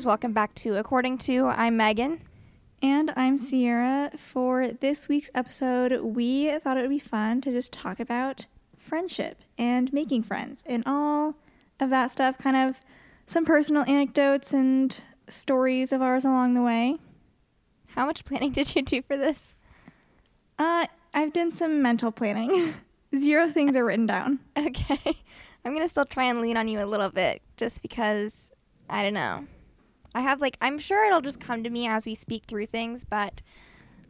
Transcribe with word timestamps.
guys, 0.00 0.06
welcome 0.06 0.32
back 0.32 0.54
to 0.54 0.76
According 0.76 1.18
Two. 1.18 1.44
I'm 1.46 1.76
Megan. 1.76 2.22
And 2.80 3.12
I'm 3.16 3.36
Ciera. 3.36 4.18
For 4.18 4.68
this 4.68 5.08
week's 5.08 5.28
episode, 5.34 6.00
we 6.00 6.58
thought 6.58 6.78
it 6.78 6.80
would 6.80 6.88
be 6.88 6.98
fun 6.98 7.42
to 7.42 7.50
just 7.50 7.70
talk 7.70 8.00
about 8.00 8.46
friendship 8.78 9.42
and 9.58 9.92
making 9.92 10.22
friends 10.22 10.64
and 10.64 10.82
all 10.86 11.34
of 11.80 11.90
that 11.90 12.10
stuff, 12.10 12.38
kind 12.38 12.56
of 12.56 12.80
some 13.26 13.44
personal 13.44 13.82
anecdotes 13.82 14.54
and 14.54 15.02
stories 15.28 15.92
of 15.92 16.00
ours 16.00 16.24
along 16.24 16.54
the 16.54 16.62
way. 16.62 16.96
How 17.88 18.06
much 18.06 18.24
planning 18.24 18.52
did 18.52 18.74
you 18.74 18.80
do 18.80 19.02
for 19.02 19.18
this? 19.18 19.52
Uh, 20.58 20.86
I've 21.12 21.34
done 21.34 21.52
some 21.52 21.82
mental 21.82 22.10
planning. 22.10 22.72
Zero 23.14 23.50
things 23.50 23.76
are 23.76 23.84
written 23.84 24.06
down. 24.06 24.38
Okay. 24.56 25.18
I'm 25.62 25.72
going 25.72 25.84
to 25.84 25.90
still 25.90 26.06
try 26.06 26.24
and 26.24 26.40
lean 26.40 26.56
on 26.56 26.68
you 26.68 26.82
a 26.82 26.86
little 26.86 27.10
bit 27.10 27.42
just 27.58 27.82
because 27.82 28.48
I 28.88 29.02
don't 29.02 29.12
know. 29.12 29.46
I 30.14 30.20
have 30.22 30.40
like 30.40 30.56
I'm 30.60 30.78
sure 30.78 31.06
it'll 31.06 31.20
just 31.20 31.40
come 31.40 31.62
to 31.62 31.70
me 31.70 31.86
as 31.88 32.06
we 32.06 32.14
speak 32.14 32.44
through 32.46 32.66
things, 32.66 33.04
but 33.04 33.42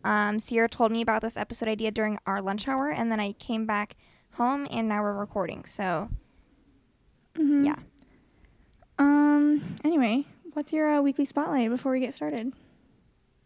um, 0.05 0.39
Ciera 0.39 0.69
told 0.71 0.93
me 0.93 1.03
about 1.03 1.21
this 1.23 1.37
episode 1.37 1.69
idea 1.69 1.91
during 1.91 2.19
our 2.27 2.41
lunch 2.41 2.67
hour, 2.69 2.91
and 2.91 3.13
then 3.13 3.21
I 3.21 3.33
came 3.33 3.67
back 3.67 3.97
home, 4.33 4.67
and 4.71 4.89
now 4.89 5.03
we're 5.03 5.13
recording. 5.13 5.65
So, 5.67 6.09
Mhm. 7.35 7.65
yeah. 7.67 7.77
Um. 8.99 9.77
Anyway, 9.85 10.25
what's 10.53 10.73
your 10.73 10.89
uh, 10.99 11.03
weekly 11.03 11.25
spotlight 11.25 11.69
before 11.71 11.93
we 11.93 12.01
get 12.01 12.15
started? 12.15 12.53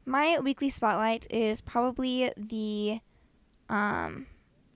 My 0.06 0.38
weekly 0.40 0.68
spotlight 0.68 1.26
is 1.30 1.60
probably 1.62 2.30
the, 2.36 3.00
um, 3.70 4.26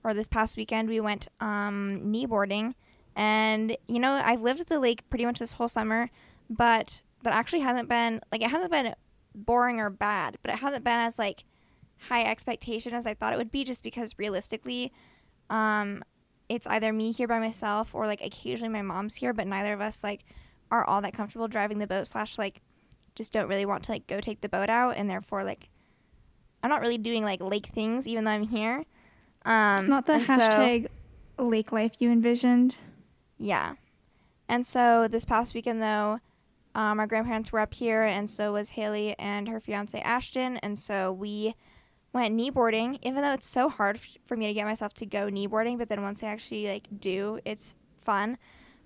or 0.03 0.13
this 0.13 0.27
past 0.27 0.57
weekend 0.57 0.89
we 0.89 0.99
went 0.99 1.27
um, 1.39 2.01
kneeboarding, 2.03 2.73
and 3.15 3.77
you 3.87 3.99
know 3.99 4.13
I've 4.13 4.41
lived 4.41 4.59
at 4.59 4.67
the 4.67 4.79
lake 4.79 5.07
pretty 5.09 5.25
much 5.25 5.39
this 5.39 5.53
whole 5.53 5.67
summer, 5.69 6.09
but 6.49 7.01
that 7.23 7.33
actually 7.33 7.59
hasn't 7.61 7.89
been 7.89 8.21
like 8.31 8.41
it 8.43 8.49
hasn't 8.49 8.71
been 8.71 8.93
boring 9.35 9.79
or 9.79 9.89
bad, 9.89 10.37
but 10.41 10.51
it 10.53 10.59
hasn't 10.59 10.83
been 10.83 10.99
as 10.99 11.19
like 11.19 11.43
high 11.97 12.23
expectation 12.23 12.93
as 12.93 13.05
I 13.05 13.13
thought 13.13 13.33
it 13.33 13.37
would 13.37 13.51
be, 13.51 13.63
just 13.63 13.83
because 13.83 14.17
realistically, 14.17 14.91
um, 15.49 16.01
it's 16.47 16.65
either 16.67 16.91
me 16.93 17.11
here 17.11 17.27
by 17.27 17.39
myself 17.39 17.93
or 17.93 18.07
like 18.07 18.21
occasionally 18.21 18.71
my 18.71 18.81
mom's 18.81 19.15
here, 19.15 19.33
but 19.33 19.47
neither 19.47 19.73
of 19.73 19.81
us 19.81 20.03
like 20.03 20.25
are 20.71 20.85
all 20.85 21.01
that 21.01 21.13
comfortable 21.13 21.47
driving 21.47 21.79
the 21.79 21.87
boat 21.87 22.07
slash 22.07 22.37
like 22.37 22.61
just 23.15 23.33
don't 23.33 23.49
really 23.49 23.65
want 23.65 23.83
to 23.83 23.91
like 23.91 24.07
go 24.07 24.21
take 24.21 24.41
the 24.41 24.49
boat 24.49 24.69
out 24.69 24.95
and 24.95 25.09
therefore 25.09 25.43
like 25.43 25.69
I'm 26.63 26.69
not 26.69 26.81
really 26.81 26.97
doing 26.97 27.23
like 27.23 27.41
lake 27.41 27.67
things 27.67 28.07
even 28.07 28.23
though 28.23 28.31
I'm 28.31 28.47
here. 28.47 28.85
Um, 29.45 29.79
it's 29.79 29.87
not 29.87 30.05
the 30.05 30.19
so- 30.19 30.33
hashtag 30.33 30.87
lake 31.37 31.71
life 31.71 31.93
you 31.99 32.11
envisioned. 32.11 32.75
yeah. 33.37 33.75
And 34.47 34.65
so 34.65 35.07
this 35.07 35.25
past 35.25 35.53
weekend 35.53 35.81
though, 35.81 36.19
um, 36.75 36.99
our 36.99 37.07
grandparents 37.07 37.51
were 37.51 37.59
up 37.59 37.73
here 37.73 38.03
and 38.03 38.29
so 38.29 38.53
was 38.53 38.69
Haley 38.69 39.15
and 39.17 39.47
her 39.47 39.59
fiance 39.59 39.99
Ashton 39.99 40.57
and 40.57 40.77
so 40.77 41.11
we 41.11 41.55
went 42.13 42.35
kneeboarding 42.35 42.99
even 43.01 43.21
though 43.21 43.33
it's 43.33 43.47
so 43.47 43.69
hard 43.69 43.97
f- 43.97 44.17
for 44.25 44.35
me 44.35 44.47
to 44.47 44.53
get 44.53 44.65
myself 44.65 44.93
to 44.95 45.05
go 45.05 45.27
kneeboarding 45.27 45.77
but 45.77 45.89
then 45.89 46.01
once 46.01 46.23
I 46.23 46.27
actually 46.27 46.67
like 46.67 46.87
do 46.99 47.39
it's 47.45 47.75
fun. 48.01 48.37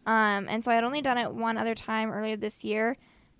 Um, 0.05 0.47
and 0.49 0.63
so 0.63 0.71
I 0.71 0.75
had 0.75 0.83
only 0.83 1.01
done 1.01 1.17
it 1.17 1.33
one 1.33 1.57
other 1.57 1.75
time 1.75 2.11
earlier 2.11 2.35
this 2.35 2.63
year 2.63 2.97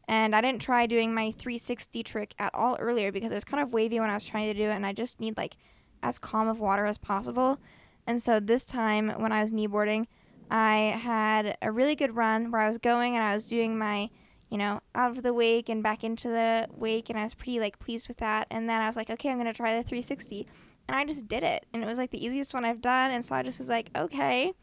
and 0.07 0.35
I 0.35 0.41
didn't 0.41 0.61
try 0.61 0.85
doing 0.85 1.13
my 1.13 1.31
360 1.31 2.03
trick 2.03 2.35
at 2.39 2.53
all 2.53 2.75
earlier 2.79 3.11
because 3.11 3.31
it 3.31 3.35
was 3.35 3.43
kind 3.43 3.63
of 3.63 3.73
wavy 3.73 3.99
when 3.99 4.09
I 4.09 4.13
was 4.13 4.25
trying 4.25 4.51
to 4.51 4.57
do 4.57 4.69
it 4.69 4.73
and 4.73 4.85
I 4.85 4.93
just 4.93 5.19
need 5.19 5.37
like 5.37 5.55
as 6.01 6.19
calm 6.19 6.47
of 6.47 6.59
water 6.59 6.85
as 6.85 6.97
possible. 6.97 7.59
And 8.05 8.21
so 8.21 8.39
this 8.39 8.65
time 8.65 9.09
when 9.21 9.31
I 9.31 9.41
was 9.41 9.51
kneeboarding, 9.51 10.07
I 10.51 10.97
had 11.01 11.57
a 11.61 11.71
really 11.71 11.95
good 11.95 12.15
run 12.15 12.51
where 12.51 12.61
I 12.61 12.67
was 12.67 12.77
going 12.77 13.15
and 13.15 13.23
I 13.23 13.33
was 13.33 13.47
doing 13.47 13.77
my, 13.77 14.09
you 14.53 14.59
know, 14.59 14.79
out 14.93 15.09
of 15.17 15.23
the 15.23 15.33
wake 15.33 15.67
and 15.67 15.81
back 15.81 16.03
into 16.03 16.27
the 16.29 16.67
wake 16.69 17.09
and 17.09 17.17
I 17.17 17.23
was 17.23 17.33
pretty 17.33 17.59
like 17.59 17.79
pleased 17.79 18.07
with 18.07 18.17
that. 18.17 18.45
And 18.51 18.69
then 18.69 18.81
I 18.81 18.85
was 18.85 18.95
like, 18.95 19.09
okay, 19.09 19.29
I'm 19.31 19.37
going 19.37 19.47
to 19.47 19.53
try 19.53 19.75
the 19.75 19.81
360. 19.81 20.47
And 20.87 20.95
I 20.95 21.05
just 21.05 21.27
did 21.27 21.41
it. 21.41 21.65
And 21.73 21.81
it 21.83 21.87
was 21.87 21.97
like 21.97 22.11
the 22.11 22.23
easiest 22.23 22.53
one 22.53 22.63
I've 22.63 22.79
done. 22.79 23.09
And 23.09 23.25
so 23.25 23.33
I 23.33 23.41
just 23.41 23.57
was 23.57 23.67
like, 23.67 23.89
okay, 23.95 24.53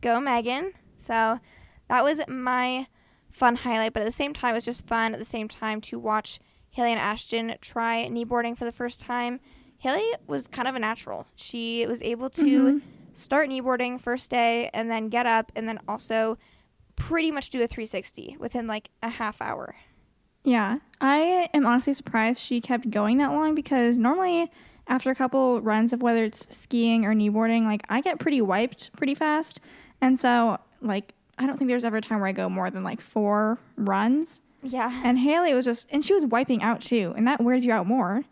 go 0.00 0.20
Megan. 0.20 0.72
So 0.96 1.40
that 1.88 2.04
was 2.04 2.20
my 2.28 2.86
fun 3.30 3.56
highlight. 3.56 3.94
But 3.94 4.02
at 4.02 4.04
the 4.04 4.12
same 4.12 4.32
time, 4.32 4.52
it 4.52 4.58
was 4.58 4.64
just 4.64 4.86
fun 4.86 5.12
at 5.12 5.18
the 5.18 5.24
same 5.24 5.48
time 5.48 5.80
to 5.80 5.98
watch 5.98 6.38
Haley 6.70 6.92
and 6.92 7.00
Ashton 7.00 7.56
try 7.60 8.06
kneeboarding 8.08 8.56
for 8.56 8.64
the 8.64 8.70
first 8.70 9.00
time. 9.00 9.40
Haley 9.78 10.08
was 10.28 10.46
kind 10.46 10.68
of 10.68 10.76
a 10.76 10.78
natural. 10.78 11.26
She 11.34 11.84
was 11.88 12.00
able 12.02 12.30
to 12.30 12.44
Mhm. 12.44 12.82
start 13.14 13.48
kneeboarding 13.48 14.00
first 14.00 14.30
day 14.30 14.70
and 14.72 14.88
then 14.88 15.08
get 15.08 15.26
up 15.26 15.50
and 15.56 15.68
then 15.68 15.80
also 15.88 16.38
pretty 16.96 17.30
much 17.30 17.50
do 17.50 17.62
a 17.62 17.66
360 17.66 18.36
within 18.38 18.66
like 18.66 18.90
a 19.02 19.08
half 19.08 19.40
hour. 19.42 19.74
Yeah, 20.44 20.78
I 21.00 21.48
am 21.54 21.66
honestly 21.66 21.94
surprised 21.94 22.40
she 22.40 22.60
kept 22.60 22.90
going 22.90 23.18
that 23.18 23.30
long 23.32 23.54
because 23.54 23.96
normally 23.96 24.50
after 24.88 25.10
a 25.10 25.14
couple 25.14 25.60
runs 25.60 25.92
of 25.92 26.02
whether 26.02 26.24
it's 26.24 26.54
skiing 26.56 27.04
or 27.04 27.14
kneeboarding, 27.14 27.64
like 27.64 27.82
I 27.88 28.00
get 28.00 28.18
pretty 28.18 28.40
wiped 28.42 28.92
pretty 28.96 29.14
fast. 29.14 29.60
And 30.00 30.18
so 30.18 30.58
like 30.80 31.14
I 31.38 31.46
don't 31.46 31.56
think 31.58 31.68
there's 31.68 31.84
ever 31.84 31.98
a 31.98 32.00
time 32.00 32.18
where 32.18 32.28
I 32.28 32.32
go 32.32 32.48
more 32.48 32.70
than 32.70 32.82
like 32.82 33.00
four 33.00 33.58
runs. 33.76 34.40
Yeah. 34.64 35.00
And 35.04 35.18
Haley 35.18 35.54
was 35.54 35.64
just 35.64 35.86
and 35.90 36.04
she 36.04 36.12
was 36.14 36.26
wiping 36.26 36.62
out 36.62 36.80
too, 36.80 37.14
and 37.16 37.26
that 37.28 37.40
wears 37.40 37.64
you 37.64 37.72
out 37.72 37.86
more. 37.86 38.24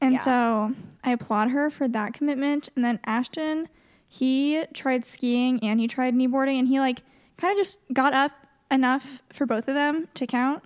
And 0.00 0.14
Yeah. 0.14 0.20
so 0.20 0.74
I 1.04 1.10
applaud 1.10 1.50
her 1.50 1.68
for 1.70 1.88
that 1.88 2.14
commitment. 2.14 2.68
And 2.74 2.84
then 2.84 3.00
Ashton, 3.04 3.68
he 4.06 4.64
tried 4.72 5.04
skiing 5.04 5.58
and 5.62 5.78
he 5.80 5.88
tried 5.88 6.14
kneeboarding 6.14 6.58
and 6.58 6.68
he 6.68 6.80
like 6.80 7.02
kind 7.38 7.52
of 7.52 7.58
just 7.58 7.78
got 7.92 8.12
up 8.12 8.32
enough 8.70 9.22
for 9.32 9.46
both 9.46 9.68
of 9.68 9.74
them 9.74 10.08
to 10.14 10.26
count. 10.26 10.62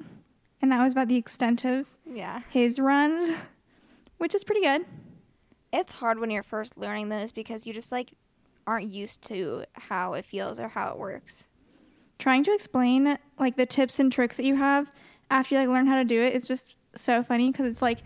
And 0.61 0.73
that 0.73 0.83
was 0.83 0.93
about 0.93 1.09
the 1.09 1.17
extent 1.17 1.65
of 1.65 1.89
yeah. 2.05 2.41
his 2.51 2.79
runs, 2.79 3.37
which 4.19 4.35
is 4.35 4.43
pretty 4.43 4.63
good. 4.63 4.85
It's 5.73 5.93
hard 5.95 6.19
when 6.19 6.31
you're 6.31 6.43
first 6.43 6.77
learning 6.77 7.09
those 7.09 7.33
because 7.33 7.67
you 7.67 7.73
just 7.73 7.93
like 7.93 8.13
aren't 8.67 8.89
used 8.89 9.23
to 9.23 9.65
how 9.73 10.15
it 10.15 10.25
feels 10.25 10.61
or 10.61 10.69
how 10.69 10.91
it 10.91 10.99
works. 10.99 11.49
Trying 12.19 12.45
to 12.45 12.55
explain 12.55 13.19
like 13.39 13.57
the 13.57 13.67
tips 13.67 13.99
and 13.99 14.13
tricks 14.13 14.37
that 14.37 14.45
you 14.45 14.57
have 14.57 14.91
after 15.31 15.55
you 15.55 15.61
like 15.61 15.71
learn 15.71 15.87
how 15.87 15.97
to 15.97 16.05
do 16.05 16.21
it 16.21 16.35
is 16.35 16.47
just 16.47 16.79
so 16.95 17.23
funny 17.23 17.51
because 17.51 17.67
it's 17.67 17.83
like 17.83 17.99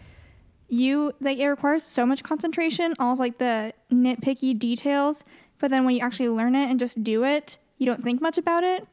you 0.69 1.12
like 1.21 1.38
it 1.38 1.47
requires 1.47 1.83
so 1.83 2.06
much 2.06 2.22
concentration, 2.22 2.94
all 2.98 3.12
of 3.12 3.19
like 3.19 3.38
the 3.38 3.72
nitpicky 3.93 4.59
details, 4.59 5.25
but 5.59 5.71
then 5.71 5.84
when 5.84 5.94
you 5.94 6.00
actually 6.00 6.28
learn 6.28 6.54
it 6.54 6.71
and 6.71 6.78
just 6.78 7.03
do 7.04 7.25
it, 7.25 7.59
you 7.78 7.87
don't 7.87 8.03
think 8.03 8.20
much 8.20 8.38
about 8.38 8.64
it. 8.64 8.87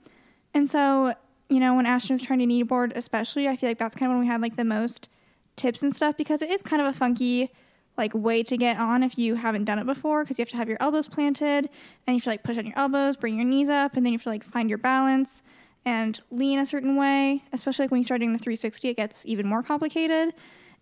And 0.53 0.69
so, 0.69 1.13
you 1.49 1.59
know, 1.59 1.75
when 1.75 1.85
Ashton 1.85 2.15
was 2.15 2.21
trying 2.21 2.39
to 2.39 2.45
kneeboard, 2.45 2.93
especially, 2.95 3.47
I 3.47 3.55
feel 3.55 3.69
like 3.69 3.77
that's 3.77 3.95
kind 3.95 4.11
of 4.11 4.17
when 4.17 4.25
we 4.25 4.27
had 4.27 4.41
like 4.41 4.55
the 4.55 4.65
most 4.65 5.09
tips 5.55 5.83
and 5.83 5.93
stuff 5.95 6.17
because 6.17 6.41
it 6.41 6.49
is 6.49 6.61
kind 6.63 6.81
of 6.81 6.87
a 6.87 6.93
funky 6.93 7.51
like 7.97 8.13
way 8.15 8.41
to 8.41 8.57
get 8.57 8.79
on 8.79 9.03
if 9.03 9.19
you 9.19 9.35
haven't 9.35 9.65
done 9.65 9.77
it 9.77 9.85
before 9.85 10.23
because 10.23 10.39
you 10.39 10.41
have 10.41 10.49
to 10.49 10.57
have 10.57 10.67
your 10.67 10.79
elbows 10.79 11.07
planted 11.07 11.69
and 12.07 12.07
you 12.07 12.13
have 12.13 12.23
to 12.23 12.29
like 12.29 12.43
push 12.43 12.57
on 12.57 12.65
your 12.65 12.77
elbows, 12.77 13.15
bring 13.15 13.35
your 13.35 13.45
knees 13.45 13.69
up, 13.69 13.95
and 13.95 14.05
then 14.05 14.13
you 14.13 14.17
have 14.17 14.23
to 14.23 14.29
like 14.29 14.43
find 14.43 14.69
your 14.69 14.79
balance 14.79 15.43
and 15.85 16.19
lean 16.31 16.59
a 16.59 16.65
certain 16.65 16.95
way. 16.95 17.43
Especially 17.51 17.83
like 17.83 17.91
when 17.91 17.99
you 17.99 18.03
start 18.03 18.21
doing 18.21 18.33
the 18.33 18.39
360, 18.39 18.89
it 18.89 18.97
gets 18.97 19.25
even 19.25 19.47
more 19.47 19.61
complicated. 19.61 20.33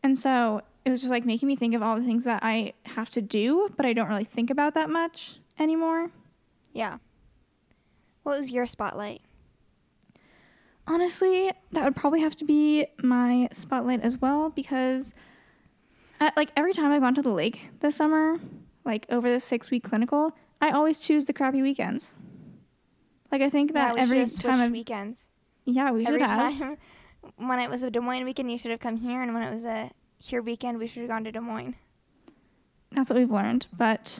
And 0.03 0.17
so 0.17 0.61
it 0.85 0.89
was 0.89 1.01
just 1.01 1.11
like 1.11 1.25
making 1.25 1.47
me 1.47 1.55
think 1.55 1.75
of 1.75 1.83
all 1.83 1.95
the 1.95 2.03
things 2.03 2.23
that 2.23 2.41
I 2.43 2.73
have 2.85 3.09
to 3.11 3.21
do, 3.21 3.69
but 3.75 3.85
I 3.85 3.93
don't 3.93 4.07
really 4.07 4.23
think 4.23 4.49
about 4.49 4.73
that 4.75 4.89
much 4.89 5.37
anymore. 5.59 6.09
Yeah. 6.73 6.97
What 8.23 8.37
was 8.37 8.51
your 8.51 8.67
spotlight? 8.67 9.21
Honestly, 10.87 11.51
that 11.71 11.83
would 11.83 11.95
probably 11.95 12.21
have 12.21 12.35
to 12.37 12.45
be 12.45 12.87
my 13.01 13.47
spotlight 13.51 14.01
as 14.01 14.17
well 14.17 14.49
because, 14.49 15.13
uh 16.19 16.31
like, 16.35 16.51
every 16.55 16.73
time 16.73 16.91
I've 16.91 17.01
gone 17.01 17.15
to 17.15 17.21
the 17.21 17.29
lake 17.31 17.69
this 17.79 17.95
summer, 17.95 18.39
like 18.83 19.05
over 19.09 19.29
the 19.29 19.39
six 19.39 19.71
week 19.71 19.83
clinical, 19.83 20.35
I 20.59 20.71
always 20.71 20.99
choose 20.99 21.25
the 21.25 21.33
crappy 21.33 21.61
weekends. 21.61 22.15
Like, 23.31 23.41
I 23.41 23.49
think 23.49 23.71
yeah, 23.73 23.85
that 23.85 23.95
we 23.95 24.01
every 24.01 24.25
time 24.25 24.59
I've, 24.59 24.71
weekends. 24.71 25.29
yeah, 25.65 25.91
we 25.91 26.05
Every 26.05 26.19
should 26.19 26.27
have. 26.27 26.57
time 26.59 26.77
when 27.37 27.59
it 27.59 27.69
was 27.69 27.83
a 27.83 27.89
Des 27.91 28.01
Moines 28.01 28.25
weekend, 28.25 28.51
you 28.51 28.57
should 28.57 28.71
have 28.71 28.79
come 28.81 28.97
here, 28.97 29.21
and 29.21 29.33
when 29.33 29.43
it 29.43 29.51
was 29.51 29.63
a 29.63 29.89
here 30.17 30.41
weekend, 30.41 30.79
we 30.79 30.87
should 30.87 31.01
have 31.01 31.09
gone 31.09 31.23
to 31.23 31.31
Des 31.31 31.39
Moines. 31.39 31.75
That's 32.91 33.09
what 33.09 33.17
we've 33.17 33.31
learned. 33.31 33.67
But 33.75 34.19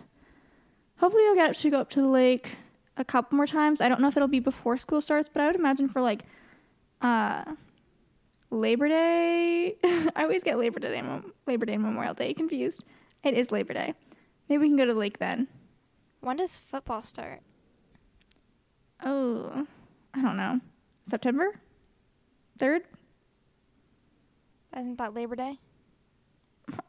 hopefully, 0.97 1.23
you'll 1.23 1.35
get 1.35 1.55
to 1.55 1.69
go 1.69 1.81
up 1.81 1.89
to 1.91 2.01
the 2.01 2.07
lake 2.07 2.55
a 2.97 3.05
couple 3.05 3.35
more 3.35 3.47
times. 3.47 3.81
I 3.81 3.89
don't 3.89 4.01
know 4.01 4.07
if 4.07 4.17
it'll 4.17 4.27
be 4.27 4.39
before 4.39 4.77
school 4.77 5.01
starts, 5.01 5.29
but 5.31 5.41
I 5.41 5.47
would 5.47 5.55
imagine 5.55 5.88
for 5.88 6.01
like 6.01 6.23
uh, 7.01 7.43
Labor 8.49 8.88
Day. 8.88 9.75
I 9.83 10.23
always 10.23 10.43
get 10.43 10.57
Labor 10.57 10.79
Day, 10.79 11.01
Labor 11.47 11.65
Day 11.65 11.73
and 11.73 11.83
Memorial 11.83 12.13
Day 12.13 12.33
confused. 12.33 12.83
It 13.23 13.33
is 13.33 13.51
Labor 13.51 13.73
Day. 13.73 13.93
Maybe 14.49 14.61
we 14.61 14.67
can 14.67 14.77
go 14.77 14.85
to 14.85 14.93
the 14.93 14.99
lake 14.99 15.19
then. 15.19 15.47
When 16.19 16.38
does 16.38 16.57
football 16.57 17.01
start? 17.01 17.41
Oh, 19.03 19.65
I 20.13 20.21
don't 20.21 20.38
know. 20.38 20.59
September 21.03 21.55
third. 22.61 22.83
Isn't 24.77 24.99
that 24.99 25.15
Labor 25.15 25.35
Day? 25.35 25.57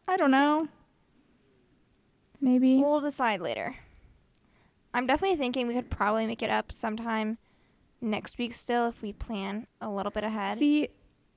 I 0.07 0.19
don't 0.19 0.31
know. 0.31 0.69
Maybe. 2.43 2.77
We'll 2.77 3.01
decide 3.01 3.41
later. 3.41 3.75
I'm 4.95 5.07
definitely 5.07 5.37
thinking 5.37 5.67
we 5.67 5.75
could 5.75 5.91
probably 5.91 6.27
make 6.27 6.43
it 6.43 6.51
up 6.51 6.71
sometime 6.73 7.39
next 8.01 8.39
week 8.39 8.53
still 8.53 8.89
if 8.89 9.01
we 9.03 9.13
plan 9.13 9.67
a 9.81 9.89
little 9.91 10.11
bit 10.11 10.25
ahead. 10.25 10.59
See, 10.59 10.89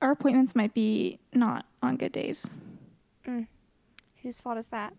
our 0.02 0.10
appointments 0.10 0.54
might 0.54 0.74
be 0.74 1.18
not 1.32 1.64
on 1.82 1.96
good 1.96 2.12
days. 2.12 2.50
Mm. 3.26 3.46
Whose 4.22 4.40
fault 4.40 4.58
is 4.58 4.66
that? 4.68 4.92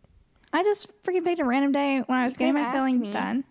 I 0.52 0.62
just 0.62 0.88
freaking 1.02 1.24
picked 1.24 1.40
a 1.40 1.44
random 1.44 1.72
day 1.72 2.02
when 2.06 2.18
I 2.18 2.24
was 2.24 2.34
You 2.34 2.38
getting 2.38 2.54
my 2.54 2.72
filling 2.72 3.00
me. 3.00 3.12
done. 3.12 3.44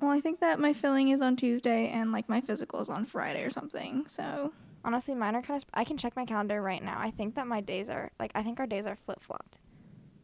Well, 0.00 0.10
I 0.12 0.20
think 0.20 0.40
that 0.40 0.60
my 0.60 0.72
filling 0.72 1.08
is 1.08 1.20
on 1.20 1.36
Tuesday 1.36 1.88
and 1.88 2.12
like 2.12 2.28
my 2.28 2.40
physical 2.40 2.80
is 2.80 2.88
on 2.88 3.04
Friday 3.06 3.42
or 3.42 3.50
something. 3.50 4.06
So 4.06 4.52
Honestly, 4.84 5.14
mine 5.14 5.34
are 5.36 5.42
kind 5.42 5.56
of. 5.56 5.60
Sp- 5.68 5.74
I 5.74 5.84
can 5.84 5.98
check 5.98 6.16
my 6.16 6.24
calendar 6.24 6.62
right 6.62 6.82
now. 6.82 6.96
I 6.98 7.10
think 7.10 7.34
that 7.34 7.46
my 7.46 7.60
days 7.60 7.90
are 7.90 8.10
like. 8.18 8.30
I 8.34 8.42
think 8.42 8.60
our 8.60 8.66
days 8.66 8.86
are 8.86 8.96
flip 8.96 9.20
flopped, 9.20 9.58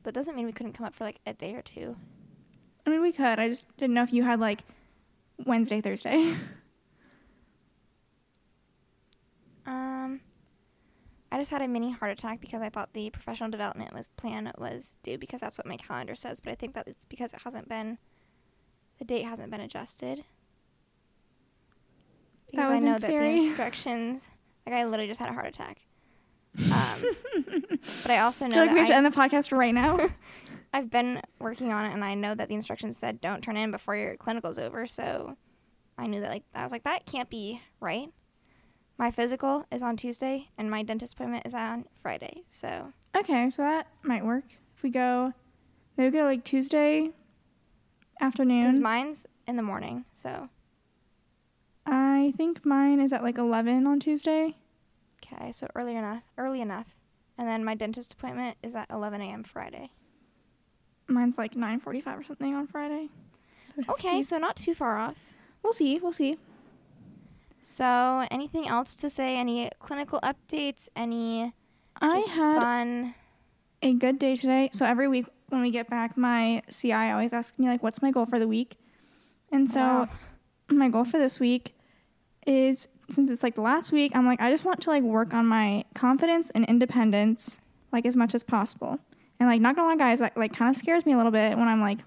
but 0.02 0.14
doesn't 0.14 0.34
mean 0.34 0.46
we 0.46 0.52
couldn't 0.52 0.72
come 0.72 0.86
up 0.86 0.94
for 0.94 1.04
like 1.04 1.20
a 1.26 1.34
day 1.34 1.54
or 1.54 1.60
two. 1.60 1.94
I 2.86 2.90
mean, 2.90 3.02
we 3.02 3.12
could. 3.12 3.38
I 3.38 3.48
just 3.48 3.64
didn't 3.76 3.94
know 3.94 4.04
if 4.04 4.12
you 4.12 4.22
had 4.22 4.40
like 4.40 4.62
Wednesday, 5.44 5.80
Thursday. 5.80 6.36
Um, 9.66 10.20
I 11.32 11.38
just 11.38 11.50
had 11.50 11.60
a 11.60 11.68
mini 11.68 11.90
heart 11.90 12.12
attack 12.12 12.40
because 12.40 12.62
I 12.62 12.68
thought 12.68 12.92
the 12.92 13.10
professional 13.10 13.50
development 13.50 13.92
was 13.92 14.08
plan 14.16 14.52
was 14.58 14.94
due 15.02 15.18
because 15.18 15.40
that's 15.40 15.58
what 15.58 15.66
my 15.66 15.76
calendar 15.76 16.14
says. 16.14 16.40
But 16.40 16.52
I 16.52 16.54
think 16.54 16.74
that 16.74 16.86
it's 16.86 17.04
because 17.04 17.32
it 17.32 17.40
hasn't 17.42 17.68
been. 17.68 17.98
The 18.98 19.04
date 19.04 19.24
hasn't 19.24 19.50
been 19.50 19.60
adjusted. 19.60 20.24
Because 22.50 22.70
I 22.70 22.78
know 22.78 22.92
been 22.92 23.00
that 23.00 23.08
the 23.08 23.16
instructions. 23.16 24.30
Like 24.66 24.76
I 24.76 24.84
literally 24.84 25.08
just 25.08 25.20
had 25.20 25.28
a 25.28 25.32
heart 25.32 25.46
attack. 25.46 25.80
Um, 26.72 27.04
but 28.02 28.10
I 28.10 28.20
also 28.20 28.44
I 28.44 28.48
know 28.48 28.54
feel 28.54 28.60
like 28.62 28.68
that 28.70 28.74
we 28.74 28.78
have 28.78 28.88
to 28.88 28.94
end 28.94 29.06
the 29.06 29.10
podcast 29.10 29.56
right 29.56 29.74
now. 29.74 29.98
I've 30.72 30.90
been 30.90 31.22
working 31.38 31.72
on 31.72 31.84
it, 31.86 31.94
and 31.94 32.04
I 32.04 32.14
know 32.14 32.34
that 32.34 32.48
the 32.48 32.54
instructions 32.54 32.96
said 32.96 33.20
don't 33.20 33.42
turn 33.42 33.56
in 33.56 33.70
before 33.70 33.96
your 33.96 34.16
clinical's 34.16 34.58
is 34.58 34.64
over. 34.64 34.86
So 34.86 35.36
I 35.96 36.06
knew 36.06 36.20
that, 36.20 36.30
like, 36.30 36.44
I 36.54 36.62
was 36.62 36.72
like, 36.72 36.84
that 36.84 37.06
can't 37.06 37.30
be 37.30 37.62
right. 37.80 38.08
My 38.98 39.10
physical 39.10 39.64
is 39.70 39.82
on 39.82 39.96
Tuesday, 39.96 40.48
and 40.56 40.70
my 40.70 40.82
dentist 40.82 41.14
appointment 41.14 41.46
is 41.46 41.54
on 41.54 41.84
Friday. 42.02 42.42
So 42.48 42.92
okay, 43.16 43.50
so 43.50 43.62
that 43.62 43.86
might 44.02 44.24
work. 44.24 44.44
If 44.76 44.82
we 44.82 44.90
go, 44.90 45.32
maybe 45.96 46.16
go 46.16 46.24
like 46.24 46.44
Tuesday 46.44 47.10
afternoon. 48.20 48.62
because 48.62 48.78
mine's 48.78 49.26
in 49.46 49.56
the 49.56 49.62
morning. 49.62 50.04
So 50.12 50.48
I 51.84 52.32
think 52.36 52.64
mine 52.64 53.00
is 53.00 53.12
at 53.12 53.22
like 53.22 53.38
11 53.38 53.86
on 53.86 54.00
Tuesday. 54.00 54.56
okay, 55.22 55.52
so 55.52 55.66
early 55.74 55.94
enough, 55.94 56.22
early 56.38 56.60
enough, 56.60 56.96
and 57.36 57.46
then 57.46 57.64
my 57.64 57.74
dentist 57.74 58.14
appointment 58.14 58.56
is 58.62 58.74
at 58.74 58.88
11 58.90 59.20
a.m. 59.20 59.44
Friday. 59.44 59.90
Mine's 61.08 61.38
like 61.38 61.54
9:45 61.54 62.18
or 62.20 62.22
something 62.24 62.54
on 62.54 62.66
Friday. 62.66 63.08
So 63.62 63.74
Okay, 63.90 64.22
so 64.22 64.38
not 64.38 64.56
too 64.56 64.74
far 64.74 64.96
off. 64.98 65.16
we'll 65.62 65.72
see. 65.72 65.98
We'll 65.98 66.12
see. 66.12 66.38
So 67.62 68.26
anything 68.30 68.68
else 68.68 68.94
to 68.96 69.10
say? 69.10 69.36
Any 69.36 69.70
clinical 69.80 70.20
updates? 70.20 70.88
Any 70.94 71.52
I 72.00 72.18
had 72.30 72.60
fun? 72.60 73.14
a 73.82 73.92
good 73.94 74.18
day 74.18 74.36
today. 74.36 74.70
So 74.72 74.84
every 74.86 75.08
week 75.08 75.26
when 75.48 75.62
we 75.62 75.70
get 75.70 75.88
back, 75.90 76.16
my 76.16 76.62
CI 76.70 77.10
always 77.10 77.32
asks 77.32 77.58
me 77.58 77.66
like, 77.66 77.82
"What's 77.82 78.02
my 78.02 78.10
goal 78.10 78.26
for 78.26 78.38
the 78.38 78.48
week?" 78.48 78.76
And 79.50 79.70
so 79.70 79.80
Wow. 79.80 80.08
my 80.70 80.88
goal 80.88 81.04
for 81.04 81.18
this 81.18 81.40
week 81.40 81.74
is 82.46 82.88
since 83.08 83.30
it's 83.30 83.42
like 83.42 83.54
the 83.54 83.60
last 83.60 83.92
week, 83.92 84.12
I'm 84.14 84.26
like, 84.26 84.40
I 84.40 84.50
just 84.50 84.64
want 84.64 84.80
to 84.82 84.90
like 84.90 85.02
work 85.04 85.32
on 85.34 85.46
my 85.46 85.84
confidence 85.94 86.50
and 86.50 86.64
independence 86.66 87.58
like 87.92 88.04
as 88.06 88.16
much 88.16 88.34
as 88.34 88.42
possible. 88.42 88.98
And 89.38 89.48
like, 89.48 89.60
not 89.60 89.76
gonna 89.76 89.88
lie, 89.88 89.96
guys, 89.96 90.18
that 90.20 90.36
like 90.36 90.52
kind 90.54 90.70
of 90.70 90.76
scares 90.76 91.04
me 91.06 91.12
a 91.12 91.16
little 91.16 91.32
bit 91.32 91.56
when 91.58 91.68
I'm 91.68 91.80
like, 91.80 91.98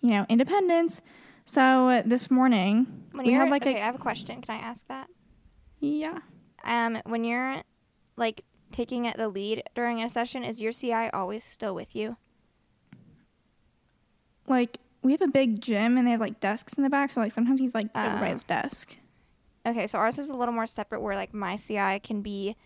you 0.00 0.10
know, 0.10 0.26
independence. 0.28 1.02
So 1.44 1.88
uh, 1.88 2.02
this 2.06 2.30
morning 2.30 2.86
When 3.12 3.26
we 3.26 3.32
you're 3.32 3.40
had 3.42 3.50
like 3.50 3.62
okay, 3.62 3.76
I 3.76 3.78
a 3.80 3.82
have 3.84 3.94
a 3.94 3.98
question. 3.98 4.40
Can 4.40 4.54
I 4.54 4.58
ask 4.58 4.86
that? 4.88 5.08
yeah. 5.80 6.18
Um, 6.64 6.98
when 7.06 7.24
you're 7.24 7.62
like 8.16 8.44
taking 8.70 9.06
it 9.06 9.16
the 9.16 9.28
lead 9.28 9.62
during 9.74 10.02
a 10.02 10.08
session, 10.08 10.44
is 10.44 10.60
your 10.60 10.72
CI 10.72 11.10
always 11.10 11.42
still 11.44 11.74
with 11.74 11.94
you? 11.96 12.16
like 14.46 14.78
we 15.02 15.12
have 15.12 15.20
a 15.20 15.28
big 15.28 15.60
gym 15.60 15.96
and 15.96 16.06
they 16.06 16.10
have 16.10 16.20
like 16.20 16.40
desks 16.40 16.74
in 16.74 16.82
the 16.82 16.90
back 16.90 17.10
so 17.10 17.20
like 17.20 17.32
sometimes 17.32 17.60
he's 17.60 17.74
like 17.74 17.86
Oh. 17.94 18.00
everybody's 18.00 18.42
desk 18.42 18.96
Okay, 19.66 19.86
so 19.86 19.98
ours 19.98 20.18
is 20.18 20.30
a 20.30 20.36
little 20.36 20.54
more 20.54 20.66
separate 20.66 21.00
where 21.02 21.14
like 21.14 21.34
my 21.34 21.54
CI 21.56 22.00
can 22.00 22.22
be 22.22 22.56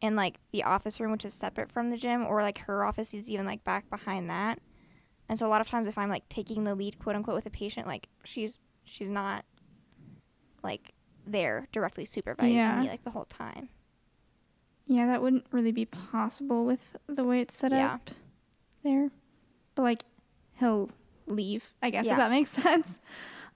in 0.00 0.14
like 0.16 0.36
the 0.52 0.62
office 0.64 1.00
room 1.00 1.10
which 1.12 1.24
is 1.24 1.34
separate 1.34 1.70
from 1.72 1.90
the 1.90 1.96
gym 1.96 2.24
or 2.24 2.42
like 2.42 2.58
her 2.58 2.84
office 2.84 3.12
is 3.14 3.28
even 3.28 3.44
like 3.46 3.64
back 3.64 3.88
behind 3.90 4.30
that. 4.30 4.58
And 5.28 5.38
so 5.38 5.46
a 5.46 5.48
lot 5.50 5.60
of 5.60 5.68
times 5.68 5.86
if 5.88 5.98
I'm 5.98 6.08
like 6.08 6.28
taking 6.28 6.64
the 6.64 6.74
lead 6.74 6.98
quote 6.98 7.16
unquote 7.16 7.34
with 7.36 7.46
a 7.46 7.50
patient, 7.50 7.86
like 7.86 8.08
she's 8.24 8.58
she's 8.84 9.08
not 9.08 9.44
like 10.62 10.92
there 11.26 11.68
directly 11.72 12.04
supervising 12.04 12.54
Yeah. 12.56 12.80
me 12.80 12.88
like 12.88 13.04
the 13.04 13.10
whole 13.10 13.26
time. 13.26 13.68
yeah 14.86 15.06
that 15.06 15.20
wouldn't 15.20 15.44
really 15.50 15.72
be 15.72 15.84
possible 15.84 16.64
with 16.64 16.96
the 17.06 17.24
way 17.24 17.40
it's 17.42 17.54
set 17.56 17.72
Yeah. 17.72 17.94
up 17.94 18.10
there 18.82 19.10
but 19.74 19.82
like 19.82 20.04
he'll 20.58 20.88
leave 21.26 21.74
i 21.82 21.90
guess 21.90 22.06
Yeah. 22.06 22.12
if 22.12 22.18
that 22.18 22.30
makes 22.30 22.50
sense 22.62 22.98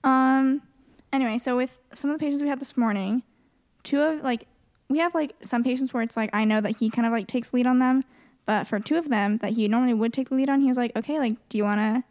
um 0.03 0.61
anyway 1.11 1.39
so 1.39 1.55
with 1.57 1.79
some 1.93 2.11
of 2.11 2.19
the 2.19 2.23
patients 2.23 2.43
we 2.43 2.49
had 2.49 2.59
this 2.59 2.77
morning 2.77 3.23
two 3.81 3.99
of 4.01 4.21
like 4.23 4.45
we 4.89 4.99
have 4.99 5.15
like 5.15 5.33
some 5.41 5.63
patients 5.63 5.93
where 5.93 6.03
it's 6.03 6.17
like 6.17 6.29
i 6.33 6.45
know 6.45 6.61
that 6.61 6.77
he 6.77 6.89
kind 6.89 7.05
of 7.05 7.11
like 7.11 7.27
takes 7.27 7.53
lead 7.53 7.67
on 7.67 7.79
them 7.79 8.03
but 8.45 8.65
for 8.65 8.79
two 8.79 8.97
of 8.97 9.09
them 9.09 9.37
that 9.37 9.53
he 9.53 9.67
normally 9.67 9.93
would 9.93 10.13
take 10.13 10.29
the 10.29 10.35
lead 10.35 10.49
on 10.49 10.61
he 10.61 10.67
was 10.67 10.77
like 10.77 10.95
okay 10.95 11.19
like 11.19 11.35
do 11.49 11.57
you 11.57 11.63
want 11.63 11.79
to 11.79 12.03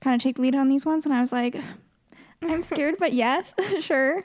kind 0.00 0.14
of 0.14 0.20
take 0.20 0.36
the 0.36 0.42
lead 0.42 0.54
on 0.54 0.68
these 0.68 0.86
ones? 0.86 1.04
And 1.04 1.14
i 1.14 1.20
was 1.20 1.32
like 1.32 1.56
i'm 2.42 2.62
scared 2.62 2.96
but 2.98 3.12
yes 3.12 3.54
sure. 3.80 4.24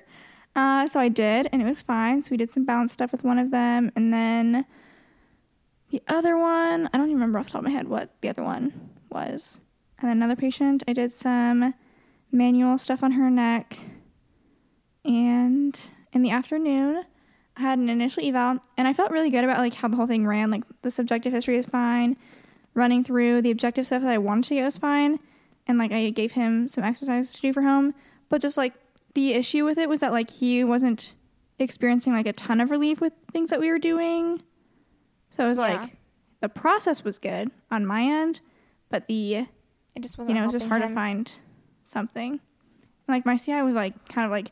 Uh, 0.56 0.88
so 0.88 1.00
i 1.00 1.10
did 1.10 1.50
and 1.52 1.62
it 1.62 1.66
was 1.66 1.82
fine. 1.82 2.24
So 2.24 2.32
we 2.32 2.38
did 2.38 2.50
some 2.50 2.64
balance 2.64 2.94
stuff 2.94 3.12
with 3.12 3.24
one 3.24 3.40
of 3.40 3.52
them 3.52 3.92
and 3.96 4.14
then 4.14 4.66
the 5.90 6.02
other 6.08 6.38
one 6.38 6.90
i 6.94 6.98
don't 6.98 7.08
even 7.08 7.16
remember 7.16 7.40
off 7.40 7.48
the 7.48 7.52
top 7.54 7.60
of 7.60 7.66
my 7.66 7.72
head 7.72 7.88
what 7.88 8.10
the 8.22 8.30
other 8.30 8.44
one 8.44 8.92
was. 9.10 9.60
And 10.00 10.10
then 10.10 10.18
another 10.18 10.36
patient 10.36 10.84
i 10.88 10.94
did 10.94 11.12
some 11.12 11.74
manual 12.31 12.78
stuff 12.78 13.04
on 13.04 13.14
her 13.14 13.30
neck 13.30 13.78
and 15.04 15.88
in 16.14 16.22
the 16.22 16.31
afternoon 16.31 17.04
had 17.57 17.80
an 17.80 17.90
initial 17.90 18.24
eval 18.25 18.60
and 18.78 18.88
I 18.88 18.94
felt 18.94 19.12
really 19.12 19.30
good 19.30 19.44
about 19.44 19.60
like 19.60 19.74
how 19.74 19.88
the 19.88 19.96
whole 19.98 20.07
thing 20.07 20.28
ran. 20.28 20.52
Like 20.52 20.63
the 20.81 20.92
subjective 20.92 21.31
history 21.34 21.57
is 21.57 21.66
fine. 21.66 22.18
Running 22.74 23.04
through 23.04 23.42
the 23.42 23.52
objective 23.52 23.86
stuff 23.86 24.02
that 24.02 24.12
I 24.12 24.18
wanted 24.18 24.46
to 24.50 24.56
get 24.56 24.66
was 24.66 24.78
fine. 24.78 25.19
And 25.68 25.78
like 25.78 25.92
I 25.92 26.10
gave 26.10 26.34
him 26.34 26.68
some 26.68 26.84
exercises 26.84 27.34
to 27.34 27.42
do 27.42 27.54
for 27.54 27.62
home. 27.62 27.94
But 28.30 28.42
just 28.42 28.57
like 28.57 28.74
the 29.13 29.34
issue 29.34 29.63
with 29.66 29.78
it 29.78 29.88
was 29.88 30.02
that 30.02 30.12
like 30.12 30.30
he 30.30 30.64
wasn't 30.64 31.14
experiencing 31.59 32.12
like 32.14 32.28
a 32.28 32.33
ton 32.33 32.59
of 32.59 32.69
relief 32.71 33.00
with 33.00 33.14
things 33.31 33.50
that 33.52 33.59
we 33.62 33.69
were 33.71 33.80
doing. 33.80 34.42
So 35.30 35.45
it 35.45 35.50
was 35.50 35.57
Yeah. 35.57 35.81
like 35.81 35.95
the 36.42 36.50
process 36.50 37.04
was 37.04 37.18
good 37.18 37.50
on 37.71 37.85
my 37.85 38.02
end, 38.04 38.42
but 38.90 39.07
the 39.07 39.35
It 39.95 40.02
just 40.02 40.18
wasn't 40.18 40.30
you 40.30 40.35
know, 40.35 40.44
it 40.44 40.47
was 40.47 40.54
just 40.54 40.68
hard 40.68 40.81
helping 40.81 40.95
to 40.95 41.00
find 41.02 41.31
something. 41.85 42.31
And, 42.33 42.40
like 43.07 43.26
my 43.26 43.38
CI 43.38 43.62
was 43.62 43.76
like 43.76 44.09
kind 44.09 44.26
of 44.26 44.31
like 44.31 44.52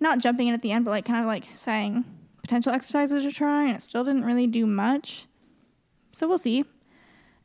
not 0.00 0.18
jumping 0.18 0.48
in 0.48 0.54
at 0.54 0.60
the 0.62 0.70
end, 0.72 0.84
but 0.84 0.90
like 0.90 1.06
kind 1.06 1.20
of 1.20 1.26
like 1.26 1.44
saying 1.54 2.04
potential 2.48 2.72
exercises 2.72 3.24
to 3.24 3.30
try, 3.30 3.66
and 3.66 3.76
it 3.76 3.82
still 3.82 4.04
didn't 4.04 4.24
really 4.24 4.46
do 4.46 4.64
much. 4.64 5.26
So 6.12 6.26
we'll 6.26 6.38
see. 6.38 6.64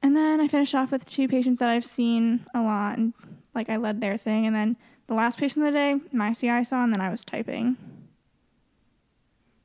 And 0.02 0.16
then 0.16 0.40
I 0.40 0.48
finished 0.48 0.74
off 0.74 0.94
with 0.94 1.10
two 1.10 1.28
patients 1.28 1.60
that 1.60 1.68
I've 1.68 1.84
seen 1.84 2.46
a 2.56 2.62
lot, 2.62 2.98
and 2.98 3.14
like 3.54 3.70
I 3.70 3.76
led 3.76 4.00
their 4.00 4.16
thing. 4.16 4.46
And 4.46 4.56
then 4.56 4.78
the 5.08 5.14
last 5.14 5.38
patient 5.38 5.66
of 5.66 5.74
the 5.74 5.78
day, 5.78 6.00
my 6.14 6.32
CI 6.32 6.64
saw, 6.64 6.86
and 6.86 6.94
then 6.94 7.02
I 7.02 7.10
was 7.10 7.26
typing. 7.26 7.76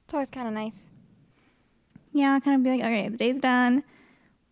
It's 0.04 0.12
always 0.12 0.28
kind 0.28 0.48
of 0.48 0.54
nice. 0.54 0.88
Yeah, 2.12 2.40
kind 2.40 2.56
of 2.56 2.64
be 2.64 2.70
like, 2.70 2.80
okay, 2.80 3.08
the 3.08 3.16
day's 3.16 3.38
done. 3.38 3.84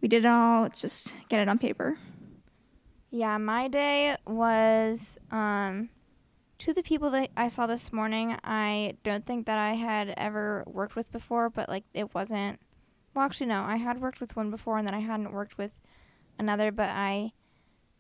We 0.01 0.07
did 0.07 0.25
it 0.25 0.29
all. 0.29 0.63
Let's 0.63 0.81
just 0.81 1.15
get 1.29 1.41
it 1.41 1.49
on 1.49 1.59
paper. 1.59 1.99
Yeah, 3.11 3.39
my 3.39 3.67
day 3.67 4.17
was 4.25 5.19
um 5.33 5.89
to 6.59 6.73
the 6.73 6.83
people 6.83 7.11
that 7.11 7.31
I 7.37 7.49
saw 7.49 7.67
this 7.67 7.93
morning. 7.93 8.37
I 8.43 8.95
don't 9.03 9.27
think 9.27 9.47
that 9.47 9.59
I 9.59 9.75
had 9.75 10.15
ever 10.17 10.65
worked 10.67 10.97
with 10.97 11.11
before, 11.13 11.51
but 11.51 11.69
like 11.69 11.85
it 11.95 12.15
wasn't. 12.15 12.61
Well, 13.15 13.25
actually, 13.25 13.47
no, 13.47 13.63
I 13.63 13.77
had 13.77 14.01
worked 14.01 14.21
with 14.21 14.37
one 14.37 14.51
before, 14.51 14.79
and 14.79 14.87
then 14.87 14.95
I 14.95 15.01
hadn't 15.01 15.33
worked 15.33 15.57
with 15.59 15.73
another, 16.39 16.71
but 16.71 16.91
I 16.91 17.33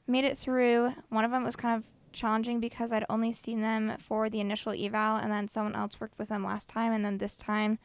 made 0.06 0.24
it 0.24 0.36
through. 0.36 0.94
One 1.08 1.24
of 1.24 1.30
them 1.30 1.44
was 1.44 1.56
kind 1.56 1.76
of 1.76 1.84
challenging 2.12 2.60
because 2.60 2.92
I'd 2.92 3.04
only 3.08 3.32
seen 3.32 3.60
them 3.60 3.96
for 3.98 4.28
the 4.28 4.40
initial 4.40 4.72
eval, 4.72 5.16
and 5.16 5.32
then 5.32 5.48
someone 5.48 5.74
else 5.74 6.00
worked 6.00 6.18
with 6.18 6.28
them 6.28 6.44
last 6.44 6.68
time, 6.68 6.92
and 6.92 7.04
then 7.04 7.18
this 7.18 7.36
time, 7.36 7.78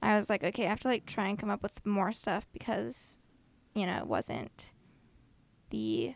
I 0.00 0.16
was 0.16 0.28
like, 0.30 0.42
okay, 0.42 0.66
I 0.66 0.70
have 0.70 0.80
to 0.80 0.88
like 0.88 1.06
try 1.06 1.28
and 1.28 1.38
come 1.38 1.50
up 1.50 1.62
with 1.62 1.84
more 1.84 2.12
stuff 2.12 2.46
because, 2.52 3.18
you 3.74 3.86
know, 3.86 3.98
it 3.98 4.06
wasn't 4.06 4.72
the 5.70 6.14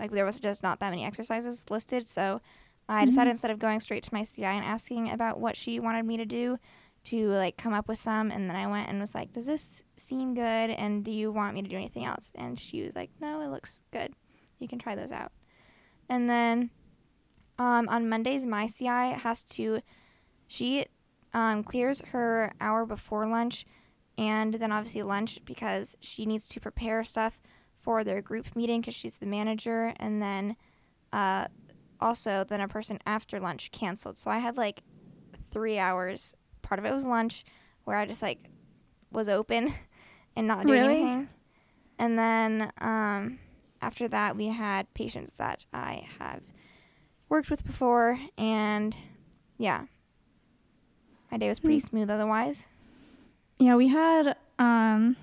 like 0.00 0.10
there 0.10 0.24
was 0.24 0.40
just 0.40 0.62
not 0.62 0.80
that 0.80 0.90
many 0.90 1.04
exercises 1.04 1.64
listed 1.70 2.06
so 2.06 2.40
i 2.88 3.04
decided 3.04 3.28
Mhm. 3.28 3.32
instead 3.32 3.50
of 3.50 3.58
going 3.58 3.80
straight 3.80 4.02
to 4.04 4.14
my 4.14 4.22
ci 4.24 4.44
and 4.44 4.64
asking 4.64 5.10
about 5.10 5.40
what 5.40 5.56
she 5.56 5.80
wanted 5.80 6.04
me 6.04 6.16
to 6.16 6.24
do 6.24 6.58
to 7.04 7.28
like 7.28 7.56
come 7.56 7.72
up 7.72 7.88
with 7.88 7.98
some 7.98 8.30
and 8.30 8.48
then 8.48 8.56
i 8.56 8.66
went 8.66 8.88
and 8.88 9.00
was 9.00 9.14
like 9.14 9.32
does 9.32 9.46
this 9.46 9.82
seem 9.96 10.34
good 10.34 10.70
and 10.70 11.04
do 11.04 11.10
you 11.10 11.30
want 11.30 11.54
me 11.54 11.62
to 11.62 11.68
do 11.68 11.76
anything 11.76 12.04
else 12.04 12.32
and 12.34 12.58
she 12.58 12.82
was 12.82 12.94
like 12.94 13.10
no 13.20 13.40
it 13.40 13.48
looks 13.48 13.80
good 13.92 14.12
you 14.58 14.68
can 14.68 14.78
try 14.78 14.94
those 14.94 15.12
out 15.12 15.32
and 16.08 16.28
then 16.28 16.70
um, 17.58 17.88
on 17.88 18.08
mondays 18.08 18.44
my 18.44 18.66
ci 18.66 18.84
has 18.86 19.42
to 19.42 19.80
she 20.46 20.86
um, 21.32 21.62
clears 21.62 22.00
her 22.12 22.52
hour 22.60 22.86
before 22.86 23.26
lunch 23.26 23.66
and 24.18 24.54
then 24.54 24.72
obviously 24.72 25.02
lunch 25.02 25.38
because 25.44 25.96
she 26.00 26.24
needs 26.24 26.46
to 26.48 26.60
prepare 26.60 27.04
stuff 27.04 27.40
for 27.78 28.02
their 28.02 28.22
group 28.22 28.56
meeting 28.56 28.80
because 28.80 28.94
she's 28.94 29.18
the 29.18 29.26
manager. 29.26 29.92
And 29.98 30.22
then 30.22 30.56
uh, 31.12 31.48
also, 32.00 32.44
then 32.44 32.60
a 32.60 32.68
person 32.68 32.98
after 33.06 33.38
lunch 33.40 33.70
canceled. 33.72 34.18
So 34.18 34.30
I 34.30 34.38
had 34.38 34.56
like 34.56 34.82
three 35.50 35.78
hours. 35.78 36.34
Part 36.62 36.78
of 36.78 36.84
it 36.84 36.92
was 36.92 37.06
lunch 37.06 37.44
where 37.84 37.96
I 37.96 38.06
just 38.06 38.22
like 38.22 38.48
was 39.12 39.28
open 39.28 39.72
and 40.36 40.46
not 40.46 40.66
doing 40.66 40.80
Really? 40.80 41.00
anything. 41.00 41.28
And 41.98 42.18
then 42.18 42.70
um, 42.80 43.38
after 43.80 44.08
that, 44.08 44.36
we 44.36 44.48
had 44.48 44.92
patients 44.94 45.32
that 45.34 45.64
I 45.72 46.06
have 46.18 46.42
worked 47.28 47.50
with 47.50 47.64
before, 47.64 48.18
and 48.36 48.94
yeah, 49.58 49.86
my 51.30 51.38
day 51.38 51.48
was 51.48 51.58
pretty 51.58 51.80
Hmm. 51.80 51.86
smooth 51.86 52.10
otherwise. 52.10 52.68
Yeah, 53.58 53.76
we 53.76 53.88
had 53.88 54.36
um, 54.58 55.16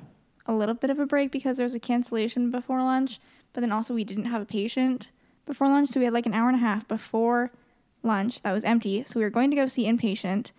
a 0.48 0.53
little 0.53 0.75
bit 0.75 0.89
of 0.89 1.00
a 1.00 1.06
break 1.06 1.32
because 1.32 1.58
there 1.58 1.65
was 1.65 1.75
a 1.75 1.80
cancellation 1.80 2.50
before 2.50 2.82
lunch, 2.82 3.20
but 3.53 3.62
then 3.62 3.72
also 3.72 3.94
we 3.94 4.03
didn't 4.03 4.25
have 4.25 4.42
a 4.42 4.46
patient 4.46 5.12
before 5.46 5.68
lunch, 5.68 5.90
so 5.90 6.00
we 6.00 6.06
had 6.06 6.14
like 6.14 6.26
an 6.26 6.34
hour 6.34 6.48
and 6.48 6.58
a 6.58 6.62
half 6.62 6.88
before 6.88 7.52
lunch 8.02 8.42
that 8.42 8.52
was 8.52 8.64
empty. 8.64 9.04
So 9.04 9.20
we 9.20 9.24
were 9.24 9.30
going 9.30 9.50
to 9.50 9.56
go 9.56 9.68
see 9.68 9.86
inpatient, 9.86 10.52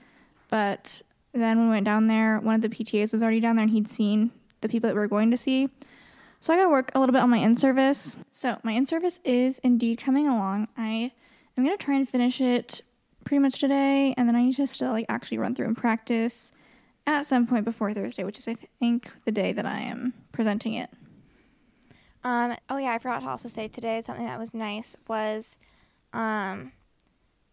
but 0.49 1.03
then 1.33 1.59
when 1.59 1.69
we 1.69 1.75
went 1.75 1.85
down 1.85 2.07
there, 2.07 2.39
one 2.41 2.55
of 2.55 2.63
the 2.63 2.69
PTAs 2.69 3.13
was 3.13 3.23
already 3.23 3.41
down 3.41 3.57
there 3.57 3.65
and 3.65 3.73
he'd 3.73 3.89
seen 3.89 4.31
the 4.61 4.69
people 4.69 4.89
that 4.89 4.95
we 4.95 5.01
were 5.01 5.09
going 5.09 5.31
to 5.31 5.37
see. 5.37 5.69
So 6.41 6.53
I 6.53 6.57
got 6.57 6.65
to 6.65 6.71
work 6.71 6.93
a 6.95 7.01
little 7.01 7.13
bit 7.13 7.23
on 7.23 7.31
my 7.31 7.39
in 7.39 7.57
service. 7.57 8.17
So 8.33 8.59
my 8.63 8.73
in 8.73 8.87
service 8.87 9.19
is 9.25 9.59
indeed 9.61 9.99
coming 9.99 10.29
along. 10.29 10.69
I 10.77 11.13
am 11.57 11.65
going 11.65 11.77
to 11.77 11.85
try 11.85 11.97
and 11.97 12.09
finish 12.09 12.41
it 12.41 12.83
pretty 13.25 13.41
much 13.41 13.59
today, 13.59 14.15
and 14.17 14.29
then 14.29 14.37
I 14.37 14.45
need 14.45 14.57
to 14.57 14.67
still 14.67 14.93
like 14.93 15.07
actually 15.09 15.39
run 15.39 15.55
through 15.55 15.67
and 15.67 15.77
practice 15.77 16.53
at 17.07 17.27
some 17.27 17.47
point 17.47 17.65
before 17.65 17.93
Thursday, 17.93 18.25
which 18.25 18.39
is 18.39 18.49
I 18.49 18.55
think 18.55 19.11
the 19.25 19.33
day 19.33 19.53
that 19.53 19.67
I 19.67 19.81
am 19.81 20.15
presenting 20.33 20.75
it. 20.75 20.91
Um, 22.25 22.57
oh 22.71 22.79
yeah, 22.79 22.93
I 22.93 22.99
forgot 22.99 23.21
to 23.21 23.29
also 23.29 23.49
say 23.49 23.69
today 23.69 24.01
something 24.01 24.25
that 24.25 24.39
was 24.39 24.55
nice 24.55 24.97
was 25.07 25.59
um, 26.15 26.73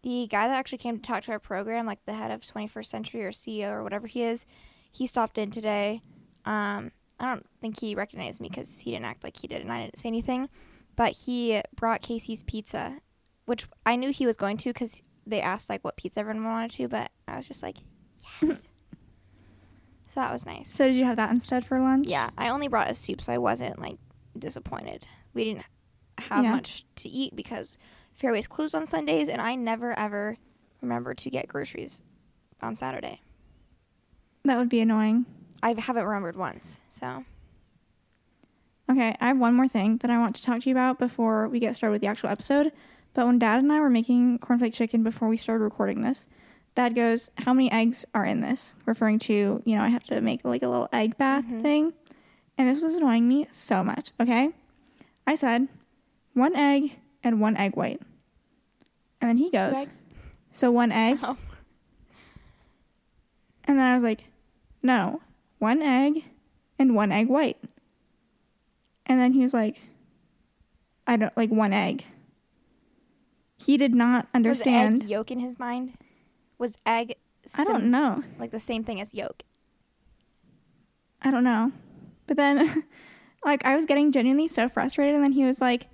the 0.02 0.26
guy 0.30 0.48
that 0.48 0.56
actually 0.56 0.78
came 0.78 0.96
to 0.96 1.02
talk 1.02 1.24
to 1.24 1.32
our 1.32 1.38
program, 1.38 1.86
like 1.86 2.04
the 2.06 2.14
head 2.14 2.30
of 2.30 2.40
21st 2.40 2.86
Century 2.86 3.24
or 3.24 3.32
CEO 3.32 3.70
or 3.70 3.82
whatever 3.82 4.06
he 4.06 4.22
is. 4.22 4.46
He 4.90 5.06
stopped 5.06 5.38
in 5.38 5.50
today. 5.50 6.00
Um, 6.44 6.90
I 7.20 7.26
don't 7.26 7.46
think 7.60 7.78
he 7.78 7.94
recognized 7.94 8.40
me 8.40 8.48
because 8.48 8.80
he 8.80 8.90
didn't 8.90 9.04
act 9.04 9.22
like 9.22 9.36
he 9.36 9.46
did, 9.46 9.62
and 9.62 9.70
I 9.70 9.80
didn't 9.82 9.98
say 9.98 10.08
anything. 10.08 10.48
But 10.96 11.12
he 11.12 11.60
brought 11.76 12.02
Casey's 12.02 12.42
Pizza, 12.42 12.98
which 13.44 13.66
I 13.86 13.96
knew 13.96 14.10
he 14.10 14.26
was 14.26 14.36
going 14.36 14.56
to 14.58 14.70
because 14.70 15.00
they 15.26 15.40
asked 15.40 15.70
like 15.70 15.84
what 15.84 15.96
pizza 15.96 16.20
everyone 16.20 16.44
wanted 16.44 16.70
to, 16.72 16.88
but 16.88 17.10
I 17.28 17.36
was 17.36 17.46
just 17.46 17.62
like, 17.62 17.76
yes. 18.42 18.62
so 20.08 20.20
that 20.20 20.32
was 20.32 20.44
nice. 20.44 20.70
So 20.70 20.86
did 20.86 20.96
you 20.96 21.04
have 21.04 21.16
that 21.16 21.30
instead 21.30 21.64
for 21.64 21.78
lunch? 21.78 22.08
Yeah, 22.08 22.30
I 22.36 22.48
only 22.48 22.68
brought 22.68 22.90
a 22.90 22.94
soup, 22.94 23.22
so 23.22 23.32
I 23.32 23.38
wasn't 23.38 23.78
like 23.78 23.98
disappointed. 24.38 25.06
We 25.34 25.44
didn't 25.44 25.64
have 26.18 26.44
Yeah. 26.44 26.52
much 26.52 26.84
to 26.96 27.08
eat 27.08 27.34
because 27.36 27.78
Fareway's 28.14 28.46
closed 28.46 28.74
on 28.74 28.86
Sundays, 28.86 29.28
and 29.28 29.40
I 29.40 29.54
never 29.54 29.98
ever 29.98 30.36
remember 30.80 31.14
to 31.14 31.30
get 31.30 31.48
groceries 31.48 32.02
on 32.60 32.74
Saturday. 32.76 33.20
That 34.44 34.58
would 34.58 34.68
be 34.68 34.80
annoying. 34.80 35.26
I 35.62 35.74
haven't 35.78 36.04
remembered 36.04 36.36
once, 36.36 36.80
so 36.88 37.24
Okay, 38.90 39.16
I 39.20 39.28
have 39.28 39.38
one 39.38 39.54
more 39.54 39.68
thing 39.68 39.96
that 39.98 40.10
I 40.10 40.18
want 40.18 40.34
to 40.36 40.42
talk 40.42 40.60
to 40.62 40.68
you 40.68 40.74
about 40.74 40.98
before 40.98 41.48
we 41.48 41.60
get 41.60 41.74
started 41.76 41.92
with 41.92 42.00
the 42.02 42.08
actual 42.08 42.28
episode. 42.28 42.72
But 43.14 43.26
when 43.26 43.38
Dad 43.38 43.60
and 43.60 43.72
I 43.72 43.78
were 43.80 43.88
making 43.88 44.38
cornflake 44.40 44.74
chicken 44.74 45.02
before 45.02 45.28
we 45.28 45.36
started 45.36 45.62
recording 45.62 46.00
this, 46.00 46.26
Dad 46.74 46.94
goes, 46.94 47.30
"How 47.38 47.52
many 47.54 47.70
eggs 47.70 48.04
are 48.14 48.24
in 48.24 48.40
this?" 48.40 48.74
Referring 48.84 49.18
to, 49.20 49.62
you 49.64 49.76
know, 49.76 49.82
I 49.82 49.88
have 49.88 50.02
to 50.04 50.20
make 50.20 50.44
like 50.44 50.62
a 50.62 50.68
little 50.68 50.88
egg 50.92 51.16
bath 51.16 51.44
Mhm. 51.44 51.62
thing, 51.62 51.92
and 52.62 52.76
this 52.76 52.84
was 52.84 52.94
annoying 52.94 53.26
me 53.26 53.46
so 53.50 53.82
much. 53.82 54.12
Okay, 54.20 54.50
I 55.26 55.34
said 55.34 55.66
one 56.34 56.54
egg 56.54 56.92
and 57.24 57.40
one 57.40 57.56
egg 57.56 57.74
white, 57.76 58.00
and 59.20 59.28
then 59.28 59.36
he 59.36 59.50
goes, 59.50 60.04
"So 60.52 60.70
one 60.70 60.92
egg," 60.92 61.18
Oh. 61.22 61.36
and 63.64 63.78
then 63.78 63.86
I 63.86 63.94
was 63.94 64.04
like, 64.04 64.26
"No, 64.82 65.20
one 65.58 65.82
egg 65.82 66.24
and 66.78 66.94
one 66.94 67.10
egg 67.10 67.28
white," 67.28 67.58
and 69.06 69.20
then 69.20 69.32
he 69.32 69.40
was 69.40 69.52
like, 69.54 69.80
"I 71.06 71.16
don't 71.16 71.36
like 71.36 71.50
one 71.50 71.72
egg." 71.72 72.04
He 73.56 73.76
did 73.76 73.94
not 73.94 74.28
understand. 74.34 74.94
Was 74.94 75.02
egg 75.02 75.10
yolk 75.10 75.30
in 75.32 75.40
his 75.40 75.58
mind? 75.58 75.94
Was 76.58 76.78
egg? 76.86 77.16
I 77.58 77.64
don't 77.64 77.90
know. 77.90 78.22
Like 78.38 78.52
the 78.52 78.60
same 78.60 78.84
thing 78.84 79.00
as 79.00 79.14
yolk. 79.14 79.42
I 81.22 81.32
don't 81.32 81.44
know. 81.44 81.72
But 82.32 82.38
then, 82.38 82.84
like, 83.44 83.62
I 83.66 83.76
was 83.76 83.84
getting 83.84 84.10
genuinely 84.10 84.48
so 84.48 84.68
frustrated, 84.70 85.14
and 85.14 85.22
then 85.22 85.32
he 85.32 85.44
was 85.44 85.60
like, 85.60 85.86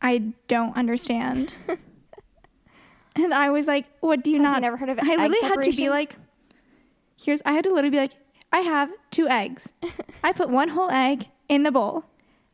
I 0.00 0.32
don't 0.48 0.74
understand. 0.76 1.52
and 3.16 3.34
I 3.34 3.50
was 3.50 3.66
like, 3.66 3.84
What 4.00 4.24
do 4.24 4.30
you 4.30 4.36
Has 4.42 4.44
not? 4.52 4.62
never 4.62 4.76
heard 4.78 4.88
of 4.88 4.98
I 5.02 5.02
literally 5.16 5.36
had 5.42 5.62
to 5.62 5.72
be 5.76 5.90
like, 5.90 6.16
Here's, 7.16 7.42
I 7.44 7.52
had 7.52 7.64
to 7.64 7.70
literally 7.70 7.90
be 7.90 7.98
like, 7.98 8.12
I 8.52 8.60
have 8.60 8.90
two 9.10 9.28
eggs. 9.28 9.72
I 10.22 10.32
put 10.32 10.48
one 10.48 10.68
whole 10.68 10.90
egg 10.90 11.26
in 11.48 11.62
the 11.64 11.72
bowl. 11.72 12.04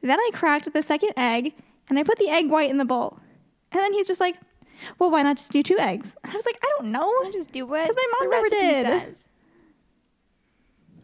Then 0.02 0.18
I 0.18 0.30
cracked 0.32 0.72
the 0.72 0.82
second 0.82 1.12
egg, 1.16 1.54
and 1.88 1.98
I 1.98 2.02
put 2.02 2.18
the 2.18 2.28
egg 2.30 2.48
white 2.50 2.70
in 2.70 2.78
the 2.78 2.84
bowl. 2.84 3.18
And 3.70 3.80
then 3.82 3.92
he's 3.92 4.08
just 4.08 4.20
like, 4.20 4.36
Well, 4.98 5.10
why 5.10 5.22
not 5.22 5.36
just 5.36 5.52
do 5.52 5.62
two 5.62 5.78
eggs? 5.78 6.16
And 6.24 6.32
I 6.32 6.36
was 6.36 6.46
like, 6.46 6.58
I 6.64 6.68
don't 6.78 6.90
know. 6.90 7.06
I 7.06 7.30
just 7.32 7.52
do 7.52 7.64
what 7.66 7.86
'Cause 7.86 7.96
my 7.96 8.12
mom 8.20 8.30
never 8.30 8.48
did. 8.48 8.86
says. 8.86 9.24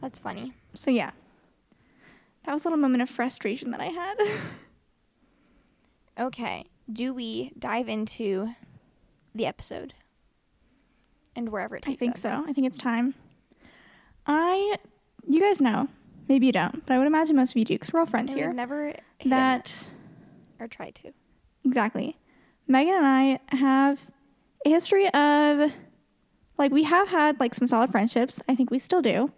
That's 0.01 0.19
funny. 0.19 0.53
So, 0.75 0.91
yeah. 0.91 1.11
That 2.47 2.53
was 2.53 2.65
a 2.65 2.69
little 2.69 2.79
moment 2.81 3.03
of 3.03 3.11
frustration 3.11 3.71
that 3.73 3.81
I 3.81 3.87
had. 3.87 4.15
Okay, 6.19 6.65
do 6.91 7.13
we 7.13 7.53
dive 7.59 7.91
into 7.91 8.49
the 9.35 9.45
episode 9.45 9.93
and 11.35 11.51
wherever 11.51 11.77
it 11.77 11.83
takes 11.83 11.97
us? 11.97 11.97
I 11.97 11.99
think 12.07 12.15
us? 12.15 12.21
so. 12.23 12.45
I 12.49 12.53
think 12.55 12.67
it's 12.67 12.79
time. 12.79 13.15
I, 14.27 14.77
you 15.29 15.41
guys 15.41 15.61
know, 15.61 15.89
maybe 16.27 16.47
you 16.47 16.53
don't, 16.53 16.87
but 16.87 16.95
I 16.95 16.99
would 16.99 17.07
imagine 17.07 17.37
most 17.37 17.51
of 17.51 17.59
you 17.59 17.67
do 17.67 17.75
because 17.75 17.93
we're 17.93 18.01
all 18.01 18.07
friends 18.07 18.33
And 18.33 18.41
here. 18.41 18.51
never 18.55 18.95
That 19.27 19.87
or 20.59 20.69
tried 20.69 20.95
to. 20.95 21.13
exactly. 21.67 22.17
Megan 22.67 22.95
and 22.95 23.07
I 23.07 23.39
have 23.55 24.11
a 24.65 24.71
history 24.71 25.09
of, 25.13 25.71
like, 26.57 26.73
we 26.73 26.85
have 26.85 27.09
had 27.09 27.39
like 27.39 27.55
some 27.55 27.67
solid 27.67 27.91
friendships. 27.91 28.41
I 28.49 28.55
think 28.55 28.71
we 28.71 28.79
still 28.79 29.03
do, 29.03 29.31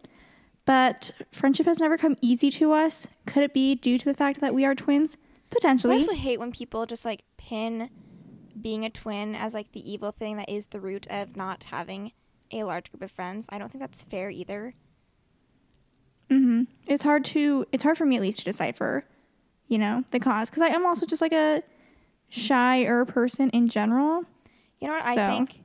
but 0.68 1.12
friendship 1.32 1.64
has 1.64 1.80
never 1.80 1.96
come 1.96 2.14
easy 2.20 2.50
to 2.50 2.72
us. 2.72 3.08
Could 3.24 3.42
it 3.42 3.54
be 3.54 3.74
due 3.74 3.96
to 3.96 4.04
the 4.04 4.12
fact 4.12 4.42
that 4.42 4.52
we 4.52 4.66
are 4.66 4.74
twins? 4.74 5.16
Potentially. 5.48 5.94
I 5.94 6.00
also 6.00 6.12
hate 6.12 6.38
when 6.38 6.52
people 6.52 6.84
just 6.84 7.06
like 7.06 7.22
pin 7.38 7.88
being 8.60 8.84
a 8.84 8.90
twin 8.90 9.34
as 9.34 9.54
like 9.54 9.72
the 9.72 9.90
evil 9.90 10.12
thing 10.12 10.36
that 10.36 10.50
is 10.50 10.66
the 10.66 10.78
root 10.78 11.06
of 11.08 11.36
not 11.36 11.64
having 11.64 12.12
a 12.52 12.64
large 12.64 12.90
group 12.92 13.02
of 13.02 13.10
friends. 13.10 13.46
I 13.48 13.58
don't 13.58 13.72
think 13.72 13.80
that's 13.80 14.04
fair 14.04 14.28
either. 14.28 14.74
hmm 16.28 16.64
It's 16.86 17.02
hard 17.02 17.24
to. 17.26 17.64
It's 17.72 17.82
hard 17.82 17.96
for 17.96 18.04
me 18.04 18.16
at 18.16 18.22
least 18.22 18.40
to 18.40 18.44
decipher, 18.44 19.04
you 19.68 19.78
know, 19.78 20.04
the 20.10 20.20
cause 20.20 20.50
because 20.50 20.60
I 20.62 20.68
am 20.68 20.84
also 20.84 21.06
just 21.06 21.22
like 21.22 21.32
a 21.32 21.62
shyer 22.28 23.06
person 23.06 23.48
in 23.50 23.68
general. 23.68 24.24
You 24.80 24.88
know 24.88 24.94
what 24.94 25.06
I 25.06 25.14
think? 25.14 25.62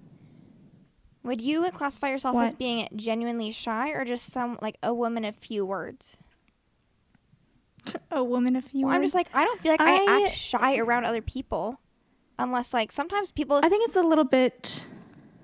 Would 1.24 1.39
you 1.39 1.63
classify 1.72 2.10
yourself 2.10 2.36
as 2.38 2.53
being 2.53 2.88
genuinely 2.96 3.50
shy 3.51 3.89
or 3.92 4.03
just 4.03 4.32
some 4.32 4.58
like 4.62 4.77
a 4.84 4.94
woman 4.94 5.24
of 5.24 5.36
few 5.36 5.65
words? 5.65 6.18
A 8.12 8.24
woman, 8.24 8.56
of 8.56 8.63
few 8.65 8.86
Well, 8.86 8.96
I'm 8.96 9.01
just 9.01 9.15
like 9.15 9.27
I 9.34 9.44
don't 9.44 9.60
feel 9.60 9.72
like 9.74 9.82
I, 9.82 9.96
I- 10.08 10.22
act 10.24 10.36
shy 10.36 10.77
around 10.77 11.06
other 11.06 11.22
people, 11.22 11.80
unless 12.39 12.74
like 12.74 12.92
sometimes 12.92 13.32
people 13.32 13.60
I 13.63 13.70
think 13.70 13.86
it's 13.88 13.96
a 13.98 14.01
little 14.01 14.24
bit. 14.24 14.86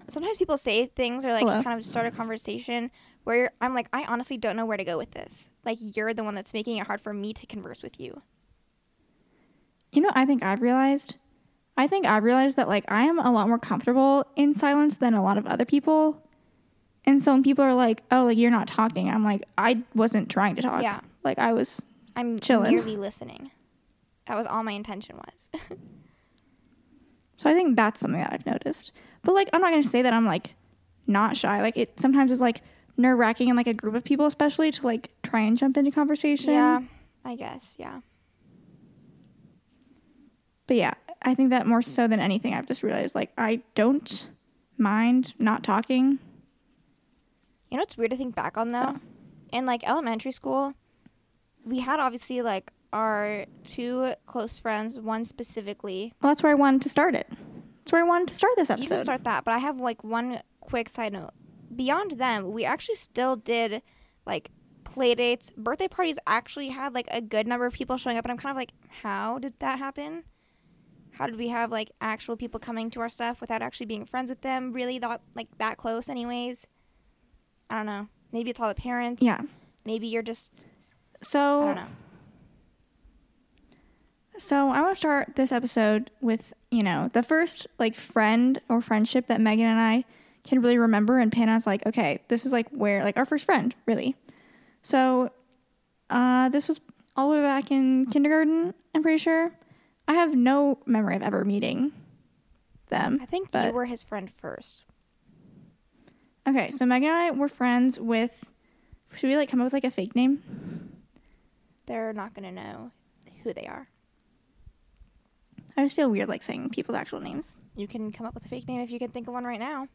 sometimes 0.08 0.38
people 0.38 0.58
say 0.58 0.86
things 0.86 1.26
or 1.26 1.32
like 1.34 1.42
Hello. 1.44 1.62
kind 1.64 1.78
of 1.80 1.86
start 1.86 2.06
a 2.06 2.12
conversation 2.12 2.92
where 3.26 3.36
you're, 3.36 3.52
I'm 3.62 3.74
like 3.74 3.88
I 3.92 4.06
honestly 4.08 4.38
don't 4.38 4.56
know 4.56 4.66
where 4.66 4.78
to 4.78 4.84
go 4.86 4.98
with 4.98 5.12
this. 5.12 5.50
Like 5.66 5.78
you're 5.82 6.14
the 6.14 6.24
one 6.24 6.34
that's 6.36 6.54
making 6.54 6.78
it 6.78 6.88
hard 6.88 7.02
for 7.02 7.14
me 7.14 7.34
to 7.34 7.46
converse 7.46 7.84
with 7.84 8.00
you. 8.00 8.22
You 9.92 10.02
know, 10.02 10.12
I 10.14 10.26
think 10.26 10.44
I've 10.44 10.62
realized. 10.62 11.16
I 11.80 11.88
think 11.88 12.06
I've 12.06 12.26
realized 12.26 12.58
that 12.58 12.68
like 12.68 12.84
I 12.90 13.04
am 13.04 13.20
a 13.20 13.32
lot 13.32 13.48
more 13.48 13.58
comfortable 13.58 14.28
in 14.36 14.54
silence 14.54 14.96
than 14.96 15.14
a 15.14 15.24
lot 15.24 15.38
of 15.38 15.48
other 15.48 15.64
people. 15.64 16.22
And 17.06 17.22
so 17.22 17.32
when 17.32 17.42
people 17.42 17.64
are 17.64 17.74
like, 17.74 18.04
"Oh, 18.12 18.26
like 18.26 18.38
you're 18.38 18.52
not 18.52 18.68
talking," 18.68 19.10
I'm 19.10 19.24
like, 19.24 19.46
I 19.58 19.82
wasn't 19.96 20.30
trying 20.30 20.58
to 20.58 20.62
talk. 20.62 20.84
Yeah. 20.84 21.00
Like 21.24 21.40
I 21.40 21.54
was. 21.54 21.82
I'm 22.18 22.38
Chillin'. 22.38 22.72
merely 22.72 22.98
listening. 22.98 23.52
That 24.26 24.36
was 24.36 24.46
all 24.46 24.62
my 24.64 24.74
intention 24.74 25.18
was. 25.18 25.50
So 27.38 27.50
I 27.50 27.54
think 27.54 27.78
that's 27.78 28.02
something 28.02 28.20
that 28.20 28.34
I've 28.34 28.46
noticed. 28.46 28.92
But 29.24 29.34
like, 29.34 29.50
I'm 29.54 29.62
not 29.62 29.70
gonna 29.72 29.82
say 29.82 30.02
that 30.02 30.12
I'm 30.12 30.26
like 30.26 30.56
not 31.08 31.38
shy. 31.38 31.62
Like 31.62 31.78
it 31.78 31.98
sometimes 31.98 32.34
is 32.34 32.42
like 32.42 32.62
nerve 32.98 33.18
wracking 33.18 33.48
in 33.48 33.56
like 33.56 33.66
a 33.66 33.74
group 33.74 33.96
of 33.96 34.04
people, 34.04 34.26
especially 34.26 34.72
to 34.72 34.86
like 34.86 35.10
try 35.24 35.40
and 35.40 35.58
jump 35.58 35.78
into 35.78 35.90
conversation. 35.90 36.52
yeah, 36.52 36.82
I 37.24 37.36
guess. 37.36 37.78
Yeah. 37.80 38.02
But 40.68 40.76
yeah, 40.76 40.94
I 41.22 41.36
think 41.36 41.50
that 41.50 41.68
more 41.68 41.82
so 41.82 42.08
than 42.08 42.20
anything, 42.20 42.54
I've 42.54 42.68
just 42.68 42.84
realized 42.84 43.16
like 43.16 43.32
I 43.38 43.62
don't 43.76 44.28
mind 44.78 45.34
not 45.40 45.64
talking. 45.64 46.20
You 47.70 47.78
know 47.78 47.84
it's 47.84 47.98
weird 47.98 48.12
to 48.12 48.18
think 48.18 48.36
back 48.36 48.58
on 48.58 48.72
though? 48.72 48.94
So- 48.96 49.00
In 49.52 49.66
like 49.66 49.88
elementary 49.88 50.32
school, 50.32 50.74
we 51.66 51.80
had 51.80 52.00
obviously 52.00 52.42
like 52.42 52.72
our 52.94 53.46
two 53.64 54.14
close 54.26 54.60
friends, 54.60 55.00
one 55.00 55.26
specifically. 55.26 56.14
Well, 56.22 56.32
that's 56.32 56.42
where 56.42 56.52
I 56.52 56.56
wanted 56.56 56.82
to 56.84 56.90
start 56.90 57.14
it. 57.16 57.28
That's 57.30 57.92
where 57.92 58.04
I 58.04 58.08
wanted 58.08 58.30
to 58.30 58.34
start 58.36 58.54
this 58.56 58.70
episode. 58.70 58.84
You 58.84 58.90
can 58.90 59.02
start 59.02 59.24
that, 59.26 59.44
but 59.46 59.54
I 59.54 59.58
have 59.60 59.80
like 59.80 60.04
one 60.04 60.42
quick 60.62 60.90
side 60.90 61.14
note. 61.14 61.32
Beyond 61.76 62.12
them, 62.12 62.52
we 62.52 62.66
actually 62.66 62.96
still 62.96 63.36
did 63.36 63.82
like 64.26 64.50
play 64.84 65.14
dates, 65.14 65.52
birthday 65.56 65.88
parties 65.88 66.18
actually 66.26 66.70
had 66.70 66.96
like 66.96 67.08
a 67.12 67.22
good 67.22 67.48
number 67.48 67.66
of 67.68 67.74
people 67.74 67.98
showing 67.98 68.18
up 68.18 68.26
and 68.26 68.32
I'm 68.32 68.38
kind 68.38 68.52
of 68.52 68.58
like, 68.58 68.74
how 69.04 69.38
did 69.38 69.54
that 69.60 69.78
happen? 69.78 70.24
How 71.20 71.28
did 71.28 71.38
we 71.38 71.50
have 71.50 71.70
like 71.70 71.92
actual 72.00 72.38
people 72.38 72.62
coming 72.62 72.90
to 72.92 73.02
our 73.02 73.10
stuff 73.10 73.42
without 73.42 73.62
actually 73.62 73.88
being 73.88 74.06
friends 74.06 74.30
with 74.30 74.40
them? 74.40 74.72
Really 74.72 75.00
that 75.00 75.20
like 75.36 75.50
that 75.58 75.76
close 75.76 76.08
anyways? 76.08 76.66
I 77.70 77.76
don't 77.76 77.86
know. 77.88 78.08
Maybe 78.32 78.50
it's 78.50 78.60
all 78.62 78.70
the 78.70 78.76
parents. 78.76 79.22
Yeah. 79.22 79.42
Maybe 79.84 80.08
you're 80.08 80.24
just 80.24 80.66
So 81.22 81.64
I 81.64 81.66
don't 81.66 81.76
know. 81.76 81.88
So 84.38 84.70
I 84.70 84.80
want 84.80 84.94
to 84.94 84.96
start 84.96 85.36
this 85.36 85.52
episode 85.52 86.10
with, 86.22 86.54
you 86.72 86.84
know, 86.84 87.10
the 87.12 87.22
first 87.22 87.68
like 87.78 87.96
friend 87.96 88.62
or 88.70 88.80
friendship 88.80 89.28
that 89.28 89.42
Megan 89.42 89.66
and 89.66 89.78
I 89.80 90.06
can 90.46 90.62
really 90.62 90.78
remember 90.78 91.20
and 91.20 91.30
pin 91.30 91.50
as 91.50 91.68
like, 91.68 91.86
okay, 91.86 92.20
this 92.30 92.46
is 92.46 92.54
like 92.54 92.70
where 92.70 93.04
like 93.04 93.18
our 93.18 93.26
first 93.26 93.44
friend, 93.44 93.76
really. 93.86 94.16
So 94.84 95.32
uh 96.10 96.48
this 96.48 96.70
was 96.70 96.80
all 97.18 97.30
the 97.30 97.36
way 97.36 97.44
back 97.44 97.72
in 97.72 98.06
kindergarten, 98.06 98.74
I'm 98.96 99.04
pretty 99.04 99.18
sure. 99.18 99.52
I 100.10 100.14
have 100.14 100.36
no 100.36 100.80
memory 100.88 101.16
of 101.16 101.22
ever 101.22 101.46
meeting 101.46 101.92
them. 102.90 103.20
I 103.22 103.28
think 103.28 103.54
you 103.54 103.72
were 103.72 103.86
his 103.86 104.02
friend 104.02 104.28
first. 104.28 104.84
Okay, 106.48 106.72
so 106.72 106.84
Megan 106.84 107.10
and 107.10 107.18
I 107.18 107.30
were 107.30 107.48
friends 107.48 108.00
with 108.00 108.44
should 109.16 109.28
we 109.28 109.38
like 109.38 109.50
come 109.50 109.62
up 109.62 109.66
with 109.66 109.74
like 109.74 109.84
a 109.84 109.92
fake 109.92 110.16
name? 110.16 110.42
They're 111.86 112.12
not 112.12 112.34
gonna 112.34 112.52
know 112.52 112.90
who 113.44 113.54
they 113.54 113.68
are. 113.68 113.88
I 115.78 115.84
just 115.84 115.96
feel 115.96 116.10
weird 116.10 116.28
like 116.28 116.42
saying 116.42 116.72
people's 116.72 116.98
actual 116.98 117.22
names. 117.22 117.56
You 117.76 117.88
can 117.88 118.12
come 118.12 118.26
up 118.26 118.34
with 118.34 118.46
a 118.46 118.50
fake 118.50 118.68
name 118.68 118.82
if 118.82 118.90
you 118.90 118.98
can 118.98 119.12
think 119.12 119.28
of 119.28 119.36
one 119.36 119.46
right 119.46 119.60
now. 119.60 119.88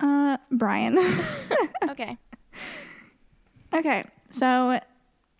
Uh 0.00 0.38
Brian. 0.50 0.98
okay. 1.88 2.18
Okay, 3.72 4.04
so 4.28 4.80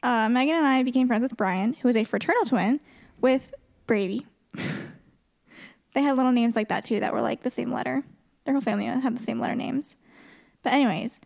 uh, 0.04 0.28
Megan 0.28 0.54
and 0.54 0.66
I 0.66 0.84
became 0.84 1.08
friends 1.08 1.22
with 1.22 1.36
Brian, 1.36 1.72
who 1.74 1.88
is 1.88 1.96
a 1.96 2.04
fraternal 2.04 2.44
twin 2.44 2.78
with 3.20 3.54
Brady. 3.86 4.26
they 5.94 6.02
had 6.02 6.16
little 6.16 6.32
names 6.32 6.56
like 6.56 6.68
that 6.68 6.84
too 6.84 7.00
that 7.00 7.12
were 7.12 7.22
like 7.22 7.42
the 7.42 7.50
same 7.50 7.72
letter. 7.72 8.02
Their 8.44 8.54
whole 8.54 8.60
family 8.60 8.86
had 8.86 9.16
the 9.16 9.22
same 9.22 9.40
letter 9.40 9.54
names. 9.54 9.96
But 10.62 10.72
anyways, 10.72 11.20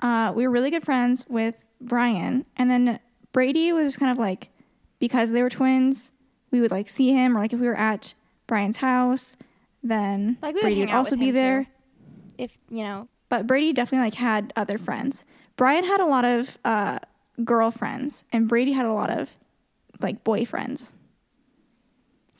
uh, 0.00 0.32
we 0.34 0.44
were 0.46 0.50
really 0.52 0.70
good 0.70 0.84
friends 0.84 1.26
with 1.28 1.56
Brian, 1.80 2.44
and 2.56 2.70
then 2.70 3.00
Brady 3.32 3.72
was 3.72 3.86
just 3.86 3.98
kind 3.98 4.10
of 4.10 4.18
like 4.18 4.50
because 4.98 5.32
they 5.32 5.42
were 5.42 5.50
twins, 5.50 6.12
we 6.50 6.60
would 6.60 6.70
like 6.70 6.88
see 6.88 7.12
him, 7.12 7.36
or 7.36 7.40
like 7.40 7.52
if 7.52 7.60
we 7.60 7.66
were 7.66 7.78
at 7.78 8.14
Brian's 8.46 8.78
house, 8.78 9.36
then 9.82 10.36
Like, 10.42 10.54
would 10.54 10.62
Brady 10.62 10.80
would 10.80 10.90
also 10.90 11.16
be 11.16 11.30
there 11.30 11.64
too. 11.64 11.70
If 12.38 12.56
you 12.70 12.82
know, 12.82 13.08
but 13.28 13.46
Brady 13.46 13.72
definitely 13.72 14.06
like 14.06 14.14
had 14.14 14.52
other 14.56 14.78
friends. 14.78 15.24
Brian 15.56 15.84
had 15.84 16.00
a 16.00 16.06
lot 16.06 16.24
of 16.24 16.58
uh, 16.64 16.98
girlfriends, 17.44 18.24
and 18.32 18.48
Brady 18.48 18.72
had 18.72 18.86
a 18.86 18.92
lot 18.92 19.10
of 19.10 19.36
like 20.00 20.24
boyfriends. 20.24 20.92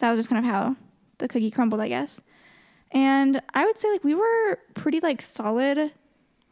That 0.01 0.11
was 0.11 0.19
just 0.19 0.29
kind 0.29 0.45
of 0.45 0.51
how 0.51 0.77
the 1.19 1.29
cookie 1.29 1.51
crumbled, 1.51 1.81
I 1.81 1.89
guess. 1.89 2.21
And 2.91 3.41
I 3.55 3.65
would 3.65 3.79
say 3.79 3.91
like 3.93 4.03
we 4.03 4.15
were 4.15 4.59
pretty 4.75 5.01
like 5.01 5.23
solid, 5.23 5.93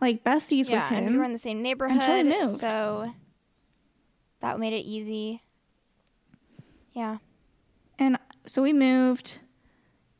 like 0.00 0.22
besties 0.22 0.68
yeah, 0.68 0.84
with 0.88 0.98
and 0.98 1.06
him. 1.06 1.12
we 1.14 1.18
were 1.18 1.24
in 1.24 1.32
the 1.32 1.38
same 1.38 1.62
neighborhood, 1.62 2.26
moved. 2.26 2.58
so 2.58 3.12
that 4.40 4.58
made 4.60 4.72
it 4.72 4.84
easy. 4.84 5.42
Yeah, 6.92 7.18
And 7.98 8.18
so 8.46 8.60
we 8.62 8.72
moved 8.72 9.38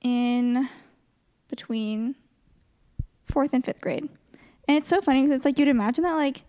in 0.00 0.68
between 1.48 2.14
fourth 3.26 3.52
and 3.52 3.64
fifth 3.64 3.80
grade. 3.80 4.08
And 4.68 4.76
it's 4.76 4.88
so 4.88 5.00
funny 5.00 5.22
because 5.22 5.36
it's 5.36 5.44
like 5.44 5.58
you'd 5.58 5.66
imagine 5.66 6.04
that, 6.04 6.14
like, 6.14 6.44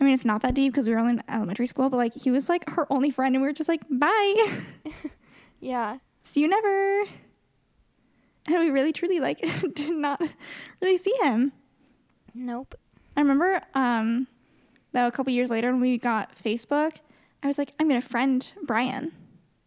I 0.00 0.04
mean, 0.04 0.14
it's 0.14 0.24
not 0.24 0.42
that 0.42 0.54
deep 0.54 0.72
because 0.72 0.86
we 0.86 0.92
were 0.92 1.00
only 1.00 1.12
in 1.14 1.22
elementary 1.28 1.66
school, 1.66 1.90
but 1.90 1.96
like 1.96 2.14
he 2.14 2.30
was 2.30 2.48
like 2.48 2.68
her 2.70 2.86
only 2.92 3.10
friend, 3.10 3.34
and 3.34 3.42
we 3.42 3.48
were 3.48 3.52
just 3.52 3.68
like, 3.68 3.80
bye, 3.90 4.60
yeah. 5.60 5.98
See 6.32 6.40
you 6.40 6.48
never. 6.48 7.04
And 8.46 8.58
we 8.58 8.70
really, 8.70 8.92
truly, 8.92 9.20
like, 9.20 9.38
did 9.74 9.94
not 9.94 10.20
really 10.80 10.96
see 10.96 11.14
him. 11.22 11.52
Nope. 12.34 12.74
I 13.16 13.20
remember, 13.20 13.60
um, 13.74 14.26
though, 14.92 15.06
a 15.06 15.10
couple 15.10 15.32
years 15.32 15.50
later 15.50 15.70
when 15.70 15.80
we 15.80 15.98
got 15.98 16.34
Facebook, 16.34 16.96
I 17.42 17.46
was 17.46 17.58
like, 17.58 17.72
I'm 17.78 17.88
gonna 17.88 18.00
friend 18.00 18.52
Brian, 18.62 19.12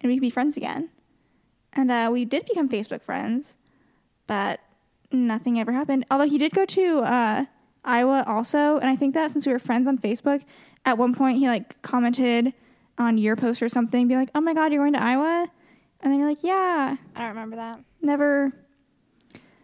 and 0.00 0.10
we 0.10 0.14
can 0.14 0.20
be 0.20 0.30
friends 0.30 0.56
again. 0.56 0.90
And 1.72 1.90
uh, 1.90 2.08
we 2.10 2.24
did 2.24 2.46
become 2.46 2.68
Facebook 2.68 3.02
friends, 3.02 3.56
but 4.26 4.60
nothing 5.12 5.60
ever 5.60 5.72
happened. 5.72 6.04
Although 6.10 6.28
he 6.28 6.38
did 6.38 6.52
go 6.52 6.64
to 6.64 6.98
uh, 7.00 7.44
Iowa 7.84 8.24
also, 8.26 8.78
and 8.78 8.88
I 8.88 8.96
think 8.96 9.14
that 9.14 9.30
since 9.30 9.46
we 9.46 9.52
were 9.52 9.58
friends 9.58 9.86
on 9.86 9.98
Facebook, 9.98 10.42
at 10.84 10.98
one 10.98 11.14
point 11.14 11.38
he 11.38 11.46
like 11.46 11.80
commented 11.82 12.52
on 12.98 13.18
your 13.18 13.36
post 13.36 13.62
or 13.62 13.68
something, 13.68 14.08
be 14.08 14.16
like, 14.16 14.30
"Oh 14.34 14.40
my 14.40 14.54
God, 14.54 14.72
you're 14.72 14.82
going 14.82 14.94
to 14.94 15.02
Iowa," 15.02 15.48
and 16.00 16.12
then 16.12 16.18
you're 16.20 16.28
like, 16.28 16.42
"Yeah." 16.42 16.96
I 17.14 17.18
don't 17.20 17.28
remember 17.30 17.56
that. 17.56 17.80
Never, 18.02 18.52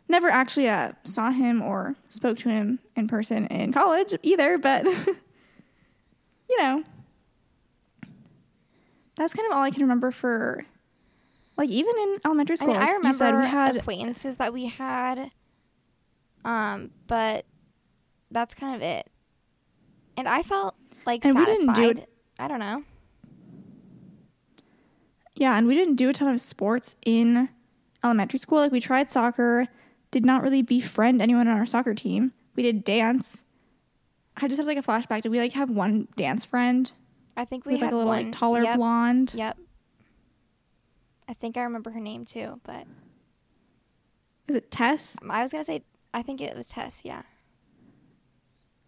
never 0.09 0.29
actually 0.29 0.68
uh, 0.68 0.92
saw 1.05 1.31
him 1.31 1.62
or 1.62 1.95
spoke 2.09 2.38
to 2.40 2.49
him 2.49 2.79
in 2.97 3.07
person 3.09 3.47
in 3.47 3.73
college 3.73 4.14
either, 4.23 4.59
but 4.59 4.85
you 6.49 6.59
know, 6.62 6.83
that's 9.16 9.35
kind 9.35 9.47
of 9.51 9.57
all 9.57 9.62
I 9.62 9.71
can 9.71 9.83
remember 9.83 10.11
for. 10.11 10.64
Like 11.59 11.68
even 11.68 11.95
in 11.99 12.18
elementary 12.25 12.57
school. 12.57 12.71
I 12.71 12.73
mean, 12.73 12.83
I 12.83 12.87
you 12.88 12.97
remember 12.97 13.16
said 13.18 13.37
we 13.38 13.47
had 13.47 13.77
acquaintances 13.77 14.38
that 14.38 14.55
we 14.55 14.66
had, 14.66 15.31
um, 16.47 16.90
but 17.07 17.45
that's 18.31 18.55
kind 18.55 18.75
of 18.75 18.81
it. 18.83 19.07
And 20.16 20.27
I 20.27 20.42
felt 20.42 20.75
like 21.07 21.25
And 21.27 21.37
we 21.38 21.45
didn't 21.45 21.66
satisfied. 21.75 21.97
do- 21.97 22.03
I 22.38 22.49
don't 22.49 22.59
know. 22.59 22.83
Yeah, 25.35 25.57
and 25.57 25.66
we 25.66 25.75
didn't 25.75 25.97
do 25.97 26.09
a 26.09 26.12
ton 26.12 26.29
of 26.29 26.40
sports 26.40 26.97
in 27.05 27.49
elementary 28.05 28.38
school. 28.38 28.59
Like 28.59 28.73
we 28.73 28.81
tried 28.81 29.11
soccer, 29.11 29.66
did 30.11 30.25
not 30.25 30.42
really 30.42 30.62
befriend 30.62 31.23
anyone 31.23 31.49
on 31.49 31.57
our 31.57 31.66
soccer 31.66 31.95
team. 31.95 32.33
We 32.55 32.62
did 32.62 32.85
dance. 32.85 33.45
I 34.37 34.49
just 34.49 34.59
have 34.59 34.66
like 34.66 34.79
a 34.79 34.83
flashback. 34.83 35.23
Did 35.23 35.31
we 35.31 35.38
like 35.38 35.53
have 35.53 35.71
one 35.71 36.09
dance 36.16 36.45
friend? 36.45 36.90
I 37.37 37.45
think 37.45 37.64
we 37.64 37.73
was 37.73 37.81
had 37.81 37.87
like 37.87 37.92
a 37.92 37.97
little 37.97 38.12
one. 38.12 38.25
like 38.25 38.33
taller 38.33 38.62
yep. 38.62 38.77
blonde. 38.77 39.33
Yep. 39.35 39.59
I 41.29 41.35
think 41.35 41.57
I 41.57 41.62
remember 41.62 41.90
her 41.90 42.01
name 42.01 42.25
too, 42.25 42.61
but 42.64 42.87
Is 44.49 44.57
it 44.57 44.71
Tess? 44.71 45.16
Um, 45.23 45.31
I 45.31 45.42
was 45.42 45.53
gonna 45.53 45.64
say 45.64 45.83
I 46.12 46.23
think 46.23 46.40
it 46.40 46.55
was 46.55 46.68
Tess. 46.68 47.03
Yeah, 47.05 47.23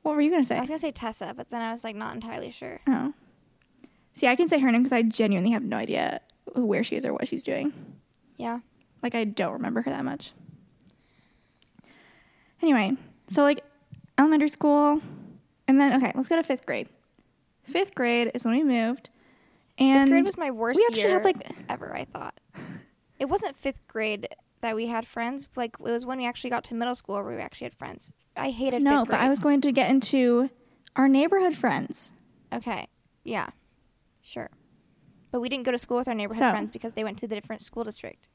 What 0.03 0.15
were 0.15 0.21
you 0.21 0.31
gonna 0.31 0.45
say? 0.45 0.57
I 0.57 0.61
was 0.61 0.69
gonna 0.69 0.79
say 0.79 0.91
Tessa, 0.91 1.33
but 1.35 1.49
then 1.49 1.63
I 1.63 1.71
was 1.71 1.85
like 1.85 1.97
not 1.97 2.15
entirely 2.15 2.51
sure. 2.51 2.81
Oh. 2.87 3.15
See, 4.13 4.27
I 4.27 4.37
can 4.37 4.49
say 4.49 4.59
her 4.59 4.71
name 4.71 4.83
because 4.83 4.93
I 4.97 5.03
genuinely 5.03 5.53
have 5.53 5.63
no 5.63 5.77
idea 5.77 6.21
where 6.55 6.85
she 6.85 6.97
is 6.97 7.05
or 7.05 7.13
what 7.13 7.29
she's 7.29 7.43
doing. 7.43 7.73
Yeah. 8.37 8.61
Like, 9.03 9.15
I 9.15 9.25
don't 9.25 9.53
remember 9.53 9.83
her 9.83 9.91
that 9.91 10.05
much. 10.05 10.33
Anyway, 12.63 12.93
so 13.29 13.43
like 13.43 13.63
elementary 14.19 14.49
school, 14.49 15.01
and 15.69 15.81
then, 15.81 15.95
okay, 16.03 16.13
let's 16.15 16.29
go 16.29 16.37
to 16.37 16.43
fifth 16.43 16.65
grade. 16.65 16.89
Fifth 17.65 17.95
grade 17.95 18.31
is 18.35 18.45
when 18.45 18.55
we 18.55 18.65
moved. 18.65 19.11
And 19.79 20.05
fifth 20.09 20.13
grade 20.13 20.25
was 20.25 20.39
my 20.39 20.51
worst 20.51 20.79
we 20.79 20.87
actually 20.87 21.03
year 21.03 21.11
had, 21.11 21.25
like- 21.25 21.51
ever. 21.69 21.95
I 21.95 22.05
thought 22.05 22.39
it 23.19 23.27
wasn't 23.27 23.57
fifth 23.57 23.87
grade 23.87 24.29
that 24.61 24.77
we 24.77 24.87
had 24.87 25.07
friends. 25.07 25.47
Like 25.57 25.75
it 25.75 25.83
was 25.83 26.07
when 26.07 26.19
we 26.19 26.27
actually 26.27 26.51
got 26.51 26.65
to 26.65 26.75
middle 26.75 26.95
school 26.95 27.17
where 27.17 27.37
we 27.37 27.43
actually 27.43 27.67
had 27.67 27.75
friends. 27.75 28.13
I 28.37 28.51
hated 28.51 28.83
no, 28.83 29.05
but. 29.05 29.21
I 29.21 29.29
was 29.29 29.41
going 29.41 29.61
to 29.63 29.73
get 29.73 29.91
into 29.91 30.51
our 30.97 31.09
neighborhood 31.09 31.55
friends. 31.55 32.13
okay. 32.53 32.87
Yeah, 33.25 33.49
sure. 34.23 34.51
But 35.35 35.41
we 35.41 35.49
didn't 35.49 35.65
go 35.65 35.73
to 35.73 35.79
school 35.79 35.97
with 35.97 36.07
our 36.07 36.15
neighborhood 36.15 36.45
So- 36.45 36.51
friends 36.53 36.71
because 36.71 36.93
they 36.93 37.03
went 37.03 37.19
to 37.19 37.27
the 37.27 37.35
different 37.35 37.61
school 37.61 37.83
district. 37.83 38.29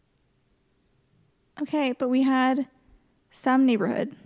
Okay, 1.62 1.94
but 1.94 2.10
we 2.10 2.24
had 2.24 2.68
some 3.32 3.66
neighborhood 3.66 4.18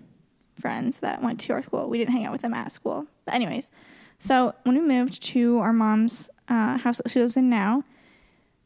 friends 0.60 1.00
that 1.02 1.22
went 1.22 1.40
to 1.42 1.54
our 1.54 1.62
school. 1.62 1.88
We 1.88 2.00
didn't 2.00 2.16
hang 2.16 2.26
out 2.26 2.32
with 2.32 2.42
them 2.42 2.56
at 2.56 2.72
school. 2.72 3.06
But 3.26 3.36
anyways, 3.36 3.70
so 4.18 4.56
when 4.64 4.76
we 4.76 4.82
moved 4.82 5.22
to 5.22 5.60
our 5.60 5.72
mom's 5.72 6.32
uh, 6.50 6.80
house 6.80 6.98
that 6.98 7.12
she 7.12 7.20
lives 7.20 7.38
in 7.38 7.48
now, 7.48 7.84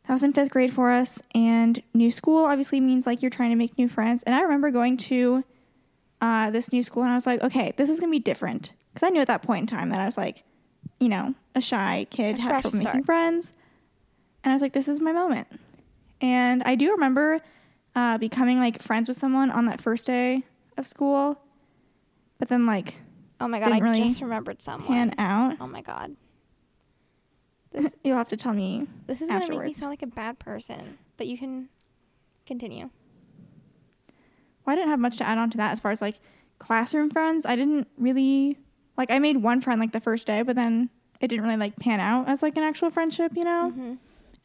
that 0.06 0.14
was 0.14 0.24
in 0.24 0.32
fifth 0.32 0.52
grade 0.52 0.72
for 0.72 0.90
us. 0.90 1.22
And 1.36 1.84
new 1.94 2.10
school 2.10 2.46
obviously 2.46 2.80
means 2.80 3.06
like 3.06 3.22
you're 3.22 3.30
trying 3.30 3.50
to 3.50 3.58
make 3.58 3.78
new 3.78 3.90
friends. 3.90 4.24
And 4.24 4.34
I 4.34 4.40
remember 4.40 4.72
going 4.72 4.96
to 4.96 5.44
uh, 6.22 6.50
this 6.52 6.72
new 6.72 6.82
school 6.82 7.04
and 7.04 7.12
I 7.12 7.16
was 7.16 7.26
like, 7.28 7.44
okay, 7.44 7.74
this 7.76 7.90
is 7.90 8.00
gonna 8.00 8.12
be 8.12 8.20
different 8.20 8.72
because 8.94 9.06
I 9.06 9.10
knew 9.10 9.20
at 9.20 9.28
that 9.28 9.42
point 9.42 9.70
in 9.70 9.78
time 9.78 9.90
that 9.90 10.00
I 10.00 10.06
was 10.06 10.18
like, 10.18 10.46
you 10.98 11.10
know, 11.10 11.36
a 11.56 11.60
shy 11.60 12.08
kid, 12.10 12.38
A 12.38 12.42
had 12.42 12.62
trouble 12.62 12.78
making 12.78 13.04
friends. 13.04 13.52
And 14.44 14.52
I 14.52 14.56
was 14.56 14.62
like, 14.62 14.74
this 14.74 14.88
is 14.88 15.02
my 15.02 15.12
moment. 15.12 15.48
And 16.22 16.64
I 16.64 16.76
do 16.76 16.92
remember 16.92 17.42
uh, 17.96 18.18
becoming 18.18 18.60
like 18.60 18.82
friends 18.82 19.08
with 19.08 19.18
someone 19.18 19.50
on 19.52 19.66
that 19.66 19.82
first 19.82 20.06
day 20.06 20.44
of 20.78 20.88
school. 20.88 21.40
But 22.40 22.50
then 22.50 22.66
like 22.66 22.96
Oh 23.40 23.48
my 23.48 23.60
god, 23.60 23.72
I 23.72 23.80
really 23.80 24.00
just 24.00 24.22
remembered 24.22 24.62
someone. 24.62 24.88
pan 24.88 25.16
out. 25.18 25.58
Oh 25.60 25.68
my 25.68 25.82
god. 25.82 26.16
You'll 28.04 28.18
have 28.18 28.28
to 28.30 28.38
tell 28.38 28.54
me. 28.54 28.88
This 29.06 29.22
is 29.22 29.30
gonna 29.30 29.48
make 29.50 29.64
me 29.64 29.74
sound 29.74 29.92
like 29.92 30.02
a 30.02 30.08
bad 30.08 30.40
person, 30.40 30.98
but 31.18 31.28
you 31.28 31.38
can 31.38 31.70
continue. 32.46 32.90
Well, 34.66 34.74
I 34.74 34.76
didn't 34.76 34.90
have 34.90 35.00
much 35.00 35.18
to 35.18 35.24
add 35.28 35.38
on 35.38 35.50
to 35.52 35.58
that 35.58 35.72
as 35.72 35.80
far 35.80 35.92
as 35.92 36.02
like 36.02 36.20
classroom 36.60 37.10
friends. 37.10 37.46
I 37.46 37.56
didn't 37.56 37.88
really 37.98 38.58
like. 38.98 39.12
I 39.12 39.20
made 39.20 39.38
one 39.38 39.62
friend 39.62 39.80
like 39.80 39.92
the 39.92 40.02
first 40.02 40.26
day, 40.28 40.42
but 40.42 40.56
then 40.56 40.90
it 41.20 41.28
didn't 41.28 41.44
really 41.44 41.58
like 41.58 41.76
pan 41.78 42.00
out 42.00 42.28
as 42.28 42.42
like 42.42 42.58
an 42.58 42.64
actual 42.64 42.90
friendship. 42.90 43.34
You 43.36 43.44
know, 43.44 43.70
hmm 43.72 43.94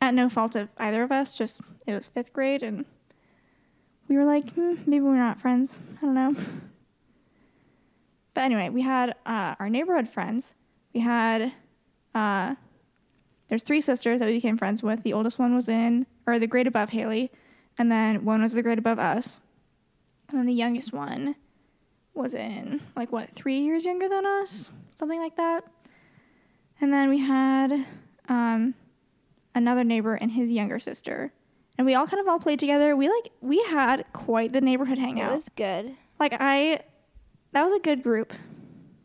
at 0.02 0.14
no 0.14 0.28
fault 0.28 0.56
of 0.56 0.68
either 0.78 1.02
of 1.04 1.12
us. 1.12 1.32
Just 1.32 1.62
it 1.86 1.94
was 1.94 2.08
fifth 2.08 2.32
grade, 2.32 2.62
and 2.62 2.84
we 4.08 4.16
were 4.16 4.24
like, 4.24 4.50
hmm, 4.50 4.74
maybe 4.84 5.00
we're 5.00 5.16
not 5.16 5.40
friends. 5.40 5.80
I 5.98 6.00
don't 6.04 6.14
know. 6.14 6.34
But 8.34 8.44
anyway, 8.44 8.68
we 8.68 8.82
had 8.82 9.14
uh, 9.24 9.54
our 9.58 9.70
neighborhood 9.70 10.08
friends. 10.08 10.54
We 10.92 11.00
had 11.00 11.52
uh, 12.14 12.56
there's 13.48 13.62
three 13.62 13.80
sisters 13.80 14.18
that 14.18 14.26
we 14.26 14.34
became 14.34 14.58
friends 14.58 14.82
with. 14.82 15.04
The 15.04 15.12
oldest 15.12 15.38
one 15.38 15.54
was 15.54 15.68
in 15.68 16.06
or 16.26 16.38
the 16.38 16.46
grade 16.46 16.66
above 16.66 16.90
Haley, 16.90 17.30
and 17.78 17.90
then 17.90 18.24
one 18.24 18.42
was 18.42 18.52
the 18.52 18.62
grade 18.62 18.78
above 18.78 18.98
us, 18.98 19.40
and 20.28 20.38
then 20.38 20.46
the 20.46 20.52
youngest 20.52 20.92
one 20.92 21.36
was 22.14 22.34
in 22.34 22.80
like 22.96 23.12
what 23.12 23.30
three 23.30 23.60
years 23.60 23.84
younger 23.84 24.08
than 24.08 24.26
us, 24.26 24.72
something 24.94 25.20
like 25.20 25.36
that. 25.36 25.64
And 26.80 26.92
then 26.92 27.08
we 27.10 27.18
had 27.18 27.86
um, 28.28 28.74
another 29.54 29.84
neighbor 29.84 30.14
and 30.14 30.30
his 30.32 30.50
younger 30.50 30.78
sister, 30.78 31.32
and 31.78 31.86
we 31.86 31.94
all 31.94 32.06
kind 32.06 32.20
of 32.20 32.28
all 32.28 32.38
played 32.38 32.58
together. 32.58 32.96
We 32.96 33.08
like 33.08 33.30
we 33.40 33.62
had 33.64 34.04
quite 34.12 34.52
the 34.52 34.60
neighborhood 34.60 34.98
hangout. 34.98 35.30
It 35.30 35.34
was 35.34 35.48
good. 35.56 35.94
like 36.20 36.34
I, 36.38 36.80
that 37.52 37.62
was 37.64 37.72
a 37.72 37.80
good 37.80 38.02
group. 38.02 38.32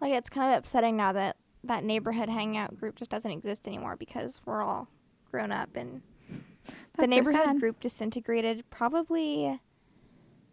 Like 0.01 0.13
it's 0.13 0.29
kind 0.29 0.53
of 0.53 0.59
upsetting 0.59 0.95
now 0.97 1.13
that 1.13 1.37
that 1.63 1.83
neighborhood 1.83 2.29
hangout 2.29 2.79
group 2.79 2.95
just 2.95 3.09
doesn't 3.11 3.31
exist 3.31 3.67
anymore 3.67 3.95
because 3.95 4.39
we're 4.45 4.61
all 4.63 4.87
grown 5.31 5.51
up 5.51 5.75
and 5.75 6.01
the 6.29 6.37
That's 6.97 7.03
so 7.13 7.15
neighborhood 7.15 7.45
sad. 7.45 7.59
group 7.59 7.79
disintegrated 7.79 8.63
probably 8.69 9.59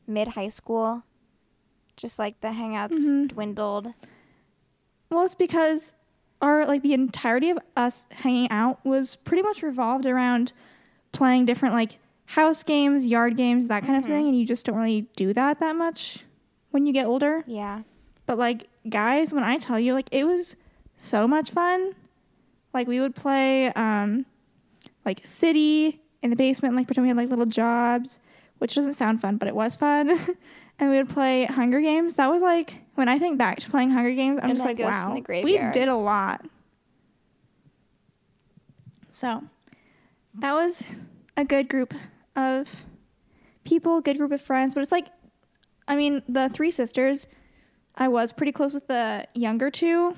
mid 0.06 0.28
high 0.28 0.48
school. 0.48 1.04
Just 1.96 2.18
like 2.18 2.40
the 2.40 2.48
hangouts 2.48 2.98
Mhm. 2.98 3.28
dwindled. 3.28 3.94
Well, 5.10 5.24
it's 5.24 5.34
because 5.36 5.94
our 6.44 6.66
like 6.66 6.82
the 6.82 6.92
entirety 6.92 7.50
of 7.50 7.58
us 7.76 8.06
hanging 8.10 8.50
out 8.50 8.84
was 8.84 9.16
pretty 9.16 9.42
much 9.42 9.62
revolved 9.62 10.06
around 10.06 10.52
playing 11.12 11.46
different 11.46 11.74
like 11.74 11.98
house 12.26 12.62
games, 12.62 13.06
yard 13.06 13.36
games, 13.36 13.68
that 13.68 13.84
kind 13.84 13.96
of 13.96 14.04
Mhm. 14.04 14.08
thing, 14.08 14.28
and 14.28 14.38
you 14.38 14.46
just 14.46 14.66
don't 14.66 14.76
really 14.76 15.02
do 15.16 15.32
that 15.32 15.58
that 15.60 15.76
much 15.76 16.24
when 16.70 16.86
you 16.86 16.92
get 16.92 17.06
older. 17.06 17.44
Yeah. 17.46 17.82
But 18.26 18.38
like 18.38 18.68
guys, 18.88 19.32
when 19.32 19.44
I 19.44 19.56
tell 19.58 19.78
you 19.80 19.94
like 19.94 20.08
it 20.12 20.24
was 20.26 20.56
so 20.98 21.26
much 21.26 21.50
fun. 21.50 21.92
Like 22.72 22.86
we 22.88 23.00
would 23.00 23.14
play 23.14 23.72
um 23.72 24.26
like 25.04 25.20
city 25.24 26.00
in 26.22 26.30
the 26.30 26.36
basement, 26.36 26.74
like 26.76 26.86
pretend 26.86 27.04
we 27.04 27.08
had 27.08 27.16
like 27.16 27.28
little 27.30 27.46
jobs, 27.46 28.18
which 28.58 28.74
doesn't 28.74 28.94
sound 28.94 29.20
fun, 29.20 29.36
but 29.36 29.48
it 29.48 29.54
was 29.54 29.76
fun. 29.76 30.08
and 30.78 30.90
we 30.90 30.96
would 30.96 31.08
play 31.08 31.44
Hunger 31.44 31.80
Games. 31.80 32.16
That 32.16 32.30
was 32.30 32.42
like 32.42 32.82
when 32.94 33.08
I 33.08 33.18
think 33.18 33.38
back 33.38 33.58
to 33.60 33.70
playing 33.70 33.90
Hunger 33.90 34.12
Games, 34.12 34.38
I'm 34.42 34.50
And 34.50 34.58
just 34.58 34.66
like, 34.66 34.78
wow, 34.78 35.12
we 35.12 35.58
did 35.72 35.88
a 35.88 35.96
lot. 35.96 36.44
So 39.10 39.42
that 40.34 40.52
was 40.54 40.98
a 41.36 41.44
good 41.44 41.68
group 41.68 41.94
of 42.36 42.84
people, 43.64 44.00
good 44.00 44.18
group 44.18 44.32
of 44.32 44.40
friends. 44.40 44.74
But 44.74 44.82
it's 44.82 44.92
like, 44.92 45.08
I 45.86 45.96
mean, 45.96 46.22
the 46.28 46.48
three 46.48 46.70
sisters, 46.70 47.26
I 47.96 48.08
was 48.08 48.32
pretty 48.32 48.52
close 48.52 48.72
with 48.72 48.86
the 48.88 49.26
younger 49.34 49.70
two. 49.70 50.16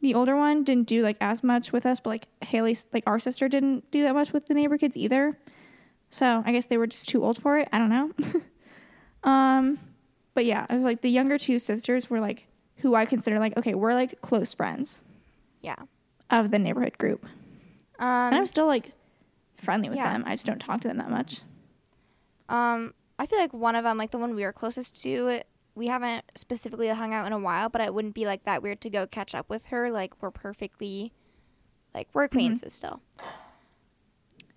The 0.00 0.14
older 0.14 0.36
one 0.36 0.64
didn't 0.64 0.86
do 0.86 1.02
like 1.02 1.16
as 1.20 1.42
much 1.42 1.72
with 1.72 1.84
us, 1.84 2.00
but 2.00 2.10
like 2.10 2.28
Haley's, 2.42 2.86
like 2.92 3.04
our 3.06 3.18
sister, 3.18 3.48
didn't 3.48 3.90
do 3.90 4.02
that 4.04 4.14
much 4.14 4.32
with 4.32 4.46
the 4.46 4.54
neighbor 4.54 4.78
kids 4.78 4.96
either. 4.96 5.38
So 6.10 6.42
I 6.46 6.52
guess 6.52 6.66
they 6.66 6.78
were 6.78 6.86
just 6.86 7.08
too 7.08 7.24
old 7.24 7.40
for 7.40 7.58
it. 7.58 7.68
I 7.72 7.78
don't 7.78 7.90
know. 7.90 8.12
um, 9.30 9.78
but 10.38 10.44
yeah, 10.44 10.66
I 10.70 10.76
was 10.76 10.84
like 10.84 11.00
the 11.00 11.10
younger 11.10 11.36
two 11.36 11.58
sisters 11.58 12.08
were 12.08 12.20
like 12.20 12.46
who 12.76 12.94
I 12.94 13.06
consider 13.06 13.40
like 13.40 13.56
okay, 13.56 13.74
we're 13.74 13.92
like 13.94 14.20
close 14.20 14.54
friends 14.54 15.02
Yeah. 15.62 15.74
of 16.30 16.52
the 16.52 16.60
neighborhood 16.60 16.96
group, 16.96 17.24
Um, 17.98 18.06
and 18.30 18.36
I'm 18.36 18.46
still 18.46 18.66
like 18.66 18.92
friendly 19.56 19.88
with 19.88 19.98
yeah. 19.98 20.12
them. 20.12 20.22
I 20.26 20.34
just 20.36 20.46
don't 20.46 20.60
talk 20.60 20.80
to 20.82 20.86
them 20.88 20.98
that 20.98 21.10
much. 21.10 21.40
Um, 22.48 22.94
I 23.18 23.26
feel 23.26 23.40
like 23.40 23.52
one 23.52 23.74
of 23.74 23.82
them, 23.82 23.98
like 23.98 24.12
the 24.12 24.18
one 24.18 24.36
we 24.36 24.44
were 24.44 24.52
closest 24.52 25.02
to, 25.02 25.40
we 25.74 25.88
haven't 25.88 26.24
specifically 26.36 26.86
hung 26.86 27.12
out 27.12 27.26
in 27.26 27.32
a 27.32 27.38
while, 27.40 27.68
but 27.68 27.80
it 27.80 27.92
wouldn't 27.92 28.14
be 28.14 28.24
like 28.24 28.44
that 28.44 28.62
weird 28.62 28.80
to 28.82 28.90
go 28.90 29.08
catch 29.08 29.34
up 29.34 29.50
with 29.50 29.66
her. 29.66 29.90
Like 29.90 30.12
we're 30.22 30.30
perfectly, 30.30 31.12
like 31.96 32.06
we're 32.12 32.22
acquaintances 32.24 32.72
still. 32.74 33.00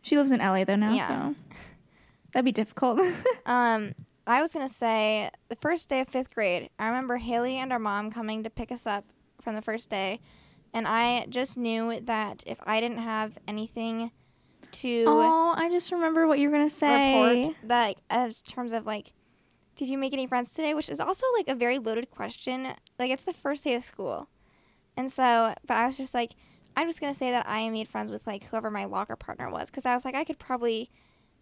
She 0.03 0.15
lives 0.15 0.29
in 0.29 0.39
LA 0.41 0.63
though 0.63 0.75
now, 0.75 0.93
Yeah. 0.93 1.07
so 1.07 1.35
that'd 2.33 2.45
be 2.45 2.51
difficult. 2.51 2.99
Um, 3.47 3.93
I 4.27 4.41
was 4.41 4.53
gonna 4.53 4.69
say 4.69 5.29
the 5.49 5.55
first 5.55 5.89
day 5.89 6.01
of 6.01 6.07
fifth 6.07 6.33
grade, 6.33 6.69
I 6.79 6.87
remember 6.87 7.17
Haley 7.17 7.57
and 7.57 7.71
our 7.71 7.79
mom 7.79 8.11
coming 8.11 8.43
to 8.43 8.49
pick 8.49 8.71
us 8.71 8.85
up 8.85 9.05
from 9.41 9.55
the 9.55 9.61
first 9.61 9.89
day, 9.89 10.19
and 10.73 10.87
I 10.87 11.25
just 11.29 11.57
knew 11.57 11.99
that 12.01 12.43
if 12.45 12.57
I 12.63 12.79
didn't 12.79 12.99
have 12.99 13.37
anything 13.47 14.11
to 14.71 15.05
oh, 15.07 15.53
I 15.57 15.69
just 15.69 15.91
remember 15.91 16.27
what 16.27 16.39
you 16.39 16.49
were 16.49 16.57
gonna 16.57 16.69
say. 16.69 17.41
report 17.43 17.55
that 17.67 17.87
like, 17.87 17.97
as 18.09 18.41
terms 18.41 18.73
of 18.73 18.85
like 18.85 19.13
did 19.75 19.87
you 19.87 19.97
make 19.97 20.13
any 20.13 20.27
friends 20.27 20.53
today? 20.53 20.73
Which 20.73 20.89
is 20.89 20.99
also 20.99 21.25
like 21.37 21.47
a 21.47 21.55
very 21.55 21.79
loaded 21.79 22.11
question. 22.11 22.67
Like 22.99 23.09
it's 23.09 23.23
the 23.23 23.33
first 23.33 23.63
day 23.63 23.73
of 23.75 23.83
school. 23.83 24.27
And 24.97 25.11
so 25.11 25.55
but 25.65 25.77
i 25.77 25.85
was 25.85 25.97
just 25.97 26.13
like 26.13 26.33
i'm 26.75 26.87
just 26.87 26.99
going 26.99 27.11
to 27.11 27.17
say 27.17 27.31
that 27.31 27.45
i 27.47 27.67
made 27.69 27.87
friends 27.87 28.11
with 28.11 28.27
like 28.27 28.43
whoever 28.43 28.69
my 28.69 28.85
locker 28.85 29.15
partner 29.15 29.49
was 29.49 29.69
because 29.69 29.85
i 29.85 29.93
was 29.93 30.03
like 30.03 30.15
i 30.15 30.23
could 30.25 30.37
probably 30.37 30.89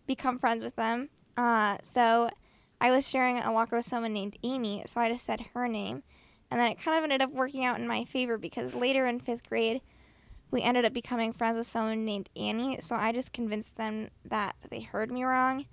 become 0.10 0.40
friends 0.40 0.64
with 0.64 0.76
them. 0.76 1.08
Uh, 1.38 1.78
so 1.84 2.30
i 2.82 2.92
was 2.92 3.08
sharing 3.08 3.40
a 3.40 3.52
locker 3.52 3.76
with 3.76 3.86
someone 3.86 4.14
named 4.14 4.38
amy 4.44 4.84
so 4.86 5.00
i 5.00 5.10
just 5.10 5.26
said 5.26 5.42
her 5.54 5.68
name 5.68 6.04
and 6.52 6.60
then 6.60 6.72
it 6.72 6.80
kind 6.80 6.98
of 6.98 7.04
ended 7.04 7.22
up 7.22 7.32
working 7.32 7.66
out 7.66 7.80
in 7.80 7.88
my 7.88 8.06
favor 8.06 8.38
because 8.38 8.74
later 8.74 9.06
in 9.06 9.20
fifth 9.20 9.48
grade 9.48 9.82
we 10.52 10.62
ended 10.62 10.86
up 10.86 10.94
becoming 10.94 11.32
friends 11.32 11.58
with 11.58 11.68
someone 11.68 12.06
named 12.06 12.30
Annie, 12.36 12.80
so 12.82 12.96
I 12.96 13.12
just 13.12 13.34
convinced 13.34 13.78
them 13.78 14.10
that 14.26 14.56
they 14.70 14.82
heard 14.82 15.12
me 15.12 15.24
wrong. 15.24 15.66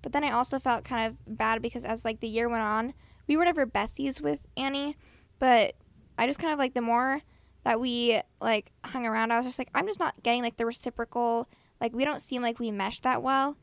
But 0.00 0.12
then 0.12 0.24
I 0.24 0.32
also 0.32 0.58
felt 0.58 0.84
kind 0.84 1.06
of 1.06 1.38
bad 1.38 1.62
because 1.62 1.84
as 1.84 2.04
like 2.04 2.20
the 2.20 2.28
year 2.28 2.48
went 2.48 2.62
on, 2.62 2.94
we 3.26 3.36
were 3.36 3.44
never 3.44 3.66
besties 3.66 4.20
with 4.20 4.40
Annie, 4.56 4.96
but 5.38 5.74
I 6.18 6.26
just 6.26 6.38
kind 6.38 6.52
of 6.52 6.58
like 6.58 6.74
the 6.74 6.80
more 6.80 7.20
that 7.64 7.78
we 7.78 8.20
like 8.40 8.72
hung 8.84 9.06
around, 9.06 9.32
I 9.32 9.36
was 9.36 9.46
just 9.46 9.58
like 9.58 9.70
I'm 9.74 9.86
just 9.86 10.00
not 10.00 10.20
getting 10.22 10.42
like 10.42 10.56
the 10.56 10.66
reciprocal 10.66 11.48
like 11.80 11.92
we 11.92 12.04
don't 12.04 12.20
seem 12.20 12.42
like 12.42 12.58
we 12.58 12.70
mesh 12.70 13.00
that 13.00 13.22
well. 13.22 13.56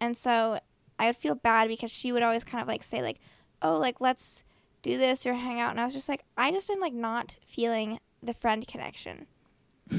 And 0.00 0.16
so 0.16 0.58
I 0.98 1.06
would 1.06 1.16
feel 1.16 1.34
bad 1.34 1.68
because 1.68 1.90
she 1.90 2.12
would 2.12 2.22
always 2.22 2.44
kind 2.44 2.62
of 2.62 2.68
like 2.68 2.84
say 2.84 3.02
like, 3.02 3.18
"Oh, 3.62 3.78
like 3.78 4.00
let's 4.00 4.44
do 4.82 4.96
this 4.98 5.26
or 5.26 5.34
hang 5.34 5.60
out." 5.60 5.70
And 5.70 5.80
I 5.80 5.84
was 5.84 5.94
just 5.94 6.08
like 6.08 6.24
I 6.36 6.50
just 6.50 6.70
am 6.70 6.80
like 6.80 6.94
not 6.94 7.38
feeling 7.44 7.98
the 8.22 8.34
friend 8.34 8.66
connection. 8.66 9.26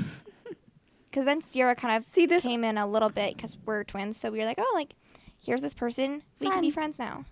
Because 1.16 1.28
then 1.28 1.40
Ciera 1.40 1.78
kind 1.78 1.96
of 1.96 2.12
See 2.12 2.26
this 2.26 2.44
came 2.44 2.66
in 2.66 2.78
a 2.78 2.86
little 2.86 3.08
bit 3.08 3.38
because 3.38 3.56
we're 3.66 3.86
twins, 3.86 4.18
so 4.18 4.30
we 4.30 4.40
were 4.40 4.44
like, 4.44 4.60
oh, 4.60 4.72
like 4.76 4.96
here's 5.40 5.62
this 5.62 5.74
person, 5.74 6.24
we 6.42 6.50
can 6.50 6.60
be 6.60 6.72
friends 6.72 7.00
now. 7.00 7.24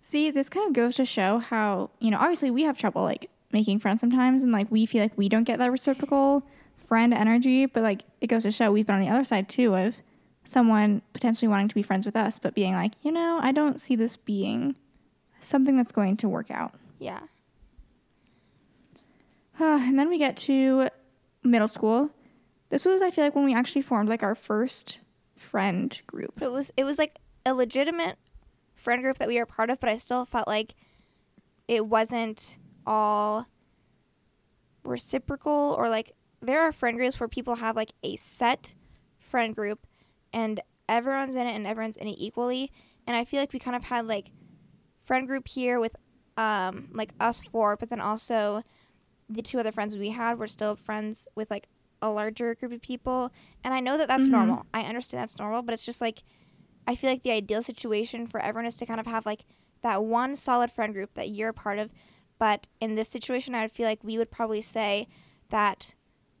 See, 0.00 0.30
this 0.30 0.48
kind 0.48 0.68
of 0.68 0.72
goes 0.72 0.94
to 0.94 1.04
show 1.04 1.36
how, 1.36 1.90
you 1.98 2.10
know, 2.10 2.16
obviously 2.16 2.50
we 2.50 2.62
have 2.62 2.78
trouble 2.78 3.02
like 3.02 3.28
making 3.52 3.78
friends 3.80 4.00
sometimes 4.00 4.42
and 4.42 4.52
like 4.52 4.70
we 4.70 4.86
feel 4.86 5.02
like 5.02 5.12
we 5.18 5.28
don't 5.28 5.44
get 5.44 5.58
that 5.58 5.70
reciprocal 5.70 6.44
friend 6.78 7.12
energy, 7.12 7.66
but 7.66 7.82
like 7.82 8.04
it 8.22 8.28
goes 8.28 8.44
to 8.44 8.50
show 8.50 8.72
we've 8.72 8.86
been 8.86 8.94
on 8.94 9.02
the 9.02 9.08
other 9.10 9.24
side 9.24 9.50
too 9.50 9.76
of 9.76 9.98
someone 10.44 11.02
potentially 11.12 11.48
wanting 11.48 11.68
to 11.68 11.74
be 11.74 11.82
friends 11.82 12.06
with 12.06 12.16
us, 12.16 12.38
but 12.38 12.54
being 12.54 12.74
like, 12.74 12.92
you 13.02 13.12
know, 13.12 13.38
I 13.42 13.52
don't 13.52 13.80
see 13.80 13.96
this 13.96 14.16
being 14.16 14.76
something 15.40 15.76
that's 15.76 15.92
going 15.92 16.16
to 16.18 16.28
work 16.28 16.50
out. 16.50 16.74
Yeah, 16.98 17.20
and 19.58 19.98
then 19.98 20.08
we 20.08 20.18
get 20.18 20.36
to 20.38 20.88
middle 21.42 21.68
school. 21.68 22.10
This 22.70 22.84
was, 22.86 23.02
I 23.02 23.10
feel 23.10 23.24
like, 23.24 23.34
when 23.34 23.44
we 23.44 23.54
actually 23.54 23.82
formed 23.82 24.08
like 24.08 24.22
our 24.22 24.34
first 24.34 25.00
friend 25.36 26.00
group. 26.06 26.40
it 26.40 26.52
was 26.52 26.70
it 26.76 26.84
was 26.84 26.98
like 26.98 27.18
a 27.44 27.52
legitimate 27.52 28.16
friend 28.74 29.02
group 29.02 29.18
that 29.18 29.28
we 29.28 29.38
were 29.38 29.46
part 29.46 29.70
of, 29.70 29.80
but 29.80 29.88
I 29.88 29.96
still 29.96 30.24
felt 30.24 30.46
like 30.46 30.74
it 31.68 31.86
wasn't 31.86 32.58
all 32.86 33.46
reciprocal 34.84 35.74
or 35.78 35.88
like 35.88 36.12
there 36.40 36.60
are 36.60 36.72
friend 36.72 36.96
groups 36.96 37.20
where 37.20 37.28
people 37.28 37.56
have 37.56 37.76
like 37.76 37.92
a 38.02 38.16
set 38.16 38.74
friend 39.18 39.54
group 39.54 39.86
and 40.32 40.60
everyone's 40.88 41.34
in 41.36 41.46
it 41.46 41.54
and 41.54 41.66
everyone's 41.66 41.96
in 41.96 42.08
it 42.08 42.16
equally. 42.18 42.70
And 43.06 43.16
i 43.16 43.24
feel 43.24 43.40
like 43.40 43.52
we 43.52 43.58
kind 43.58 43.76
of 43.76 43.84
had 43.84 44.06
like 44.06 44.30
friend 45.04 45.26
group 45.26 45.48
here 45.48 45.80
with 45.80 45.96
um 46.36 46.88
like 46.92 47.12
us 47.20 47.42
four 47.42 47.76
but 47.76 47.90
then 47.90 48.00
also 48.00 48.62
the 49.28 49.42
two 49.42 49.58
other 49.58 49.72
friends 49.72 49.96
we 49.96 50.10
had 50.10 50.38
were 50.38 50.46
still 50.46 50.76
friends 50.76 51.26
with 51.34 51.50
like 51.50 51.66
a 52.00 52.10
larger 52.10 52.54
group 52.54 52.72
of 52.72 52.80
people. 52.82 53.30
And 53.64 53.72
i 53.74 53.80
know 53.80 53.96
that 53.98 54.08
that's 54.08 54.28
Mhm. 54.28 54.32
normal. 54.32 54.66
I 54.74 54.82
understand 54.82 55.22
that's 55.22 55.38
normal 55.38 55.62
but 55.62 55.74
it's 55.74 55.84
just 55.86 56.00
like 56.00 56.22
i 56.86 56.94
feel 56.94 57.10
like 57.10 57.22
the 57.22 57.30
ideal 57.32 57.62
situation 57.62 58.26
for 58.26 58.40
everyone 58.40 58.66
is 58.66 58.76
to 58.76 58.86
kind 58.86 59.00
of 59.00 59.06
have 59.06 59.24
like 59.26 59.44
that 59.82 60.04
one 60.04 60.36
solid 60.36 60.70
friend 60.70 60.92
group 60.94 61.14
that 61.14 61.30
you're 61.30 61.50
a 61.50 61.54
part 61.54 61.78
of. 61.78 61.92
But 62.38 62.68
in 62.80 62.94
this 62.94 63.08
situation, 63.08 63.54
I 63.54 63.62
would 63.62 63.72
feel 63.72 63.86
like 63.86 64.02
we 64.04 64.16
would 64.18 64.30
probably 64.30 64.62
say 64.62 65.06
that 65.50 65.94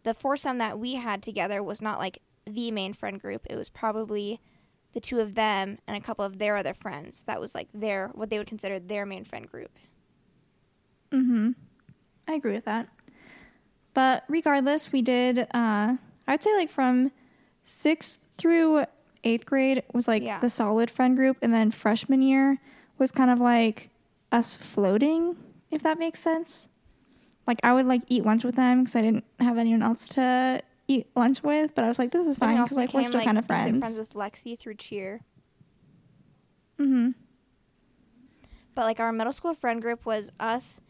the 0.04 0.14
foursome 0.14 0.58
that 0.58 0.78
we 0.78 0.94
had 0.94 1.22
together 1.22 1.62
was 1.62 1.80
not 1.82 1.98
like 2.00 2.18
the 2.44 2.70
main 2.70 2.92
friend 2.92 3.20
group. 3.20 3.46
It 3.48 3.56
was 3.56 3.68
probably 3.70 4.40
the 4.92 5.00
two 5.00 5.20
of 5.20 5.34
them 5.34 5.78
and 5.86 5.96
a 5.96 6.00
couple 6.00 6.24
of 6.24 6.38
their 6.38 6.56
other 6.56 6.74
friends. 6.74 7.22
That 7.26 7.40
was 7.40 7.54
like 7.54 7.68
their 7.72 8.08
what 8.08 8.30
they 8.30 8.38
would 8.38 8.46
consider 8.46 8.78
their 8.78 9.06
main 9.06 9.24
friend 9.24 9.48
group. 9.48 9.78
Mhm. 11.10 11.54
I 12.28 12.34
agree 12.34 12.52
with 12.52 12.64
that. 12.64 12.88
But 13.94 14.24
regardless, 14.28 14.92
we 14.92 15.02
did 15.02 15.38
uh 15.54 15.96
I'd 16.26 16.42
say 16.42 16.54
like 16.56 16.70
from 16.70 17.10
6th 17.64 18.18
through 18.36 18.84
8th 19.24 19.46
grade 19.46 19.82
was 19.92 20.08
like 20.08 20.22
Yeah. 20.22 20.38
the 20.40 20.50
solid 20.50 20.90
friend 20.90 21.16
group 21.16 21.36
and 21.42 21.52
then 21.52 21.70
freshman 21.70 22.22
year 22.22 22.58
was 22.98 23.12
kind 23.12 23.30
of 23.30 23.38
like 23.40 23.90
us 24.30 24.56
floating, 24.56 25.36
if 25.70 25.82
that 25.82 25.98
makes 25.98 26.18
sense. 26.20 26.68
Like 27.46 27.58
I 27.62 27.74
would 27.74 27.86
like 27.86 28.02
eat 28.08 28.24
lunch 28.24 28.44
with 28.44 28.56
them 28.56 28.84
cuz 28.84 28.96
I 28.96 29.02
didn't 29.02 29.24
have 29.40 29.58
anyone 29.58 29.82
else 29.82 30.08
to 30.08 30.60
eat 30.98 31.06
lunch 31.16 31.42
with, 31.42 31.74
but 31.74 31.84
I 31.84 31.88
was 31.88 31.98
like 31.98 32.10
this 32.10 32.26
is 32.26 32.36
fine 32.38 32.56
cuz 32.66 32.72
like 32.76 32.92
we're 32.94 33.04
still 33.04 33.16
like, 33.18 33.24
kind 33.26 33.38
of 33.38 33.46
friends. 33.46 33.78
friends 33.80 33.98
with 33.98 34.14
Lexi 34.14 34.58
through 34.58 34.74
cheer. 34.74 35.20
mhm. 36.78 37.14
But 38.74 38.82
like 38.84 39.00
our 39.00 39.12
middle 39.12 39.32
school 39.32 39.54
friend 39.54 39.82
group 39.82 40.06
was 40.06 40.30
us 40.40 40.80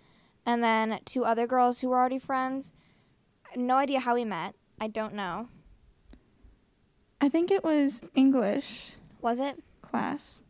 and 0.46 0.62
then 0.62 1.00
two 1.04 1.24
other 1.24 1.46
girls 1.46 1.80
who 1.80 1.88
were 1.88 1.98
already 1.98 2.18
friends. 2.18 2.72
No 3.56 3.76
idea 3.76 4.00
how 4.00 4.14
we 4.14 4.24
met. 4.24 4.54
I 4.80 4.88
don't 4.88 5.14
know. 5.14 5.48
I 7.20 7.28
think 7.28 7.50
it 7.50 7.62
was 7.62 8.02
English 8.14 8.96
Was 9.20 9.38
it? 9.38 9.62
class. 9.82 10.42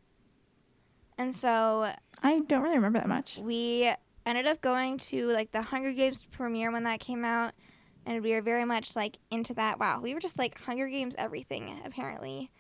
And 1.19 1.35
so 1.35 1.93
I 2.23 2.39
don't 2.41 2.63
really 2.63 2.77
remember 2.77 2.99
that 3.01 3.09
much. 3.09 3.39
we 3.39 3.93
ended 4.25 4.47
up 4.47 4.61
going 4.61 4.99
to 4.99 5.27
like 5.29 5.51
the 5.53 5.63
Hunger 5.63 5.93
Games 5.93 6.25
premiere 6.31 6.71
when 6.71 6.85
that 6.85 7.01
came 7.01 7.25
out 7.25 7.53
and 8.07 8.23
we 8.23 8.33
were 8.33 8.43
very 8.43 8.65
much 8.65 8.97
like 8.97 9.19
into 9.31 9.55
that. 9.55 9.79
Wow, 9.79 10.01
we 10.01 10.15
were 10.15 10.21
just 10.21 10.39
like 10.39 10.61
Hunger 10.61 10.89
Games 10.89 11.15
everything 11.19 11.81
apparently. 11.85 12.51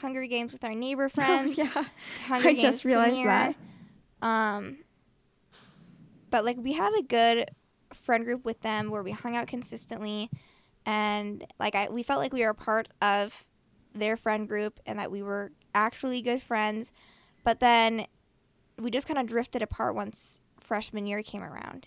Hunger 0.00 0.26
Games 0.26 0.52
with 0.52 0.64
our 0.64 0.74
neighbor 0.74 1.08
friends. 1.10 1.56
yeah. 1.58 1.84
Hunger 2.26 2.48
I 2.48 2.52
Games 2.52 2.62
just 2.62 2.84
realized 2.84 3.10
premiere. 3.14 3.26
that. 3.28 3.56
Um, 4.22 4.78
but 6.30 6.44
like 6.44 6.56
we 6.58 6.72
had 6.72 6.92
a 6.98 7.02
good 7.02 7.50
friend 7.92 8.24
group 8.24 8.44
with 8.44 8.60
them 8.60 8.90
where 8.90 9.02
we 9.02 9.12
hung 9.12 9.36
out 9.36 9.46
consistently, 9.46 10.30
and 10.86 11.44
like 11.60 11.74
I 11.74 11.88
we 11.90 12.02
felt 12.02 12.20
like 12.20 12.32
we 12.32 12.42
were 12.42 12.50
a 12.50 12.54
part 12.54 12.88
of 13.02 13.44
their 13.94 14.16
friend 14.16 14.48
group 14.48 14.80
and 14.86 14.98
that 14.98 15.10
we 15.10 15.22
were 15.22 15.52
actually 15.74 16.20
good 16.22 16.42
friends. 16.42 16.92
But 17.44 17.60
then 17.60 18.06
we 18.80 18.90
just 18.90 19.06
kind 19.06 19.18
of 19.20 19.26
drifted 19.26 19.62
apart 19.62 19.94
once 19.94 20.40
freshman 20.58 21.06
year 21.06 21.22
came 21.22 21.42
around. 21.42 21.86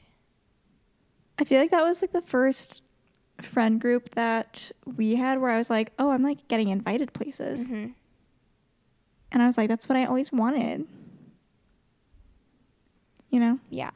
I 1.39 1.43
feel 1.43 1.60
like 1.60 1.72
that 1.72 1.84
was 1.84 2.02
like 2.02 2.13
the 2.13 2.22
first 2.22 2.82
friend 3.41 3.80
group 3.80 4.15
that 4.15 4.71
we 4.86 5.15
had 5.15 5.39
where 5.39 5.52
I 5.52 5.58
was 5.58 5.69
like, 5.69 5.93
oh, 6.00 6.12
I'm 6.12 6.23
like 6.23 6.47
getting 6.47 6.69
invited 6.69 7.13
places. 7.13 7.67
hmm 7.67 7.88
And 9.32 9.41
I 9.43 9.45
was 9.45 9.58
like, 9.58 9.69
that's 9.69 9.88
what 9.88 9.97
I 9.97 10.06
always 10.06 10.32
wanted. 10.32 10.86
You 13.30 13.39
know? 13.39 13.60
Yeah. 13.69 13.91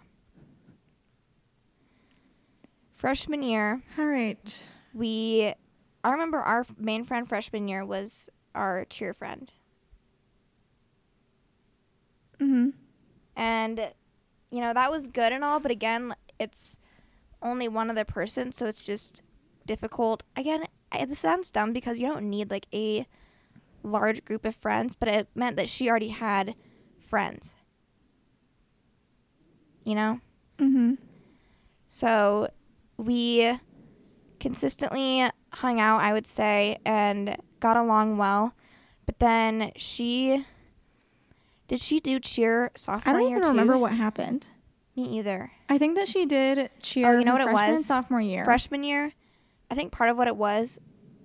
Freshman 2.94 3.42
year, 3.42 3.82
All 3.98 4.06
right. 4.06 4.64
we 4.94 5.54
I 6.04 6.12
remember 6.12 6.38
our 6.38 6.66
main 6.78 7.04
friend 7.04 7.28
freshman 7.28 7.68
year 7.68 7.84
was 7.86 8.30
our 8.54 8.86
cheer 8.86 9.14
friend. 9.14 9.52
Mm-hmm. 12.40 12.70
And 13.36 13.92
you 14.52 14.60
know, 14.60 14.74
that 14.74 14.92
was 14.92 15.08
good 15.08 15.32
and 15.32 15.44
all, 15.44 15.60
but 15.60 15.72
again, 15.72 16.14
it's 16.38 16.78
only 17.42 17.68
one 17.68 17.90
other 17.90 18.04
person, 18.04 18.52
so 18.52 18.66
it's 18.66 18.86
just 18.86 19.22
difficult. 19.66 20.24
Again, 20.36 20.66
I, 20.92 21.06
this 21.06 21.20
sounds 21.20 21.52
dumb 21.52 21.74
because 21.74 22.00
you 22.00 22.08
don't 22.08 22.30
need 22.30 22.52
like 22.52 22.68
a 22.74 23.06
large 23.84 24.24
group 24.26 24.46
of 24.46 24.56
friends, 24.56 24.96
but 24.96 25.08
it 25.08 25.28
meant 25.36 25.56
that 25.58 25.70
she 25.70 25.90
already 25.90 26.10
had 26.10 26.56
friends. 27.00 27.56
You 29.84 29.96
know? 29.96 30.20
Mm-hmm. 30.58 30.94
So 31.88 32.50
we 32.98 33.60
consistently 34.40 35.30
hung 35.54 35.80
out, 35.80 36.02
I 36.02 36.14
would 36.14 36.28
say, 36.28 36.78
and 36.86 37.36
got 37.60 37.78
along 37.78 38.18
well. 38.18 38.54
But 39.06 39.20
then 39.20 39.72
she 39.76 40.46
did 41.68 41.80
she 41.80 42.02
do 42.02 42.20
cheer 42.20 42.70
sophomore 42.76 43.14
year? 43.14 43.20
I 43.20 43.22
don't 43.22 43.30
year 43.30 43.38
even 43.38 43.44
too? 43.44 43.50
remember 43.50 43.78
what 43.78 43.94
happened. 43.94 44.48
Me 44.98 45.04
either. 45.20 45.52
I 45.70 45.78
think 45.78 45.96
that 45.96 46.10
she 46.10 46.26
did 46.26 46.70
cheer. 46.82 47.16
Oh, 47.16 47.20
you 47.20 47.24
know 47.24 47.32
what 47.32 47.42
it 47.42 47.46
freshman 47.46 47.64
and 47.64 47.78
was? 47.78 47.86
sophomore 47.86 48.20
year. 48.20 48.44
Freshman 48.44 48.84
year, 48.84 49.14
I 49.72 49.76
think 49.76 49.92
part 49.92 50.10
of 50.10 50.18
what 50.18 50.28
it 50.28 50.36
was 50.36 50.78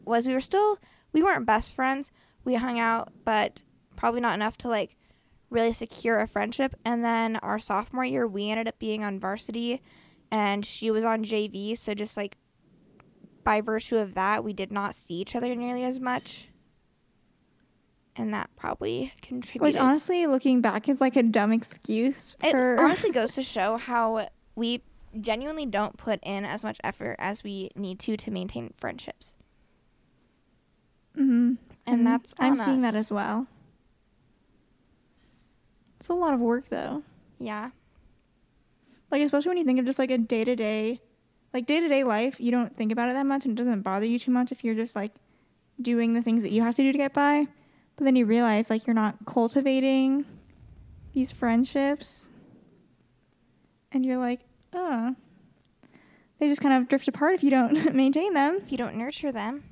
was 0.04 0.26
we 0.26 0.32
were 0.32 0.40
still 0.40 0.78
we 1.12 1.22
weren't 1.22 1.44
best 1.46 1.74
friends. 1.74 2.12
We 2.44 2.54
hung 2.54 2.78
out, 2.78 3.12
but 3.24 3.62
probably 3.96 4.20
not 4.20 4.34
enough 4.34 4.56
to 4.58 4.68
like 4.68 4.96
really 5.50 5.72
secure 5.72 6.20
a 6.20 6.28
friendship. 6.28 6.74
And 6.84 7.04
then 7.04 7.36
our 7.36 7.58
sophomore 7.58 8.04
year, 8.04 8.26
we 8.26 8.50
ended 8.50 8.68
up 8.68 8.78
being 8.78 9.02
on 9.02 9.18
varsity, 9.18 9.82
and 10.30 10.64
she 10.64 10.90
was 10.90 11.04
on 11.04 11.24
JV. 11.24 11.76
So 11.76 11.92
just 11.92 12.16
like 12.16 12.36
by 13.42 13.60
virtue 13.60 13.96
of 13.96 14.14
that, 14.14 14.44
we 14.44 14.52
did 14.52 14.70
not 14.70 14.94
see 14.94 15.14
each 15.14 15.34
other 15.34 15.54
nearly 15.54 15.82
as 15.82 15.98
much, 15.98 16.48
and 18.14 18.32
that 18.32 18.50
probably 18.56 19.12
contributed. 19.22 19.62
Which 19.62 19.76
honestly, 19.76 20.26
looking 20.26 20.60
back, 20.60 20.88
is 20.88 21.00
like 21.00 21.16
a 21.16 21.22
dumb 21.22 21.52
excuse 21.52 22.36
it 22.44 22.54
honestly 22.54 23.10
goes 23.10 23.32
to 23.32 23.42
show 23.42 23.76
how 23.76 24.28
we 24.54 24.82
genuinely 25.20 25.66
don't 25.66 25.96
put 25.96 26.20
in 26.22 26.44
as 26.44 26.62
much 26.64 26.78
effort 26.84 27.16
as 27.18 27.42
we 27.44 27.70
need 27.74 27.98
to 28.00 28.16
to 28.16 28.30
maintain 28.30 28.72
friendships. 28.76 29.34
hmm 31.14 31.54
And 31.86 32.06
that's 32.06 32.34
I'm 32.38 32.60
on 32.60 32.66
seeing 32.66 32.80
that 32.82 32.94
as 32.94 33.10
well. 33.10 33.46
It's 35.98 36.08
a 36.08 36.14
lot 36.14 36.34
of 36.34 36.40
work 36.40 36.68
though. 36.68 37.02
Yeah. 37.38 37.70
Like 39.10 39.22
especially 39.22 39.50
when 39.50 39.58
you 39.58 39.64
think 39.64 39.78
of 39.78 39.86
just 39.86 39.98
like 39.98 40.10
a 40.10 40.18
day 40.18 40.44
to 40.44 40.56
day, 40.56 41.00
like 41.54 41.66
day 41.66 41.80
to 41.80 41.88
day 41.88 42.04
life, 42.04 42.40
you 42.40 42.50
don't 42.50 42.76
think 42.76 42.92
about 42.92 43.08
it 43.08 43.14
that 43.14 43.26
much, 43.26 43.44
and 43.44 43.58
it 43.58 43.62
doesn't 43.62 43.82
bother 43.82 44.04
you 44.06 44.18
too 44.18 44.30
much 44.30 44.52
if 44.52 44.64
you're 44.64 44.74
just 44.74 44.96
like 44.96 45.12
doing 45.80 46.12
the 46.12 46.22
things 46.22 46.42
that 46.42 46.52
you 46.52 46.62
have 46.62 46.74
to 46.74 46.82
do 46.82 46.92
to 46.92 46.98
get 46.98 47.12
by. 47.12 47.46
But 47.96 48.04
then 48.04 48.16
you 48.16 48.26
realize 48.26 48.68
like 48.68 48.86
you're 48.86 48.94
not 48.94 49.16
cultivating 49.26 50.26
these 51.14 51.32
friendships, 51.32 52.28
and 53.90 54.04
you're 54.04 54.18
like, 54.18 54.40
oh, 54.76 55.16
they 56.38 56.48
just 56.48 56.60
kind 56.60 56.74
of 56.80 56.88
drift 56.88 57.08
apart 57.08 57.34
if 57.34 57.42
you 57.42 57.50
don't 57.50 57.94
maintain 57.94 58.34
them. 58.34 58.58
If 58.62 58.70
you 58.70 58.78
don't 58.78 58.96
nurture 58.96 59.32
them. 59.32 59.64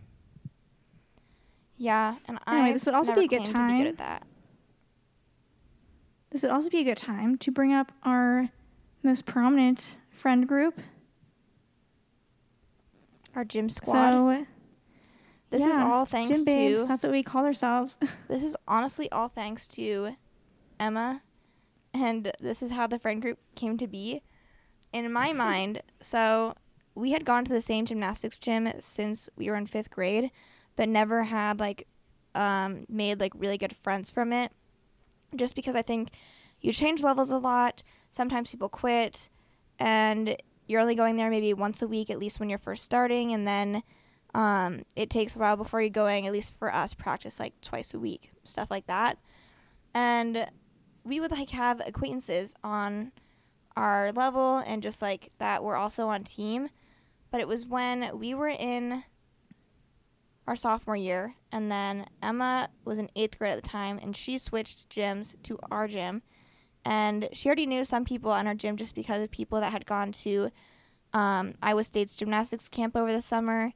Yeah, 1.77 2.17
and 2.27 2.39
I 2.47 2.59
Anyway, 2.59 2.73
this 2.73 2.87
would 2.87 2.95
also 2.95 3.15
be 3.15 3.25
a 3.25 3.29
good 3.29 3.45
To 3.45 3.51
be 3.51 3.55
time. 3.55 3.79
good 3.83 3.87
at 3.89 3.99
that. 3.99 4.27
This 6.31 6.43
would 6.43 6.51
also 6.51 6.69
be 6.71 6.79
a 6.79 6.85
good 6.85 6.97
time 6.97 7.37
to 7.39 7.51
bring 7.51 7.73
up 7.73 7.93
our 8.03 8.49
most 9.03 9.27
prominent 9.27 9.99
friend 10.11 10.49
group. 10.49 10.81
Our 13.37 13.45
gym 13.45 13.69
squad. 13.69 14.11
So 14.11 14.47
this 15.51 15.65
is 15.67 15.79
all 15.79 16.05
thanks 16.05 16.31
Gym 16.31 16.45
babes, 16.45 16.83
to 16.83 16.89
that's 16.89 17.03
what 17.03 17.13
we 17.13 17.23
call 17.23 17.45
ourselves. 17.45 17.99
this 18.29 18.43
is 18.43 18.57
honestly 18.67 19.11
all 19.13 19.29
thanks 19.29 19.69
to 19.69 20.17
Emma, 20.81 21.23
and 21.93 22.33
this 22.41 22.63
is 22.63 22.71
how 22.71 22.87
the 22.87 22.99
friend 22.99 23.21
group 23.23 23.39
came 23.55 23.77
to 23.79 23.87
be. 23.87 24.23
In 24.95 25.13
my 25.13 25.33
mind, 25.33 25.83
so 26.01 26.55
we 26.95 27.11
had 27.11 27.25
gone 27.25 27.45
to 27.45 27.53
the 27.53 27.61
same 27.61 27.85
gymnastics 27.85 28.39
gym 28.39 28.69
since 28.79 29.29
we 29.35 29.51
were 29.51 29.57
in 29.57 29.67
fifth 29.67 29.91
grade, 29.91 30.31
but 30.77 30.89
never 30.89 31.25
had 31.25 31.59
like 31.59 31.89
um, 32.37 32.87
made 32.89 33.19
like 33.19 33.33
really 33.35 33.59
good 33.59 33.75
friends 33.75 34.09
from 34.09 34.33
it. 34.33 34.53
Just 35.35 35.57
because 35.57 35.75
I 35.75 35.83
think 35.83 36.11
you 36.61 36.73
change 36.73 37.03
levels 37.03 37.33
a 37.33 37.39
lot. 37.39 37.83
Sometimes 38.11 38.53
people 38.53 38.69
quit, 38.69 39.31
and 39.81 40.37
you're 40.69 40.81
only 40.81 40.95
going 40.95 41.17
there 41.17 41.29
maybe 41.29 41.53
once 41.55 41.83
a 41.83 41.89
week, 41.89 42.09
at 42.09 42.21
least 42.21 42.39
when 42.39 42.49
you're 42.49 42.57
first 42.57 42.85
starting, 42.85 43.33
and 43.35 43.49
then 43.49 43.83
um, 44.33 44.83
it 44.95 45.11
takes 45.11 45.35
a 45.35 45.41
while 45.41 45.57
before 45.57 45.81
you're 45.81 45.91
going. 45.91 46.25
At 46.25 46.33
least 46.33 46.55
for 46.55 46.73
us, 46.73 46.95
practice 46.95 47.41
like 47.41 47.61
twice 47.63 47.95
a 47.95 47.99
week, 47.99 48.31
stuff 48.45 48.71
like 48.71 48.87
that. 48.87 49.19
And 49.93 50.49
we 51.03 51.19
would 51.19 51.33
like 51.33 51.51
have 51.51 51.83
acquaintances 51.85 52.55
on 52.63 53.11
our 53.77 54.13
level 54.13 54.59
and 54.59 54.83
just 54.83 55.03
like 55.03 55.31
that 55.39 55.65
we're 55.65 55.77
also 55.77 56.09
on 56.09 56.25
team. 56.25 56.69
But 57.31 57.41
it 57.41 57.49
was 57.49 57.67
when 57.67 58.17
we 58.19 58.35
were 58.35 58.49
in 58.49 59.05
our 60.47 60.57
sophomore 60.57 60.97
year, 60.97 61.35
and 61.51 61.71
then 61.71 62.07
Emma 62.23 62.69
was 62.85 62.99
in 62.99 63.11
eighth 63.17 63.39
grade 63.39 63.53
at 63.53 63.63
the 63.63 63.69
time, 63.69 63.99
and 64.01 64.17
she 64.17 64.39
switched 64.39 64.89
gyms 64.89 65.35
to 65.43 65.59
our 65.71 65.89
gym. 65.89 66.23
And 66.85 67.29
she 67.33 67.49
already 67.49 67.67
knew 67.67 67.85
some 67.85 68.05
people 68.05 68.35
in 68.35 68.47
our 68.47 68.55
gym 68.55 68.77
just 68.77 68.95
because 68.95 69.23
of 69.23 69.31
people 69.31 69.61
that 69.61 69.73
had 69.73 69.87
gone 69.87 70.13
to 70.13 70.51
um, 71.15 71.55
Iowa 71.63 71.83
State's 71.83 72.15
gymnastics 72.15 72.69
camp 72.69 72.95
over 72.95 73.11
the 73.11 73.23
summer. 73.23 73.73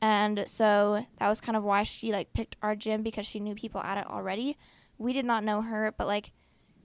And 0.00 0.44
so 0.46 1.04
that 1.18 1.28
was 1.28 1.40
kind 1.40 1.56
of 1.56 1.64
why 1.64 1.82
she 1.82 2.12
like 2.12 2.32
picked 2.32 2.56
our 2.62 2.74
gym 2.74 3.02
because 3.02 3.26
she 3.26 3.40
knew 3.40 3.54
people 3.54 3.82
at 3.82 3.98
it 3.98 4.06
already. 4.06 4.56
We 4.96 5.12
did 5.12 5.26
not 5.26 5.44
know 5.44 5.60
her, 5.62 5.94
but 5.96 6.06
like 6.06 6.32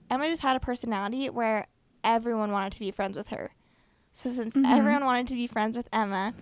Emma 0.10 0.28
just 0.28 0.42
had 0.42 0.58
a 0.58 0.60
personality 0.60 1.30
where 1.30 1.68
everyone 2.04 2.52
wanted 2.52 2.74
to 2.74 2.80
be 2.80 2.92
friends 2.92 3.16
with 3.16 3.30
her. 3.30 3.52
So 4.14 4.30
since 4.30 4.56
Mhm. 4.56 4.66
everyone 4.66 5.06
wanted 5.06 5.28
to 5.28 5.36
be 5.36 5.48
friends 5.48 5.76
with 5.78 5.88
Emma, 5.94 6.34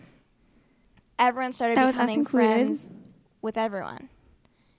everyone 1.17 1.53
started 1.53 1.77
That 1.77 1.87
becoming 1.93 2.25
friends 2.25 2.89
with 3.41 3.57
everyone. 3.57 4.09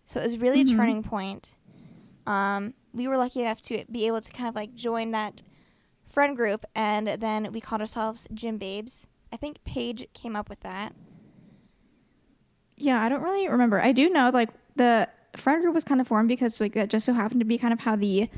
So 0.06 0.20
it 0.20 0.24
was 0.24 0.38
really 0.38 0.64
Mhm. 0.64 0.72
a 0.72 0.76
turning 0.76 1.02
point. 1.02 1.54
Um, 2.26 2.74
we 2.92 3.06
were 3.08 3.16
lucky 3.16 3.42
enough 3.42 3.62
to 3.62 3.84
be 3.90 4.06
able 4.06 4.20
to 4.20 4.32
kind 4.32 4.48
of 4.48 4.54
like 4.54 4.74
join 4.74 5.12
that 5.12 5.42
friend 6.06 6.36
group, 6.36 6.64
and 6.74 7.06
then 7.06 7.52
we 7.52 7.60
called 7.60 7.80
ourselves 7.80 8.26
Gym 8.34 8.58
Babes. 8.58 9.06
I 9.32 9.36
think 9.36 9.62
Paige 9.64 10.08
came 10.12 10.34
up 10.34 10.48
with 10.48 10.60
that. 10.60 10.92
Yeah, 12.76 13.00
I 13.02 13.08
don't 13.08 13.22
really 13.22 13.48
remember. 13.48 13.80
I 13.80 13.92
do 13.92 14.08
know 14.10 14.30
like 14.30 14.50
the 14.76 15.08
friend 15.36 15.62
group 15.62 15.74
was 15.74 15.84
kind 15.84 16.00
of 16.00 16.08
formed 16.08 16.28
because 16.28 16.60
like 16.60 16.72
that 16.72 16.88
just 16.88 17.06
so 17.06 17.12
happened 17.12 17.40
to 17.40 17.44
be 17.46 17.58
kind 17.58 17.72
of 17.72 17.80
how 17.80 17.94
the 17.94 18.28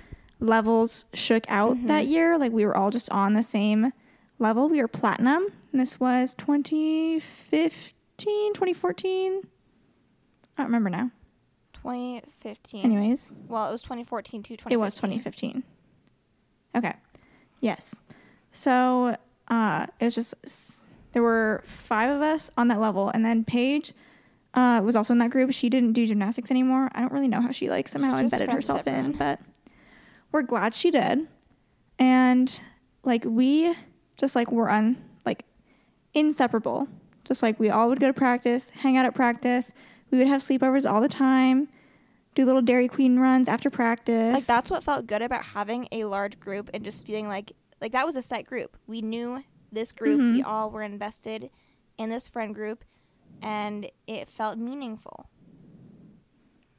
levels 0.42 1.04
shook 1.14 1.44
out 1.48 1.76
Mhm. 1.76 1.86
that 1.88 2.06
year. 2.06 2.38
Like 2.38 2.52
we 2.52 2.64
were 2.66 2.76
all 2.76 2.90
just 2.90 3.10
on 3.10 3.32
the 3.34 3.42
same 3.42 3.92
level. 4.38 4.68
We 4.68 4.80
were 4.82 4.88
platinum. 4.88 5.44
And 5.72 5.80
this 5.80 5.98
was 6.00 6.34
2015, 6.34 8.52
2014. 8.54 9.40
I 10.56 10.62
don't 10.62 10.66
remember 10.66 10.90
now. 10.90 11.10
2015. 11.74 12.84
Anyways, 12.84 13.30
Well, 13.48 13.68
it 13.68 13.72
was 13.72 13.82
2014 13.82 14.42
to 14.44 14.56
2015. 14.56 14.72
it 14.72 14.80
was 14.80 14.94
2015. 14.96 15.62
Okay. 16.76 16.94
Yes. 17.60 17.96
So 18.52 19.16
uh, 19.48 19.86
it 20.00 20.04
was 20.04 20.14
just 20.14 20.34
there 21.12 21.22
were 21.22 21.62
five 21.66 22.10
of 22.10 22.22
us 22.22 22.50
on 22.56 22.68
that 22.68 22.80
level, 22.80 23.08
and 23.10 23.24
then 23.24 23.44
Paige 23.44 23.92
uh, 24.54 24.80
was 24.84 24.96
also 24.96 25.12
in 25.12 25.18
that 25.18 25.30
group. 25.30 25.52
She 25.52 25.68
didn't 25.68 25.92
do 25.92 26.06
gymnastics 26.06 26.50
anymore. 26.50 26.90
I 26.94 27.00
don't 27.00 27.12
really 27.12 27.28
know 27.28 27.40
how 27.40 27.50
she 27.50 27.68
like 27.70 27.88
somehow 27.88 28.16
She 28.18 28.24
embedded 28.24 28.50
herself 28.50 28.86
in, 28.86 29.12
but 29.12 29.40
we're 30.32 30.42
glad 30.42 30.74
she 30.74 30.90
did. 30.90 31.28
And 31.98 32.58
like 33.04 33.24
we 33.24 33.74
just 34.16 34.34
like 34.34 34.50
were 34.50 34.70
un 34.70 34.96
like 35.24 35.44
inseparable. 36.14 36.88
Just 37.24 37.42
like 37.42 37.60
we 37.60 37.70
all 37.70 37.88
would 37.88 38.00
go 38.00 38.08
to 38.08 38.12
practice, 38.12 38.70
hang 38.70 38.96
out 38.96 39.06
at 39.06 39.14
practice. 39.14 39.72
We 40.10 40.18
would 40.18 40.26
have 40.26 40.42
sleepovers 40.42 40.90
all 40.90 41.00
the 41.00 41.08
time. 41.08 41.68
Do 42.34 42.44
little 42.44 42.62
Dairy 42.62 42.88
Queen 42.88 43.18
runs 43.18 43.46
after 43.48 43.70
practice. 43.70 44.32
Like 44.34 44.46
that's 44.46 44.70
what 44.70 44.82
felt 44.82 45.06
good 45.06 45.22
about 45.22 45.44
having 45.44 45.86
a 45.92 46.04
large 46.04 46.40
group 46.40 46.70
and 46.74 46.82
just 46.84 47.04
feeling 47.04 47.28
like 47.28 47.52
like 47.80 47.92
that 47.92 48.06
was 48.06 48.16
a 48.16 48.22
set 48.22 48.46
group. 48.46 48.76
We 48.86 49.02
knew 49.02 49.42
this 49.70 49.92
group. 49.92 50.18
We 50.18 50.40
Mhm. 50.42 50.46
all 50.46 50.70
were 50.70 50.82
invested 50.82 51.50
in 51.98 52.10
this 52.10 52.28
friend 52.28 52.54
group, 52.54 52.84
and 53.42 53.90
it 54.06 54.28
felt 54.30 54.58
meaningful. 54.58 55.26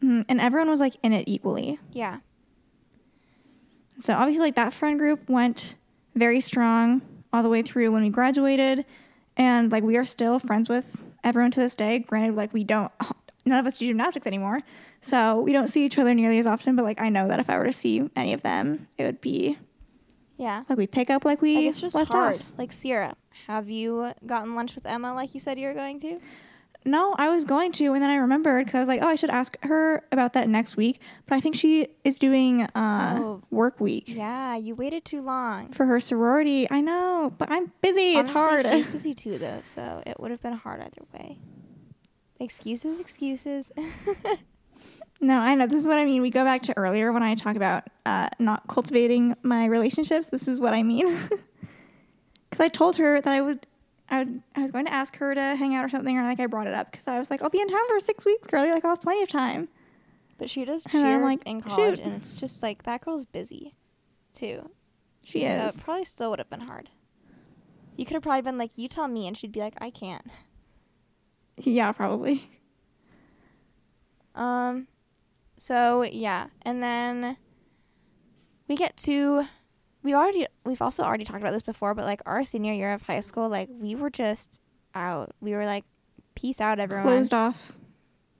Mhm, 0.01 0.25
and 0.27 0.41
everyone 0.41 0.69
was 0.69 0.79
like 0.79 0.95
in 1.03 1.13
it 1.13 1.23
equally. 1.27 1.79
Yeah. 1.91 2.19
So 3.99 4.13
obviously, 4.13 4.45
like 4.45 4.55
that 4.55 4.73
friend 4.73 4.97
group 4.99 5.29
went 5.29 5.75
very 6.15 6.41
strong 6.41 7.01
all 7.31 7.43
the 7.43 7.49
way 7.49 7.61
through 7.61 7.91
when 7.91 8.03
we 8.03 8.09
graduated, 8.09 8.85
and 9.37 9.71
like 9.71 9.83
we 9.83 9.97
are 9.97 10.05
still 10.05 10.39
friends 10.39 10.69
with 10.69 11.01
everyone 11.23 11.51
to 11.51 11.59
this 11.59 11.75
day. 11.75 11.99
Granted, 11.99 12.35
like 12.35 12.53
we 12.53 12.63
don't, 12.63 12.91
none 13.45 13.59
of 13.59 13.65
us 13.65 13.77
do 13.77 13.87
gymnastics 13.87 14.27
anymore, 14.27 14.61
so 15.01 15.39
we 15.41 15.51
don't 15.53 15.67
see 15.67 15.85
each 15.85 15.97
other 15.97 16.13
nearly 16.13 16.39
as 16.39 16.45
often. 16.47 16.75
But 16.75 16.83
like 16.83 17.01
I 17.01 17.09
know 17.09 17.27
that 17.27 17.39
if 17.39 17.49
I 17.49 17.57
were 17.57 17.65
to 17.65 17.73
see 17.73 18.09
any 18.15 18.33
of 18.33 18.41
them, 18.43 18.87
it 18.97 19.03
would 19.05 19.21
be 19.21 19.57
Yeah. 20.37 20.63
like 20.69 20.77
we 20.77 20.87
pick 20.87 21.09
up 21.09 21.23
like 21.25 21.41
we 21.41 21.55
Like 21.55 21.65
it's 21.65 21.81
just 21.81 21.95
left 21.95 22.11
hard. 22.13 22.35
off. 22.41 22.51
Like 22.57 22.71
Ciera, 22.71 23.13
have 23.47 23.69
you 23.69 24.11
gotten 24.25 24.55
lunch 24.55 24.75
with 24.75 24.85
Emma 24.85 25.13
like 25.13 25.33
you 25.33 25.39
said 25.39 25.57
you 25.59 25.67
were 25.67 25.73
going 25.73 25.99
to? 26.01 26.19
No, 26.85 27.15
I 27.17 27.29
was 27.29 27.45
going 27.45 27.71
to, 27.73 27.93
and 27.93 28.01
then 28.03 28.09
I 28.09 28.15
remembered 28.17 28.65
because 28.65 28.75
I 28.75 28.79
was 28.79 28.87
like, 28.87 29.01
oh, 29.01 29.07
I 29.07 29.15
should 29.15 29.29
ask 29.29 29.57
her 29.63 30.03
about 30.11 30.33
that 30.33 30.49
next 30.49 30.75
week. 30.75 30.99
But 31.27 31.35
I 31.35 31.39
think 31.39 31.55
she 31.55 31.87
is 32.03 32.17
doing 32.19 32.63
uh, 32.63 33.17
Oh. 33.19 33.41
work 33.51 33.79
week. 33.79 34.05
Yeah, 34.07 34.55
you 34.57 34.75
waited 34.75 35.05
too 35.05 35.21
long. 35.21 35.69
for 35.71 35.85
her 35.85 35.99
sorority. 35.99 36.67
I 36.69 36.81
know, 36.81 37.33
but 37.37 37.49
I'm 37.51 37.71
busy. 37.81 38.15
it's 38.15 38.29
hard. 38.29 38.65
She's 38.65 38.87
busy 38.97 39.13
too, 39.13 39.37
though, 39.37 39.59
so 39.61 40.03
it 40.05 40.19
would 40.19 40.31
have 40.31 40.41
been 40.41 40.53
hard 40.53 40.81
either 40.81 41.05
way. 41.13 41.37
Excuses, 42.39 42.99
excuses. 42.99 43.71
no, 45.21 45.39
I 45.39 45.55
know. 45.55 45.67
This 45.67 45.81
is 45.81 45.87
what 45.87 45.97
I 45.97 46.03
mean. 46.05 46.21
We 46.21 46.29
go 46.29 46.43
back 46.43 46.63
to 46.63 46.77
earlier 46.77 47.13
when 47.13 47.23
I 47.23 47.35
talk 47.35 47.55
about 47.55 47.83
uh, 48.05 48.27
not 48.39 48.67
cultivating 48.67 49.35
my 49.43 49.65
relationships. 49.67 50.27
This 50.27 50.47
is 50.47 50.59
what 50.59 50.73
I 50.73 50.83
mean. 50.83 51.17
Because 52.49 52.65
I 52.65 52.69
told 52.69 52.97
her 52.97 53.19
that 53.19 53.33
I 53.33 53.41
would, 53.41 53.65
I 54.09 54.19
would, 54.19 54.43
I 54.55 54.61
was 54.61 54.71
going 54.71 54.85
to 54.85 54.93
ask 54.93 55.15
her 55.17 55.33
to 55.33 55.55
hang 55.55 55.75
out 55.75 55.85
or 55.85 55.89
something, 55.89 56.17
or 56.17 56.23
like 56.23 56.39
I 56.39 56.45
brought 56.45 56.67
it 56.67 56.73
up 56.73 56.91
because 56.91 57.07
I 57.07 57.17
was 57.19 57.31
like, 57.31 57.41
I'll 57.41 57.49
be 57.49 57.61
in 57.61 57.67
town 57.67 57.87
for 57.87 57.99
six 57.99 58.25
weeks, 58.25 58.47
girlie. 58.47 58.69
Like 58.71 58.83
I'll 58.85 58.91
have 58.91 59.01
plenty 59.01 59.23
of 59.23 59.29
time. 59.29 59.69
But 60.37 60.49
she 60.49 60.65
does 60.65 60.83
And 60.85 60.91
cheer 60.91 61.19
like, 61.21 61.43
in 61.45 61.61
college, 61.61 61.97
shoot. 61.97 62.03
and 62.05 62.13
it's 62.13 62.39
just 62.39 62.61
like 62.61 62.83
that 62.83 63.01
girl's 63.01 63.25
busy, 63.25 63.75
too. 64.33 64.69
She 65.23 65.41
so 65.41 65.65
is. 65.65 65.77
it 65.77 65.83
probably 65.83 66.03
still 66.05 66.31
would 66.31 66.39
have 66.39 66.49
been 66.49 66.61
hard. 66.61 66.89
You 67.95 68.05
could 68.05 68.15
have 68.15 68.23
probably 68.23 68.41
been 68.41 68.57
like, 68.57 68.71
"You 68.75 68.87
tell 68.87 69.07
me," 69.07 69.27
and 69.27 69.37
she'd 69.37 69.51
be 69.51 69.59
like, 69.61 69.75
"I 69.79 69.89
can't." 69.89 70.25
yeah, 71.57 71.91
probably. 71.91 72.43
Um, 74.35 74.87
so 75.57 76.01
yeah, 76.01 76.47
and 76.63 76.81
then 76.81 77.37
we 78.67 78.75
get 78.75 78.97
to 78.97 79.45
we 80.03 80.13
already 80.13 80.45
we've 80.65 80.81
also 80.81 81.03
already 81.03 81.23
talked 81.23 81.41
about 81.41 81.53
this 81.53 81.61
before, 81.61 81.93
but 81.93 82.05
like 82.05 82.21
our 82.25 82.43
senior 82.43 82.73
year 82.73 82.93
of 82.93 83.01
high 83.01 83.21
school, 83.21 83.49
like 83.49 83.69
we 83.71 83.95
were 83.95 84.09
just 84.09 84.61
out. 84.93 85.31
We 85.39 85.53
were 85.53 85.65
like, 85.65 85.85
"Peace 86.35 86.59
out, 86.61 86.79
everyone." 86.79 87.05
Closed 87.05 87.33
off. 87.33 87.73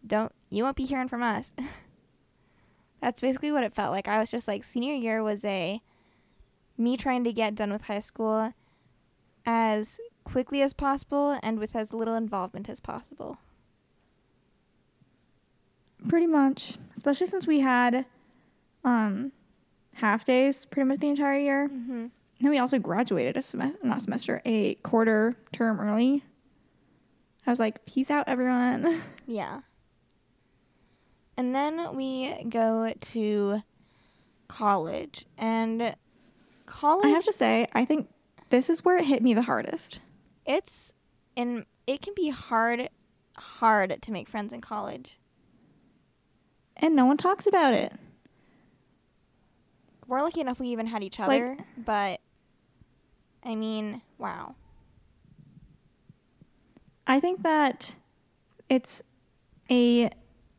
don't 0.05 0.31
you 0.49 0.63
won't 0.63 0.75
be 0.75 0.85
hearing 0.85 1.07
from 1.07 1.23
us. 1.23 1.51
That's 3.01 3.21
basically 3.21 3.51
what 3.51 3.63
it 3.63 3.73
felt 3.73 3.91
like. 3.91 4.07
I 4.07 4.17
was 4.19 4.29
just 4.29 4.47
like 4.47 4.63
senior 4.63 4.93
year 4.93 5.23
was 5.23 5.43
a 5.45 5.81
me 6.77 6.97
trying 6.97 7.23
to 7.23 7.33
get 7.33 7.55
done 7.55 7.71
with 7.71 7.83
high 7.87 7.99
school 7.99 8.53
as 9.45 9.99
quickly 10.23 10.61
as 10.61 10.73
possible 10.73 11.37
and 11.43 11.59
with 11.59 11.75
as 11.75 11.93
little 11.93 12.15
involvement 12.15 12.69
as 12.69 12.79
possible. 12.79 13.37
Pretty 16.07 16.27
much, 16.27 16.77
especially 16.95 17.27
since 17.27 17.47
we 17.47 17.61
had 17.61 18.05
um, 18.83 19.31
half 19.93 20.25
days 20.25 20.65
pretty 20.65 20.87
much 20.87 20.99
the 20.99 21.07
entire 21.09 21.39
year. 21.39 21.69
Mm-hmm. 21.69 22.07
then 22.41 22.51
we 22.51 22.57
also 22.59 22.79
graduated 22.79 23.37
a 23.37 23.41
semester, 23.41 23.77
not 23.83 24.01
semester, 24.01 24.41
a 24.45 24.75
quarter 24.75 25.35
term 25.51 25.79
early. 25.79 26.23
I 27.45 27.49
was 27.49 27.59
like, 27.59 27.85
peace 27.85 28.09
out, 28.11 28.25
everyone. 28.27 29.01
Yeah. 29.25 29.61
And 31.37 31.55
then 31.55 31.95
we 31.95 32.43
go 32.49 32.93
to 32.93 33.63
college 34.47 35.25
and 35.37 35.95
college 36.67 37.05
I 37.05 37.09
have 37.09 37.23
to 37.23 37.33
say, 37.33 37.67
I 37.73 37.85
think 37.85 38.07
this 38.49 38.69
is 38.69 38.85
where 38.85 38.97
it 38.97 39.05
hit 39.05 39.23
me 39.23 39.33
the 39.33 39.41
hardest. 39.41 39.99
it's 40.45 40.93
and 41.35 41.65
it 41.87 42.01
can 42.01 42.13
be 42.15 42.29
hard 42.29 42.89
hard 43.37 43.99
to 44.01 44.11
make 44.11 44.29
friends 44.29 44.53
in 44.53 44.61
college. 44.61 45.17
And 46.77 46.95
no 46.95 47.05
one 47.05 47.17
talks 47.17 47.47
about 47.47 47.73
it. 47.73 47.93
We're 50.13 50.21
lucky 50.21 50.41
enough 50.41 50.59
we 50.59 50.67
even 50.67 50.85
had 50.85 51.01
each 51.01 51.17
Like- 51.17 51.27
other, 51.27 51.57
but 51.75 52.21
I 53.43 53.55
mean, 53.55 54.03
wow. 54.19 54.53
I 57.07 57.19
think 57.19 57.41
that 57.41 57.95
it's 58.69 59.01
a 59.71 60.11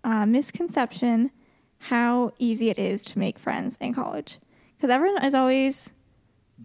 uh, 0.03 0.27
misconception 0.27 1.31
how 1.79 2.33
easy 2.41 2.69
it 2.69 2.81
is 2.81 3.05
to 3.05 3.19
make 3.21 3.39
friends 3.39 3.79
in 3.81 3.95
college. 3.95 4.41
Because 4.77 4.91
everyone 4.91 5.25
is 5.25 5.37
always, 5.37 5.93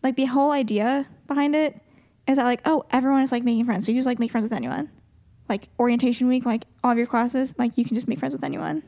like, 0.01 0.15
the 0.15 0.25
whole 0.25 0.49
idea 0.49 1.05
behind 1.27 1.55
it 1.55 1.79
is 2.27 2.37
that, 2.37 2.45
like, 2.45 2.61
oh, 2.65 2.85
everyone 2.89 3.21
is 3.21 3.31
like 3.31 3.43
making 3.43 3.65
friends. 3.65 3.85
So 3.85 3.91
you 3.91 3.99
just 3.99 4.07
like 4.07 4.17
make 4.17 4.31
friends 4.31 4.45
with 4.45 4.53
anyone. 4.53 4.89
Like, 5.47 5.69
orientation 5.79 6.27
week, 6.27 6.43
like, 6.43 6.65
all 6.83 6.89
of 6.89 6.97
your 6.97 7.05
classes, 7.05 7.53
like, 7.59 7.77
you 7.77 7.85
can 7.85 7.93
just 7.93 8.07
make 8.07 8.17
friends 8.17 8.33
with 8.33 8.43
anyone. 8.43 8.81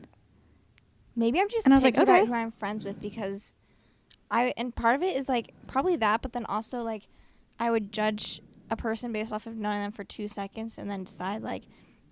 Maybe 1.14 1.40
I'm 1.40 1.48
just 1.48 1.66
And 1.66 1.72
I 1.72 1.76
was 1.76 1.84
like, 1.84 1.96
okay. 1.96 2.26
who 2.26 2.34
I'm 2.34 2.50
friends 2.50 2.84
with 2.84 3.00
because 3.00 3.54
I 4.32 4.54
and 4.56 4.74
part 4.74 4.96
of 4.96 5.02
it 5.02 5.14
is 5.14 5.28
like 5.28 5.52
probably 5.68 5.94
that, 5.96 6.22
but 6.22 6.32
then 6.32 6.46
also 6.46 6.82
like 6.82 7.06
I 7.60 7.70
would 7.70 7.92
judge 7.92 8.40
a 8.70 8.76
person 8.76 9.12
based 9.12 9.32
off 9.32 9.46
of 9.46 9.56
knowing 9.56 9.80
them 9.80 9.92
for 9.92 10.02
two 10.02 10.26
seconds 10.26 10.78
and 10.78 10.90
then 10.90 11.04
decide 11.04 11.42
like, 11.42 11.64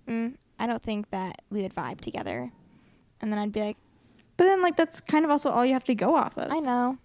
mm, 0.07 0.35
I 0.59 0.67
don't 0.67 0.83
think 0.83 1.09
that 1.09 1.41
we 1.49 1.63
would 1.63 1.73
vibe 1.73 1.99
together, 1.99 2.51
and 3.19 3.31
then 3.31 3.39
I'd 3.39 3.51
be 3.51 3.61
like, 3.61 3.77
But 4.37 4.45
then, 4.45 4.61
like, 4.61 4.75
that's 4.75 5.01
kind 5.01 5.25
of 5.25 5.31
also 5.31 5.49
all 5.49 5.65
you 5.65 5.73
have 5.73 5.83
to 5.85 5.95
go 5.95 6.15
off 6.15 6.37
of. 6.37 6.51
I 6.51 6.59
know, 6.59 6.99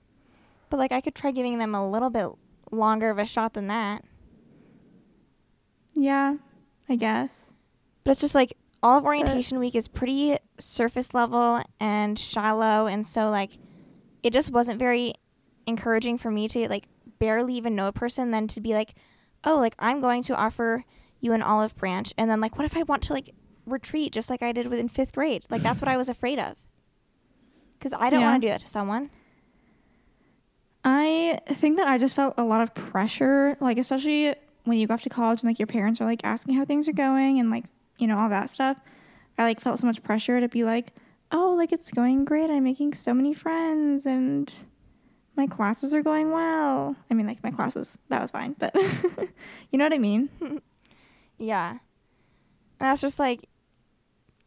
but 0.68 0.76
like 0.76 0.92
I 0.92 1.00
could 1.00 1.14
try 1.14 1.30
giving 1.30 1.58
them 1.58 1.74
a 1.74 1.90
little 1.90 2.10
bit 2.10 2.28
longer 2.70 3.08
of 3.08 3.18
a 3.18 3.24
shot 3.24 3.54
than 3.54 3.68
that. 3.68 4.04
Yeah, 5.94 6.36
I 6.90 6.96
guess. 6.96 7.52
But 8.04 8.10
it's 8.12 8.20
just 8.20 8.34
like 8.34 8.54
all 8.82 8.98
of 8.98 9.06
orientation 9.06 9.58
week 9.58 9.74
is 9.74 9.88
pretty 9.88 10.36
surface 10.58 11.14
level 11.14 11.62
and 11.80 12.18
shallow, 12.18 12.86
and 12.86 13.06
so 13.06 13.30
like 13.30 13.52
it 14.26 14.32
just 14.32 14.50
wasn't 14.50 14.78
very 14.78 15.14
encouraging 15.66 16.18
for 16.18 16.30
me 16.30 16.48
to 16.48 16.68
like 16.68 16.88
barely 17.18 17.54
even 17.54 17.76
know 17.76 17.86
a 17.86 17.92
person, 17.92 18.32
then 18.32 18.48
to 18.48 18.60
be 18.60 18.74
like, 18.74 18.94
oh, 19.44 19.56
like 19.56 19.74
I'm 19.78 20.00
going 20.00 20.22
to 20.24 20.36
offer 20.36 20.84
you 21.20 21.32
an 21.32 21.42
olive 21.42 21.74
branch, 21.76 22.12
and 22.18 22.28
then 22.28 22.40
like 22.40 22.58
what 22.58 22.64
if 22.64 22.76
I 22.76 22.82
want 22.82 23.02
to 23.04 23.12
like 23.12 23.30
retreat 23.64 24.12
just 24.12 24.28
like 24.28 24.42
I 24.42 24.52
did 24.52 24.66
with 24.66 24.78
in 24.78 24.88
fifth 24.88 25.14
grade? 25.14 25.44
Like 25.48 25.62
that's 25.62 25.80
what 25.80 25.88
I 25.88 25.96
was 25.96 26.08
afraid 26.08 26.38
of, 26.38 26.56
because 27.78 27.92
I 27.92 28.10
don't 28.10 28.20
Yeah. 28.20 28.30
want 28.30 28.42
to 28.42 28.46
do 28.46 28.50
that 28.50 28.60
to 28.60 28.68
someone. 28.68 29.10
I 30.84 31.40
think 31.48 31.78
that 31.78 31.88
I 31.88 31.98
just 31.98 32.14
felt 32.14 32.34
a 32.36 32.44
lot 32.44 32.60
of 32.62 32.74
pressure, 32.74 33.56
like 33.60 33.78
especially 33.78 34.34
when 34.64 34.78
you 34.78 34.86
go 34.86 34.94
off 34.94 35.02
to 35.02 35.08
college 35.08 35.40
and 35.42 35.48
like 35.50 35.58
your 35.58 35.66
parents 35.66 36.00
are 36.00 36.04
like 36.04 36.20
asking 36.24 36.54
how 36.54 36.64
things 36.64 36.88
are 36.88 36.92
going 36.92 37.40
and 37.40 37.50
like, 37.50 37.64
you 37.98 38.06
know, 38.06 38.18
all 38.18 38.28
that 38.28 38.50
stuff. 38.50 38.76
I 39.38 39.42
like 39.44 39.60
felt 39.60 39.78
so 39.80 39.86
much 39.86 40.02
pressure 40.02 40.40
to 40.40 40.48
be 40.48 40.64
like, 40.64 40.92
oh, 41.32 41.54
like 41.56 41.72
it's 41.72 41.90
going 41.90 42.24
great. 42.24 42.50
I'm 42.50 42.64
making 42.64 42.94
so 42.94 43.12
many 43.12 43.34
friends 43.34 44.06
and 44.06 44.52
my 45.36 45.46
classes 45.46 45.92
are 45.92 46.02
going 46.02 46.30
well. 46.30 46.96
I 47.10 47.14
mean, 47.14 47.26
like 47.26 47.42
my 47.42 47.50
classes, 47.50 47.98
that 48.08 48.22
was 48.22 48.30
fine, 48.30 48.54
but 48.58 48.74
you 49.70 49.78
know 49.78 49.84
what 49.84 49.92
I 49.92 49.98
mean? 49.98 50.30
Yeah. 51.38 51.70
And 51.70 51.78
that's 52.78 53.00
just 53.00 53.18
like, 53.18 53.48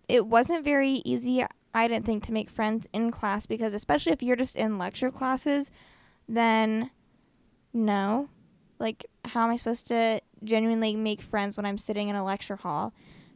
it 0.08 0.26
wasn't 0.26 0.64
very 0.64 1.02
easy, 1.06 1.44
I 1.74 1.88
didn't 1.88 2.06
think, 2.06 2.26
to 2.26 2.34
make 2.34 2.50
friends 2.50 2.88
in 2.94 3.12
class 3.12 3.46
because, 3.46 3.74
especially 3.74 4.12
if 4.12 4.24
you're 4.24 4.36
just 4.36 4.56
in 4.56 4.78
lecture 4.78 5.12
classes, 5.12 5.72
then 6.28 6.90
no. 7.74 8.30
Like, 8.80 9.06
how 9.26 9.44
am 9.44 9.52
I 9.52 9.56
supposed 9.56 9.88
to 9.88 10.22
genuinely 10.44 10.96
make 10.96 11.22
friends 11.22 11.58
when 11.58 11.66
I'm 11.66 11.78
sitting 11.78 12.10
in 12.10 12.16
a 12.16 12.24
lecture 12.24 12.56
hall? 12.56 12.94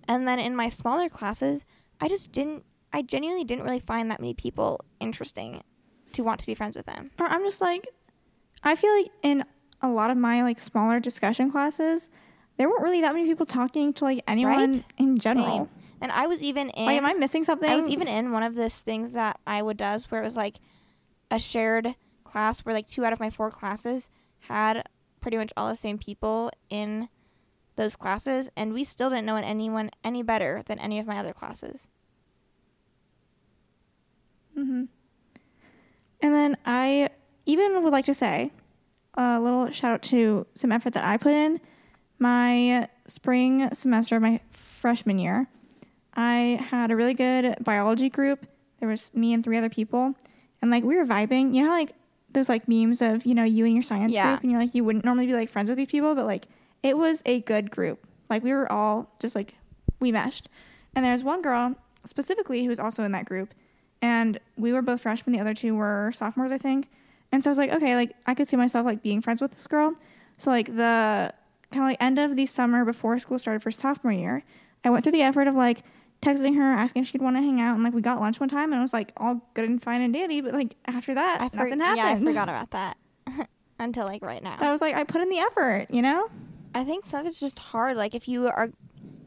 And 0.07 0.27
then 0.27 0.39
in 0.39 0.55
my 0.55 0.69
smaller 0.69 1.09
classes, 1.09 1.65
I 2.01 2.07
just 2.07 2.31
didn't, 2.31 2.63
I 2.93 3.01
genuinely 3.01 3.43
didn't 3.43 3.63
really 3.65 3.79
find 3.79 4.11
that 4.11 4.19
many 4.19 4.33
people 4.33 4.85
interesting 4.99 5.63
to 6.13 6.23
want 6.23 6.39
to 6.41 6.45
be 6.45 6.53
friends 6.53 6.75
with 6.77 6.85
them. 6.85 7.09
Or 7.19 7.25
I'm 7.25 7.43
just 7.43 7.59
like, 7.59 7.87
I 8.63 8.75
feel 8.75 8.93
like 8.95 9.07
in 9.23 9.43
a 9.81 9.89
lot 9.89 10.11
of 10.11 10.17
my 10.17 10.43
like 10.43 10.59
smaller 10.59 10.99
discussion 10.99 11.51
classes, 11.51 12.09
there 12.57 12.69
weren't 12.69 12.83
really 12.83 13.01
that 13.01 13.13
many 13.13 13.25
people 13.27 13.45
talking 13.47 13.93
to 13.93 14.03
like 14.03 14.23
anyone 14.27 14.71
Right? 14.73 14.85
in 14.97 15.17
general. 15.17 15.57
Same. 15.57 15.69
And 16.01 16.11
I 16.11 16.27
was 16.27 16.43
even 16.43 16.69
in. 16.69 16.85
Like, 16.85 16.97
am 16.97 17.05
I 17.05 17.13
missing 17.13 17.43
something? 17.43 17.69
I 17.69 17.75
was 17.75 17.87
even 17.87 18.07
in 18.07 18.31
one 18.31 18.43
of 18.43 18.55
those 18.55 18.79
things 18.79 19.13
that 19.13 19.39
Iowa 19.47 19.73
does 19.73 20.11
where 20.11 20.21
it 20.21 20.25
was 20.25 20.37
like 20.37 20.57
a 21.31 21.39
shared 21.39 21.95
class 22.23 22.59
where 22.59 22.75
like 22.75 22.87
two 22.87 23.03
out 23.05 23.13
of 23.13 23.19
my 23.19 23.29
four 23.29 23.49
classes 23.49 24.09
had 24.39 24.83
pretty 25.19 25.37
much 25.37 25.51
all 25.57 25.69
the 25.69 25.75
same 25.75 25.97
people 25.97 26.51
in 26.69 27.07
those 27.75 27.95
classes 27.95 28.49
and 28.55 28.73
we 28.73 28.83
still 28.83 29.09
didn't 29.09 29.25
know 29.25 29.35
anyone 29.37 29.89
any 30.03 30.21
better 30.21 30.61
than 30.67 30.77
any 30.77 30.99
of 30.99 31.07
my 31.07 31.17
other 31.17 31.33
classes. 31.33 31.87
Hmm 34.55 34.83
And 36.21 36.33
then 36.33 36.57
I 36.65 37.09
even 37.45 37.83
would 37.83 37.91
like 37.91 38.05
to 38.05 38.13
say 38.13 38.51
a 39.15 39.39
little 39.39 39.69
shout 39.71 39.93
out 39.93 40.01
to 40.03 40.45
some 40.55 40.71
effort 40.71 40.93
that 40.93 41.03
I 41.03 41.17
put 41.17 41.33
in 41.33 41.59
my 42.19 42.87
spring 43.07 43.69
semester 43.73 44.15
of 44.15 44.21
my 44.21 44.39
freshman 44.51 45.19
year. 45.19 45.47
I 46.15 46.59
had 46.69 46.91
a 46.91 46.95
really 46.95 47.13
good 47.13 47.55
biology 47.61 48.09
group. 48.09 48.45
There 48.79 48.87
was 48.89 49.11
me 49.13 49.33
and 49.33 49.43
three 49.43 49.57
other 49.57 49.69
people, 49.69 50.15
and 50.61 50.71
like 50.71 50.83
we 50.83 50.95
were 50.95 51.05
vibing. 51.05 51.53
You 51.55 51.63
know, 51.63 51.69
how, 51.69 51.73
like 51.73 51.93
those 52.31 52.49
like 52.49 52.67
memes 52.67 53.01
of 53.01 53.25
you 53.25 53.33
know 53.35 53.43
you 53.43 53.65
and 53.65 53.73
your 53.73 53.83
science 53.83 54.13
Yeah. 54.13 54.29
group, 54.29 54.41
and 54.43 54.51
you're 54.51 54.59
like 54.61 54.75
you 54.75 54.83
wouldn't 54.83 55.05
normally 55.05 55.27
be 55.27 55.33
like 55.33 55.49
friends 55.49 55.69
with 55.69 55.77
these 55.77 55.87
people, 55.87 56.15
but 56.15 56.25
like 56.25 56.47
it 56.81 56.97
was 56.97 57.21
a 57.25 57.41
good 57.41 57.71
group. 57.71 58.05
Like 58.29 58.43
we 58.43 58.51
were 58.51 58.71
all 58.71 59.11
just 59.19 59.35
like 59.35 59.55
we 59.99 60.11
meshed. 60.11 60.49
And 60.95 61.03
there's 61.03 61.23
one 61.23 61.41
girl 61.41 61.75
specifically 62.05 62.63
who 62.63 62.69
was 62.69 62.79
also 62.79 63.03
in 63.03 63.11
that 63.13 63.25
group, 63.25 63.53
and 64.03 64.37
we 64.57 64.73
were 64.73 64.81
both 64.81 64.99
freshmen. 64.99 65.33
The 65.33 65.39
other 65.39 65.53
two 65.53 65.73
were 65.75 66.11
sophomores, 66.13 66.51
I 66.51 66.57
think. 66.57 66.89
And 67.31 67.41
so 67.41 67.49
I 67.49 67.51
was 67.51 67.57
like, 67.57 67.71
okay, 67.71 67.95
like 67.95 68.11
I 68.27 68.35
could 68.35 68.49
see 68.49 68.57
myself 68.57 68.85
like 68.85 69.01
being 69.01 69.21
friends 69.21 69.41
with 69.41 69.51
this 69.55 69.65
girl. 69.65 69.95
So 70.37 70.51
like 70.51 70.67
the 70.67 71.33
kind 71.71 71.83
of 71.85 71.89
like 71.89 71.97
end 72.01 72.19
of 72.19 72.35
the 72.35 72.45
summer 72.45 72.83
before 72.83 73.17
school 73.17 73.39
started 73.39 73.63
for 73.63 73.71
sophomore 73.71 74.11
year, 74.11 74.43
I 74.83 74.89
went 74.89 75.03
through 75.03 75.13
the 75.13 75.21
effort 75.21 75.47
of 75.47 75.55
like 75.55 75.83
texting 76.21 76.57
her, 76.57 76.73
asking 76.73 77.03
if 77.03 77.07
she'd 77.07 77.21
want 77.21 77.37
to 77.37 77.41
hang 77.41 77.61
out, 77.61 77.75
and 77.75 77.83
like 77.83 77.93
we 77.93 78.01
got 78.01 78.19
lunch 78.19 78.41
one 78.41 78.49
time, 78.49 78.73
and 78.73 78.79
it 78.79 78.81
was 78.81 78.91
like 78.93 79.13
all 79.15 79.41
good 79.53 79.69
and 79.69 79.81
fine 79.81 80.01
and 80.01 80.13
dandy. 80.13 80.41
But 80.41 80.53
like 80.53 80.75
after 80.85 81.13
that, 81.15 81.41
I 81.41 81.49
for- 81.49 81.55
nothing 81.55 81.79
happened. 81.79 81.97
Yeah, 82.25 82.29
I 82.29 82.33
forgot 82.33 82.49
about 82.49 82.71
that 82.71 82.97
until 83.79 84.05
like 84.05 84.21
right 84.21 84.43
now. 84.43 84.57
But 84.59 84.67
I 84.67 84.71
was 84.73 84.81
like, 84.81 84.95
I 84.95 85.05
put 85.05 85.21
in 85.21 85.29
the 85.29 85.39
effort, 85.39 85.87
you 85.89 86.01
know. 86.01 86.29
I 86.75 86.83
think 86.83 87.05
of 87.13 87.25
it's 87.25 87.39
just 87.39 87.57
hard. 87.57 87.95
Like 87.95 88.15
if 88.15 88.27
you 88.27 88.47
are, 88.47 88.69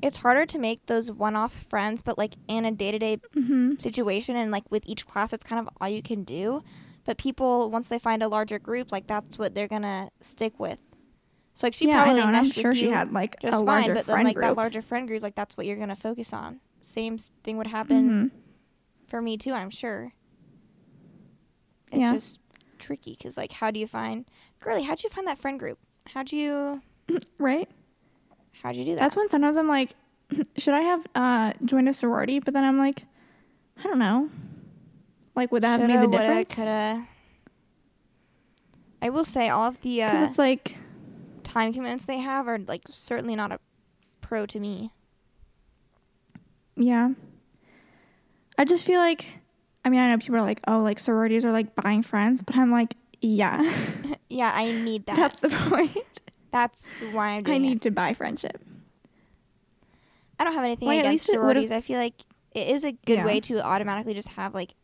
it's 0.03 0.18
harder 0.18 0.47
to 0.47 0.59
make 0.59 0.84
those 0.86 1.11
one-off 1.11 1.53
friends, 1.68 2.03
but 2.03 2.18
like 2.18 2.34
in 2.49 2.64
a 2.64 2.72
day-to-day 2.72 3.18
Mm-hmm. 3.36 3.74
situation 3.78 4.36
and 4.36 4.51
like 4.51 4.64
with 4.70 4.82
each 4.86 5.07
class, 5.07 5.32
it's 5.32 5.44
kind 5.44 5.61
of 5.61 5.68
all 5.80 5.88
you 5.88 6.03
can 6.03 6.24
do. 6.24 6.62
But 7.05 7.18
people, 7.18 7.70
once 7.70 7.88
they 7.88 7.99
find 7.99 8.22
a 8.22 8.28
larger 8.28 8.59
group, 8.59 8.90
like 8.92 9.07
that's 9.07 9.38
what 9.38 9.55
they're 9.55 9.68
gonna 9.68 10.11
stick 10.20 10.59
with. 10.59 10.80
So 11.55 11.66
like 11.66 11.74
she 11.74 11.86
yeah, 11.88 12.01
I 12.03 12.05
probably 12.05 12.32
know, 12.32 12.38
I'm 12.38 12.51
sure 12.51 12.74
she 12.74 12.90
had 12.90 13.12
like 13.12 13.40
just 13.40 13.55
a 13.55 13.57
fine, 13.59 13.66
larger 13.66 13.94
but 13.94 14.07
then 14.07 14.14
friend 14.14 14.24
like 14.24 14.36
that 14.40 14.57
larger 14.57 14.82
friend 14.82 15.07
group, 15.09 15.22
like 15.22 15.34
that's 15.34 15.57
what 15.57 15.66
you're 15.66 15.76
gonna 15.76 15.97
focus 15.97 16.32
on. 16.32 16.61
Same 16.80 17.18
thing 17.44 17.57
would 17.59 17.66
happen 17.68 18.11
Mhm. 18.11 18.30
for 19.07 19.22
me 19.22 19.36
too. 19.36 19.53
I'm 19.53 19.70
sure. 19.70 20.12
It's 21.92 22.01
Yeah. 22.01 22.12
just 22.14 22.40
tricky 22.78 23.14
because 23.16 23.36
like, 23.36 23.53
how 23.53 23.70
do 23.70 23.78
you 23.80 23.86
find, 23.86 24.26
girly? 24.61 24.82
How'd 24.82 25.03
you 25.03 25.11
find 25.11 25.26
that 25.28 25.38
friend 25.38 25.59
group? 25.59 25.78
How'd 26.12 26.32
you 26.32 26.82
Right. 27.38 27.68
How'd 28.62 28.76
you 28.76 28.84
do 28.84 28.90
that? 28.94 29.00
That's 29.00 29.16
when 29.16 29.28
sometimes 29.30 29.57
I'm 29.57 29.68
like, 29.68 29.94
should 30.57 30.74
I 30.74 30.80
have 30.80 31.07
uh, 31.14 31.52
joined 31.64 31.88
a 31.88 31.92
sorority? 31.92 32.40
But 32.40 32.54
then 32.54 32.64
I'm 32.64 32.78
like, 32.78 33.04
I 33.78 33.82
don't 33.84 33.98
know. 33.98 34.30
Like, 35.34 35.52
would 35.52 35.62
that 35.62 35.80
have 35.80 35.88
made 35.88 36.00
the 36.00 36.09
difference? 36.09 36.54
coulda. 36.54 37.07
I 39.02 39.11
will 39.11 39.24
say 39.24 39.50
all 39.50 39.64
of 39.64 39.80
the 39.82 40.02
uh, 40.02 40.24
it's 40.26 40.38
like, 40.38 40.76
time 41.44 41.72
commitments 41.72 42.07
they 42.07 42.18
have 42.18 42.48
are 42.48 42.59
like 42.59 42.82
certainly 42.90 43.36
not 43.36 43.52
a 43.52 43.61
pro 44.20 44.46
to 44.46 44.59
me. 44.59 44.92
yeah. 46.76 47.11
I 48.59 48.64
just 48.64 48.86
feel 48.86 49.00
like, 49.00 49.26
I 49.84 49.90
mean, 49.90 50.00
I 50.00 50.09
know 50.09 50.16
people 50.16 50.36
are 50.36 50.40
like, 50.42 50.61
oh, 50.66 50.78
like 50.78 50.98
sororities 50.98 51.44
are 51.44 51.52
like 51.52 51.74
buying 51.74 52.02
friends, 52.02 52.40
but 52.42 52.57
I'm 52.57 52.72
like, 52.72 52.94
yeah, 53.20 53.61
yeah, 54.30 54.50
I 54.54 54.64
need 54.82 55.04
that. 55.07 55.16
that's 55.16 55.40
the 55.40 55.48
point. 55.70 56.20
That's 56.53 57.01
why 57.12 57.30
I'm 57.30 57.42
doing 57.42 57.55
I 57.55 57.59
need 57.59 57.76
it. 57.76 57.82
to 57.82 57.90
buy 57.90 58.14
friendship. 58.14 58.62
I 60.38 60.44
don't 60.44 60.53
have 60.55 60.64
anything 60.64 60.88
at 60.90 60.99
against 61.01 61.12
least 61.12 61.28
it 61.28 61.32
would've- 61.32 61.42
sororities. 61.42 61.70
I 61.72 61.80
feel 61.80 61.99
like 61.99 62.14
it 62.55 62.68
is 62.68 62.84
a 62.84 62.92
good 62.92 63.18
Yeah. 63.18 63.26
way 63.26 63.40
to 63.40 63.61
automatically 63.61 64.14
just 64.14 64.28
have 64.30 64.55
like 64.55 64.74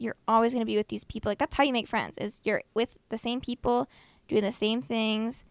you're 0.00 0.16
always 0.28 0.52
going 0.52 0.60
to 0.60 0.66
be 0.66 0.76
with 0.76 0.88
these 0.88 1.02
people. 1.04 1.28
Like 1.30 1.38
that's 1.38 1.56
how 1.56 1.64
you 1.64 1.72
make 1.72 1.88
friends. 1.88 2.18
Is 2.18 2.40
you're 2.44 2.62
with 2.74 2.96
the 3.08 3.18
same 3.18 3.40
people 3.40 3.88
doing 4.28 4.42
the 4.42 4.52
same 4.52 4.80
things 4.80 5.44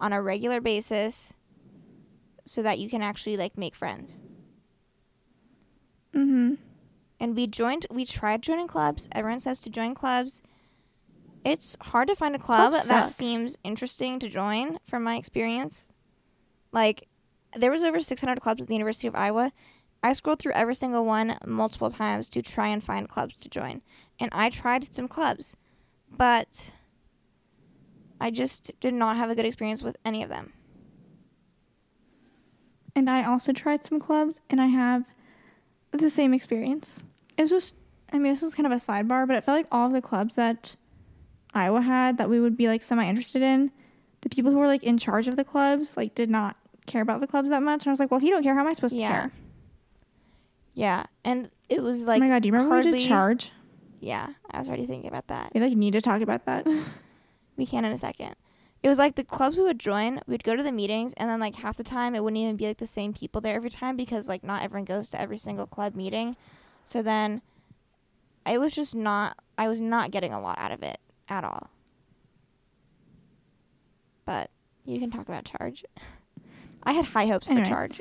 on 0.00 0.12
a 0.12 0.20
regular 0.20 0.60
basis 0.60 1.32
so 2.44 2.62
that 2.62 2.78
you 2.80 2.88
can 2.90 3.00
actually 3.02 3.36
like 3.36 3.56
make 3.56 3.74
friends. 3.76 4.20
Mm-hmm. 6.14 6.54
and 7.20 7.36
we 7.36 7.46
joined 7.46 7.86
we 7.90 8.04
tried 8.04 8.42
joining 8.42 8.66
clubs 8.66 9.08
everyone 9.12 9.40
says 9.40 9.58
to 9.60 9.70
join 9.70 9.94
clubs 9.94 10.42
it's 11.44 11.76
hard 11.80 12.08
to 12.08 12.14
find 12.14 12.34
a 12.34 12.38
club 12.38 12.70
Clubs 12.72 12.88
that 12.88 13.08
suck. 13.08 13.14
seems 13.14 13.56
interesting 13.64 14.18
to 14.18 14.28
join 14.28 14.78
from 14.84 15.02
my 15.02 15.16
experience 15.16 15.88
like 16.72 17.08
there 17.56 17.70
was 17.70 17.82
over 17.82 18.00
600 18.00 18.40
clubs 18.40 18.62
at 18.62 18.68
the 18.68 18.74
university 18.74 19.08
of 19.08 19.14
iowa 19.14 19.52
i 20.02 20.12
scrolled 20.12 20.38
through 20.38 20.52
every 20.52 20.74
single 20.74 21.04
one 21.04 21.36
multiple 21.46 21.90
times 21.90 22.28
to 22.28 22.42
try 22.42 22.68
and 22.68 22.82
find 22.84 23.08
clubs 23.08 23.36
to 23.36 23.48
join 23.48 23.82
and 24.20 24.30
i 24.32 24.48
tried 24.48 24.94
some 24.94 25.08
clubs 25.08 25.56
but 26.10 26.72
i 28.20 28.30
just 28.30 28.70
did 28.80 28.94
not 28.94 29.16
have 29.16 29.30
a 29.30 29.34
good 29.34 29.46
experience 29.46 29.82
with 29.82 29.96
any 30.04 30.22
of 30.22 30.28
them 30.28 30.52
And 32.94 33.08
I 33.08 33.24
also 33.24 33.52
tried 33.52 33.84
some 33.84 33.98
clubs, 33.98 34.40
and 34.50 34.60
I 34.60 34.66
have 34.66 35.04
the 35.92 36.10
same 36.10 36.34
experience. 36.34 37.02
It's 37.38 37.50
just, 37.50 37.74
I 38.12 38.18
mean, 38.18 38.32
this 38.34 38.42
is 38.42 38.54
kind 38.54 38.66
of 38.66 38.72
a 38.72 38.76
sidebar, 38.76 39.26
but 39.26 39.36
it 39.36 39.44
felt 39.44 39.56
like 39.56 39.66
all 39.72 39.86
of 39.86 39.92
the 39.94 40.02
clubs 40.02 40.34
that 40.34 40.76
Iowa 41.54 41.80
had 41.82 42.18
that 42.18 42.30
we 42.30 42.40
would 42.40 42.56
be 42.56 42.68
like 42.68 42.82
semi 42.82 43.06
interested 43.08 43.42
in, 43.42 43.70
the 44.22 44.28
people 44.28 44.50
who 44.52 44.58
were 44.58 44.66
like 44.66 44.82
in 44.82 44.98
CHAARG 44.98 45.28
of 45.28 45.36
the 45.36 45.44
clubs 45.44 45.96
like 45.96 46.14
did 46.14 46.30
not 46.30 46.56
care 46.86 47.02
about 47.02 47.20
the 47.20 47.26
clubs 47.26 47.50
that 47.50 47.62
much. 47.62 47.82
And 47.84 47.88
I 47.88 47.92
was 47.92 48.00
like, 48.00 48.10
well, 48.10 48.18
if 48.18 48.24
you 48.24 48.30
don't 48.30 48.42
care, 48.42 48.54
how 48.54 48.60
am 48.60 48.66
I 48.66 48.72
supposed 48.72 48.94
Yeah. 48.94 49.08
to 49.08 49.14
care? 49.14 49.32
yeah 50.74 51.04
and 51.22 51.50
it 51.68 51.82
was 51.82 52.06
like 52.06 52.16
oh 52.22 52.24
my 52.24 52.28
god, 52.30 52.42
do 52.42 52.48
you 52.48 52.52
remember 52.54 52.76
we 52.76 52.90
did 52.90 53.06
charge? 53.06 53.52
yeah 54.00 54.28
i 54.50 54.58
was 54.58 54.68
already 54.68 54.86
thinking 54.86 55.06
about 55.08 55.26
that 55.26 55.52
We 55.54 55.60
like 55.60 55.76
need 55.76 55.92
to 55.92 56.00
talk 56.00 56.22
about 56.22 56.46
that. 56.46 56.66
We 57.58 57.66
can 57.66 57.84
in 57.84 57.92
a 57.92 57.98
second. 57.98 58.34
It 58.82 58.88
was 58.88 58.96
like 58.96 59.14
the 59.14 59.22
clubs 59.24 59.58
we 59.58 59.64
would 59.64 59.78
join, 59.78 60.20
we'd 60.26 60.42
go 60.42 60.56
to 60.56 60.62
the 60.62 60.72
meetings, 60.72 61.12
and 61.18 61.28
then 61.28 61.38
like 61.38 61.56
half 61.56 61.76
the 61.76 61.84
time 61.84 62.14
it 62.14 62.24
wouldn't 62.24 62.38
even 62.40 62.56
be 62.56 62.66
like 62.66 62.78
the 62.78 62.86
same 62.86 63.12
people 63.12 63.42
there 63.42 63.54
every 63.54 63.68
time 63.68 63.94
because 63.94 64.26
like 64.26 64.42
not 64.42 64.62
everyone 64.62 64.86
goes 64.86 65.10
to 65.10 65.20
every 65.20 65.36
single 65.36 65.66
club 65.66 65.94
meeting. 65.94 66.34
So 66.86 67.02
then 67.02 67.42
it 68.46 68.58
was 68.58 68.74
just 68.74 68.94
not, 68.94 69.38
I 69.58 69.68
was 69.68 69.82
not 69.82 70.10
getting 70.10 70.32
a 70.32 70.40
lot 70.40 70.58
out 70.58 70.72
of 70.72 70.82
it 70.82 70.98
at 71.32 71.44
all. 71.44 71.70
But 74.24 74.50
you 74.84 74.98
can 75.00 75.10
talk 75.10 75.28
about 75.28 75.44
CHAARG. 75.44 75.82
I 76.84 76.92
had 76.92 77.04
high 77.04 77.26
hopes 77.26 77.48
Anyway. 77.48 77.64
for 77.64 77.70
CHAARG. 77.70 78.00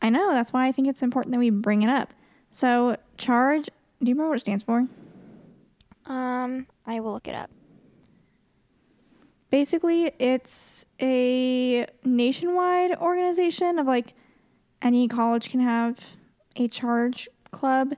I 0.00 0.10
know 0.10 0.32
that's 0.32 0.52
why 0.52 0.66
I 0.66 0.72
think 0.72 0.88
it's 0.88 1.02
important 1.02 1.32
that 1.32 1.38
we 1.38 1.50
bring 1.50 1.82
it 1.82 1.88
up. 1.90 2.12
So 2.50 2.96
CHAARG. 3.18 3.64
Do 4.02 4.08
you 4.10 4.14
remember 4.14 4.30
what 4.30 4.36
it 4.38 4.40
stands 4.40 4.64
for? 4.64 4.86
Um, 6.06 6.66
I 6.86 6.98
will 7.00 7.12
look 7.12 7.28
it 7.28 7.34
up. 7.36 7.50
basically 9.50 10.10
it's 10.18 10.84
a 11.00 11.86
nationwide 12.04 12.96
organization 12.96 13.78
of 13.78 13.86
like 13.86 14.14
any 14.80 15.06
college 15.06 15.50
can 15.50 15.60
have 15.60 16.16
a 16.56 16.66
CHAARG 16.68 17.28
club 17.52 17.92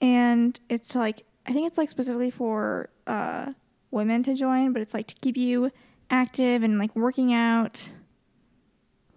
and 0.00 0.58
it's 0.68 0.88
to 0.88 0.98
like 0.98 1.22
i 1.50 1.52
think 1.52 1.66
it's 1.66 1.76
like 1.76 1.88
specifically 1.90 2.30
for 2.30 2.88
uh 3.06 3.52
women 3.90 4.22
to 4.22 4.34
join, 4.34 4.72
but 4.72 4.80
it's 4.80 4.94
like 4.94 5.08
to 5.08 5.14
keep 5.20 5.36
you 5.36 5.68
active 6.10 6.62
and 6.62 6.78
like 6.78 6.94
working 6.94 7.34
out. 7.34 7.90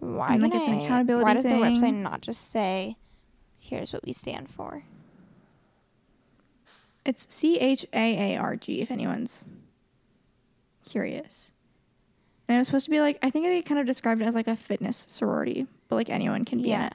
Why, 0.00 0.34
And, 0.34 0.42
like, 0.42 0.52
it's 0.52 0.66
an 0.66 0.74
accountability 0.80 1.22
why 1.24 1.34
does 1.34 1.44
the 1.44 1.50
website 1.50 1.94
not 1.94 2.20
just 2.22 2.50
say, 2.50 2.96
here's 3.56 3.92
what 3.92 4.04
we 4.04 4.12
stand 4.12 4.50
for? 4.50 4.82
It's 7.06 7.26
C 7.32 7.58
H 7.58 7.86
A 7.92 8.34
A 8.34 8.36
R 8.38 8.56
G 8.56 8.80
if 8.80 8.90
anyone's 8.90 9.46
curious. 10.88 11.52
And 12.48 12.56
it 12.56 12.58
was 12.58 12.66
supposed 12.68 12.86
to 12.86 12.90
be 12.90 13.00
like 13.00 13.18
I 13.22 13.30
think 13.30 13.46
they 13.46 13.62
kind 13.62 13.78
of 13.78 13.86
described 13.86 14.22
it 14.22 14.26
as 14.26 14.34
like 14.34 14.48
a 14.48 14.56
fitness 14.56 15.06
sorority, 15.08 15.66
but 15.88 15.96
like 15.96 16.10
anyone 16.10 16.44
can 16.44 16.58
be 16.58 16.72
in 16.72 16.80
Yeah. 16.80 16.86
it. 16.88 16.92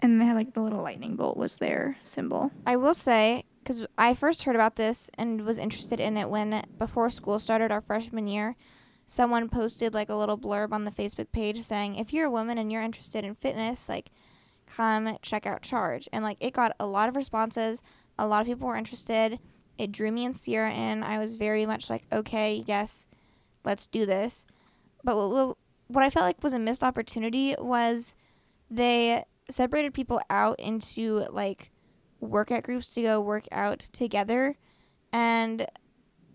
And 0.00 0.20
they 0.20 0.24
had 0.24 0.34
like 0.34 0.54
the 0.54 0.60
little 0.60 0.82
lightning 0.82 1.16
bolt 1.16 1.36
was 1.36 1.56
their 1.56 1.96
symbol. 2.04 2.50
I 2.66 2.76
will 2.76 2.94
say, 2.94 3.44
because 3.66 3.84
I 3.98 4.14
first 4.14 4.44
heard 4.44 4.54
about 4.54 4.76
this 4.76 5.10
and 5.18 5.44
was 5.44 5.58
interested 5.58 5.98
in 5.98 6.16
it 6.16 6.30
when, 6.30 6.62
before 6.78 7.10
school 7.10 7.40
started 7.40 7.72
our 7.72 7.80
freshman 7.80 8.28
year, 8.28 8.54
someone 9.08 9.48
posted 9.48 9.92
like 9.92 10.08
a 10.08 10.14
little 10.14 10.38
blurb 10.38 10.72
on 10.72 10.84
the 10.84 10.92
Facebook 10.92 11.32
page 11.32 11.58
saying, 11.58 11.96
if 11.96 12.12
you're 12.12 12.26
a 12.26 12.30
woman 12.30 12.58
and 12.58 12.70
you're 12.70 12.80
interested 12.80 13.24
in 13.24 13.34
fitness, 13.34 13.88
like, 13.88 14.12
come 14.68 15.18
check 15.20 15.46
out 15.46 15.62
CHAARG. 15.62 16.06
And 16.12 16.22
like, 16.22 16.36
it 16.38 16.52
got 16.52 16.76
a 16.78 16.86
lot 16.86 17.08
of 17.08 17.16
responses. 17.16 17.82
A 18.20 18.28
lot 18.28 18.40
of 18.40 18.46
people 18.46 18.68
were 18.68 18.76
interested. 18.76 19.40
It 19.78 19.90
drew 19.90 20.12
me 20.12 20.26
and 20.26 20.34
Ciera 20.36 20.72
in. 20.72 21.02
I 21.02 21.18
was 21.18 21.34
very 21.34 21.66
much 21.66 21.90
like, 21.90 22.04
okay, 22.12 22.62
yes, 22.66 23.08
let's 23.64 23.88
do 23.88 24.06
this. 24.06 24.46
But 25.02 25.16
what, 25.16 25.56
what, 25.88 26.04
I 26.04 26.10
felt 26.10 26.24
like 26.24 26.40
was 26.40 26.52
a 26.52 26.60
missed 26.60 26.84
opportunity 26.84 27.56
was 27.58 28.14
they 28.70 29.24
separated 29.50 29.92
people 29.92 30.20
out 30.30 30.60
into 30.60 31.26
like 31.32 31.72
workout 32.26 32.62
groups 32.62 32.92
to 32.94 33.02
go 33.02 33.20
work 33.20 33.44
out 33.52 33.78
together 33.80 34.56
and 35.12 35.66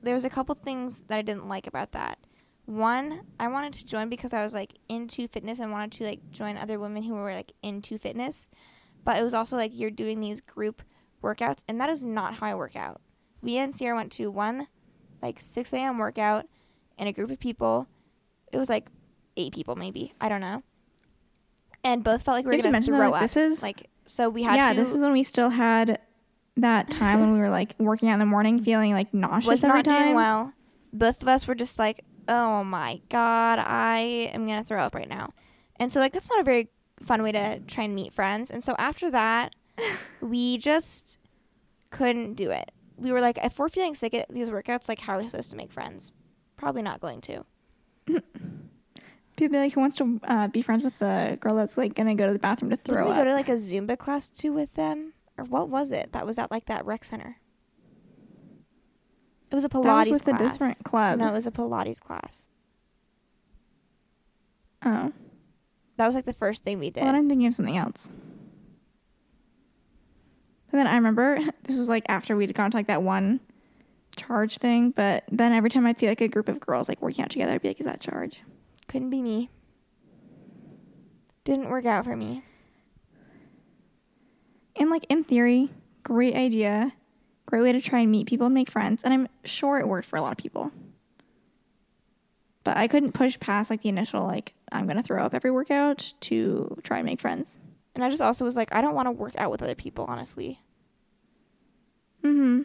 there 0.01 0.15
was 0.15 0.25
a 0.25 0.29
couple 0.29 0.55
things 0.55 1.01
that 1.03 1.17
I 1.17 1.21
didn't 1.21 1.47
like 1.47 1.67
about 1.67 1.91
that. 1.91 2.17
One, 2.65 3.21
I 3.39 3.47
wanted 3.47 3.73
to 3.73 3.85
join 3.85 4.09
because 4.09 4.33
I 4.33 4.43
was 4.43 4.53
like 4.53 4.73
into 4.89 5.27
fitness 5.27 5.59
and 5.59 5.71
wanted 5.71 5.91
to 5.93 6.05
like 6.05 6.31
join 6.31 6.57
other 6.57 6.79
women 6.79 7.03
who 7.03 7.13
were 7.13 7.31
like 7.33 7.51
into 7.61 7.97
fitness. 7.97 8.49
But 9.03 9.19
it 9.19 9.23
was 9.23 9.33
also 9.33 9.55
like 9.55 9.71
you're 9.73 9.91
doing 9.91 10.19
these 10.19 10.41
group 10.41 10.81
workouts 11.21 11.63
and 11.67 11.79
that 11.79 11.89
is 11.89 12.03
not 12.03 12.35
how 12.35 12.47
I 12.47 12.55
work 12.55 12.75
out. 12.75 13.01
Me 13.41 13.57
and 13.57 13.73
Ciera 13.73 13.95
went 13.95 14.11
to 14.13 14.31
one 14.31 14.67
like 15.21 15.39
six 15.39 15.73
AM 15.73 15.97
workout 15.99 16.47
in 16.97 17.07
a 17.07 17.13
group 17.13 17.29
of 17.29 17.39
people. 17.39 17.87
It 18.51 18.57
was 18.57 18.69
like 18.69 18.87
eight 19.37 19.53
people 19.53 19.75
maybe. 19.75 20.13
I 20.19 20.29
don't 20.29 20.41
know. 20.41 20.63
And 21.83 22.03
both 22.03 22.23
felt 22.23 22.37
like 22.37 22.45
we 22.45 22.51
were 22.51 22.55
have 22.57 22.65
to 22.65 22.71
mention 22.71 22.93
that, 22.93 22.99
like, 22.99 23.13
up. 23.15 23.21
this 23.21 23.37
is- 23.37 23.61
like 23.61 23.87
so 24.05 24.29
we 24.29 24.43
had 24.43 24.55
yeah, 24.55 24.73
to 24.73 24.79
this 24.79 24.91
is 24.91 24.99
when 24.99 25.11
we 25.11 25.23
still 25.23 25.49
had 25.49 25.99
that 26.57 26.89
time 26.89 27.19
when 27.19 27.31
we 27.33 27.39
were 27.39 27.49
like 27.49 27.75
working 27.79 28.09
out 28.09 28.13
in 28.13 28.19
the 28.19 28.25
morning, 28.25 28.63
feeling 28.63 28.93
like 28.93 29.13
nauseous 29.13 29.47
was 29.47 29.63
every 29.63 29.77
not 29.77 29.85
time. 29.85 30.03
doing 30.03 30.15
well. 30.15 30.53
Both 30.93 31.21
of 31.21 31.27
us 31.27 31.47
were 31.47 31.55
just 31.55 31.79
like, 31.79 32.03
"Oh 32.27 32.63
my 32.63 33.01
god, 33.09 33.59
I 33.59 34.29
am 34.33 34.45
gonna 34.45 34.63
throw 34.63 34.81
up 34.81 34.95
right 34.95 35.09
now," 35.09 35.33
and 35.77 35.91
so 35.91 35.99
like 35.99 36.13
that's 36.13 36.29
not 36.29 36.39
a 36.39 36.43
very 36.43 36.69
fun 37.01 37.23
way 37.23 37.31
to 37.31 37.59
try 37.61 37.83
and 37.85 37.95
meet 37.95 38.13
friends. 38.13 38.51
And 38.51 38.63
so 38.63 38.75
after 38.77 39.09
that, 39.11 39.55
we 40.21 40.57
just 40.57 41.17
couldn't 41.89 42.33
do 42.33 42.51
it. 42.51 42.71
We 42.97 43.11
were 43.11 43.21
like, 43.21 43.37
if 43.43 43.57
we're 43.57 43.69
feeling 43.69 43.95
sick 43.95 44.13
at 44.13 44.29
these 44.29 44.49
workouts, 44.49 44.87
like 44.87 44.99
how 44.99 45.15
are 45.15 45.19
we 45.19 45.25
supposed 45.25 45.51
to 45.51 45.57
make 45.57 45.71
friends? 45.71 46.11
Probably 46.57 46.81
not 46.81 47.01
going 47.01 47.21
to. 47.21 47.45
People 49.41 49.53
be 49.53 49.57
like, 49.57 49.73
who 49.73 49.79
wants 49.79 49.97
to 49.97 50.19
uh, 50.25 50.47
be 50.49 50.61
friends 50.61 50.83
with 50.83 50.99
the 50.99 51.35
girl 51.41 51.55
that's 51.55 51.75
like 51.75 51.95
gonna 51.95 52.13
go 52.13 52.27
to 52.27 52.33
the 52.33 52.37
bathroom 52.37 52.69
to 52.69 52.77
throw 52.77 52.97
Did 52.97 53.05
we 53.05 53.11
up? 53.13 53.17
go 53.17 53.23
to 53.25 53.33
like 53.33 53.49
a 53.49 53.53
Zumba 53.53 53.97
class 53.97 54.29
too 54.29 54.53
with 54.53 54.75
them, 54.75 55.13
or 55.35 55.45
what 55.45 55.67
was 55.67 55.91
it? 55.91 56.11
That 56.11 56.27
was 56.27 56.37
at 56.37 56.51
like 56.51 56.67
that 56.67 56.85
rec 56.85 57.03
center. 57.03 57.37
It 59.49 59.55
was 59.55 59.65
a 59.65 59.69
Pilates 59.69 59.83
that 59.83 59.97
was 59.97 60.09
with 60.11 60.23
class. 60.25 60.39
a 60.39 60.43
different 60.43 60.83
club. 60.83 61.17
No, 61.17 61.27
it 61.27 61.33
was 61.33 61.47
a 61.47 61.51
Pilates 61.51 61.99
class. 61.99 62.49
Oh, 64.85 65.11
That 65.97 66.05
was 66.05 66.13
like 66.13 66.25
the 66.25 66.33
first 66.33 66.63
thing 66.63 66.77
we 66.77 66.91
did. 66.91 67.01
well, 67.01 67.15
I'm 67.15 67.27
thinking 67.27 67.47
of 67.47 67.55
something 67.55 67.77
else. 67.77 68.09
And 70.71 70.79
then 70.79 70.85
I 70.85 70.93
remember 70.97 71.39
this 71.63 71.79
was 71.79 71.89
like 71.89 72.05
after 72.09 72.35
we'd 72.35 72.53
gone 72.53 72.69
to 72.69 72.77
like 72.77 72.87
that 72.87 73.01
one 73.01 73.39
CHAARG 74.17 74.51
thing, 74.51 74.91
but 74.91 75.23
then 75.31 75.51
every 75.51 75.71
time 75.71 75.87
I'd 75.87 75.97
see 75.97 76.07
like 76.07 76.21
a 76.21 76.27
group 76.27 76.47
of 76.47 76.59
girls 76.59 76.87
like 76.87 77.01
working 77.01 77.23
out 77.23 77.31
together, 77.31 77.53
I'd 77.53 77.61
be 77.63 77.69
like, 77.69 77.79
"Is 77.79 77.87
that 77.87 78.01
CHAARG?" 78.01 78.39
Couldn't 78.91 79.09
be 79.09 79.21
me. 79.21 79.49
Didn't 81.45 81.69
work 81.69 81.85
out 81.85 82.03
for 82.03 82.13
me. 82.13 82.43
And 84.75 84.89
like 84.89 85.05
in 85.07 85.23
theory, 85.23 85.69
great 86.03 86.35
idea, 86.35 86.91
great 87.45 87.61
way 87.61 87.71
to 87.71 87.79
try 87.79 87.99
and 87.99 88.11
meet 88.11 88.27
people 88.27 88.47
and 88.47 88.53
make 88.53 88.69
friends, 88.69 89.03
and 89.03 89.13
I'm 89.13 89.29
sure 89.45 89.79
it 89.79 89.87
worked 89.87 90.07
for 90.07 90.17
a 90.17 90.21
lot 90.21 90.33
of 90.33 90.37
people. 90.37 90.71
But 92.65 92.75
I 92.75 92.89
couldn't 92.89 93.13
push 93.13 93.39
past 93.39 93.69
like 93.69 93.81
the 93.81 93.87
initial 93.87 94.25
like 94.25 94.55
I'm 94.73 94.87
gonna 94.87 95.03
throw 95.03 95.25
up 95.25 95.33
every 95.33 95.51
workout 95.51 96.13
to 96.21 96.77
try 96.83 96.97
and 96.97 97.05
make 97.05 97.21
friends. 97.21 97.59
And 97.95 98.03
I 98.03 98.09
just 98.09 98.21
also 98.21 98.43
was 98.43 98.57
like, 98.57 98.75
I 98.75 98.81
don't 98.81 98.95
want 98.95 99.07
to 99.07 99.11
work 99.11 99.35
out 99.37 99.51
with 99.51 99.61
other 99.61 99.75
people, 99.75 100.05
honestly. 100.09 100.59
Mm-hmm. 102.23 102.63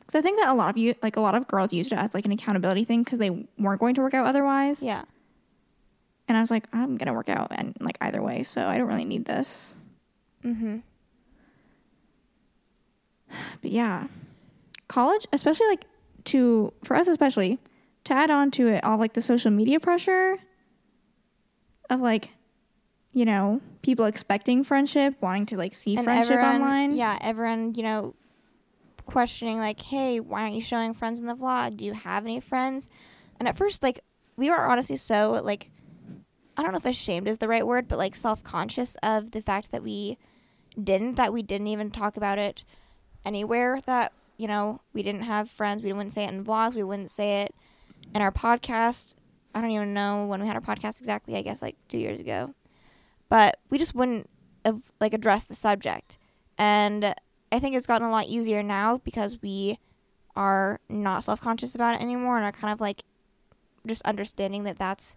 Because 0.00 0.14
I 0.14 0.20
think 0.20 0.38
that 0.40 0.50
a 0.50 0.54
lot 0.54 0.68
of 0.68 0.76
you, 0.76 0.94
like 1.02 1.16
a 1.16 1.20
lot 1.20 1.34
of 1.34 1.48
girls, 1.48 1.72
used 1.72 1.90
it 1.90 1.98
as 1.98 2.12
like 2.12 2.26
an 2.26 2.32
accountability 2.32 2.84
thing 2.84 3.02
because 3.02 3.18
they 3.18 3.30
weren't 3.58 3.80
going 3.80 3.94
to 3.94 4.02
work 4.02 4.12
out 4.12 4.26
otherwise. 4.26 4.82
Yeah. 4.82 5.04
And 6.26 6.36
I 6.36 6.40
was 6.40 6.50
like, 6.50 6.66
I'm 6.72 6.96
gonna 6.96 7.12
work 7.12 7.28
out 7.28 7.48
and 7.50 7.76
like 7.80 7.98
either 8.00 8.22
way, 8.22 8.42
so 8.42 8.66
I 8.66 8.78
don't 8.78 8.88
really 8.88 9.04
need 9.04 9.24
this. 9.24 9.76
Mm-hmm. 10.44 10.78
But 13.62 13.70
yeah, 13.70 14.06
college, 14.88 15.26
especially 15.32 15.66
like 15.68 15.84
to 16.24 16.72
for 16.82 16.96
us, 16.96 17.08
especially 17.08 17.58
to 18.04 18.14
add 18.14 18.30
on 18.30 18.50
to 18.52 18.68
it 18.68 18.84
all 18.84 18.98
like 18.98 19.14
the 19.14 19.22
social 19.22 19.50
media 19.50 19.80
pressure 19.80 20.36
of 21.90 22.00
like, 22.00 22.30
you 23.12 23.24
know, 23.24 23.60
people 23.82 24.04
expecting 24.04 24.64
friendship, 24.64 25.14
wanting 25.20 25.46
to 25.46 25.56
like 25.56 25.74
see 25.74 25.96
And 25.96 26.04
friendship 26.04 26.36
everyone, 26.36 26.62
online. 26.62 26.96
yeah, 26.96 27.18
everyone, 27.20 27.74
you 27.74 27.82
know, 27.82 28.14
questioning 29.06 29.58
like, 29.58 29.80
hey, 29.80 30.20
why 30.20 30.42
aren't 30.42 30.54
you 30.54 30.60
showing 30.60 30.94
friends 30.94 31.18
in 31.20 31.26
the 31.26 31.34
vlog? 31.34 31.76
Do 31.76 31.84
you 31.84 31.92
have 31.92 32.24
any 32.24 32.40
friends? 32.40 32.88
And 33.38 33.48
at 33.48 33.56
first, 33.56 33.82
like, 33.82 34.00
we 34.36 34.50
were 34.50 34.60
honestly 34.60 34.96
so 34.96 35.40
like, 35.44 35.70
I 36.56 36.62
don't 36.62 36.72
know 36.72 36.78
if 36.78 36.86
ashamed 36.86 37.28
is 37.28 37.38
the 37.38 37.48
right 37.48 37.66
word, 37.66 37.88
but 37.88 37.98
like 37.98 38.14
self-conscious 38.14 38.96
of 39.02 39.32
the 39.32 39.42
fact 39.42 39.72
that 39.72 39.82
we 39.82 40.18
didn't, 40.82 41.16
that 41.16 41.32
we 41.32 41.42
didn't 41.42 41.66
even 41.66 41.90
talk 41.90 42.16
about 42.16 42.38
it 42.38 42.64
anywhere. 43.24 43.80
That 43.86 44.12
you 44.36 44.48
know, 44.48 44.80
we 44.92 45.02
didn't 45.02 45.22
have 45.22 45.50
friends. 45.50 45.82
We 45.82 45.92
wouldn't 45.92 46.12
say 46.12 46.24
it 46.24 46.32
in 46.32 46.44
vlogs. 46.44 46.74
We 46.74 46.82
wouldn't 46.82 47.10
say 47.10 47.42
it 47.42 47.54
in 48.14 48.20
our 48.20 48.32
podcast. 48.32 49.14
I 49.54 49.60
don't 49.60 49.70
even 49.70 49.94
know 49.94 50.26
when 50.26 50.40
we 50.40 50.46
had 50.46 50.56
our 50.56 50.62
podcast 50.62 50.98
exactly. 51.00 51.36
I 51.36 51.42
guess 51.42 51.62
like 51.62 51.76
two 51.88 51.98
years 51.98 52.20
ago, 52.20 52.54
but 53.28 53.58
we 53.70 53.78
just 53.78 53.94
wouldn't 53.94 54.28
have 54.64 54.82
like 55.00 55.14
address 55.14 55.46
the 55.46 55.54
subject. 55.54 56.18
And 56.58 57.14
I 57.52 57.60
think 57.60 57.76
it's 57.76 57.86
gotten 57.86 58.06
a 58.06 58.10
lot 58.10 58.26
easier 58.26 58.62
now 58.62 58.98
because 58.98 59.40
we 59.40 59.78
are 60.34 60.80
not 60.88 61.22
self 61.22 61.40
conscious 61.40 61.74
about 61.74 61.94
it 61.94 62.02
anymore 62.02 62.36
and 62.36 62.44
are 62.44 62.52
kind 62.52 62.72
of 62.72 62.80
like 62.80 63.02
just 63.86 64.02
understanding 64.02 64.64
that 64.64 64.78
that's 64.78 65.14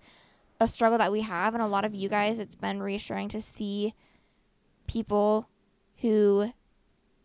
a 0.59 0.67
struggle 0.67 0.97
that 0.97 1.11
we 1.11 1.21
have. 1.21 1.53
And 1.53 1.61
a 1.61 1.67
lot 1.67 1.85
of 1.85 1.93
you 1.93 2.09
guys, 2.09 2.39
it's 2.39 2.55
been 2.55 2.81
reassuring 2.81 3.29
to 3.29 3.41
see 3.41 3.93
people 4.87 5.49
who 5.97 6.51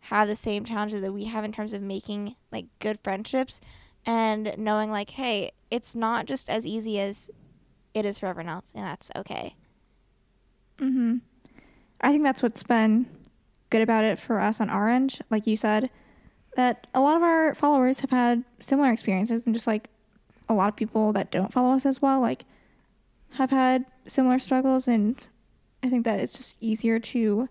have 0.00 0.28
the 0.28 0.36
same 0.36 0.64
challenges 0.64 1.00
that 1.00 1.12
we 1.12 1.24
have 1.24 1.44
in 1.44 1.52
terms 1.52 1.72
of 1.72 1.82
making 1.82 2.34
like 2.50 2.66
good 2.80 2.98
friendships 3.04 3.60
and 4.04 4.52
knowing 4.58 4.90
like, 4.90 5.10
hey, 5.10 5.52
it's 5.70 5.94
not 5.94 6.26
just 6.26 6.50
as 6.50 6.66
easy 6.66 6.98
as 6.98 7.30
it 7.94 8.04
is 8.04 8.18
for 8.18 8.26
everyone 8.26 8.52
else, 8.52 8.72
and 8.74 8.84
that's 8.84 9.10
okay. 9.16 9.54
Mm-hmm. 10.78 11.18
I 12.00 12.10
think 12.10 12.24
that's 12.24 12.42
what's 12.42 12.62
been 12.62 13.06
good 13.70 13.82
about 13.82 14.04
it 14.04 14.18
for 14.18 14.40
us 14.40 14.60
on 14.60 14.70
end. 14.70 15.18
Like 15.30 15.46
you 15.46 15.56
said, 15.56 15.88
that 16.56 16.86
a 16.94 17.00
lot 17.00 17.16
of 17.16 17.22
our 17.22 17.54
followers 17.54 18.00
have 18.00 18.10
had 18.10 18.44
similar 18.58 18.90
experiences, 18.92 19.46
and 19.46 19.54
just 19.54 19.66
like 19.66 19.88
a 20.48 20.54
lot 20.54 20.68
of 20.68 20.76
people 20.76 21.12
that 21.12 21.30
don't 21.30 21.52
follow 21.52 21.74
us 21.74 21.86
as 21.86 22.02
well, 22.02 22.20
like 22.20 22.44
have 23.34 23.50
had 23.50 23.84
similar 24.06 24.38
struggles. 24.38 24.86
And 24.88 25.24
I 25.82 25.88
think 25.88 26.04
that 26.04 26.20
it's 26.20 26.32
just 26.34 26.56
easier 26.60 26.98
to 26.98 27.48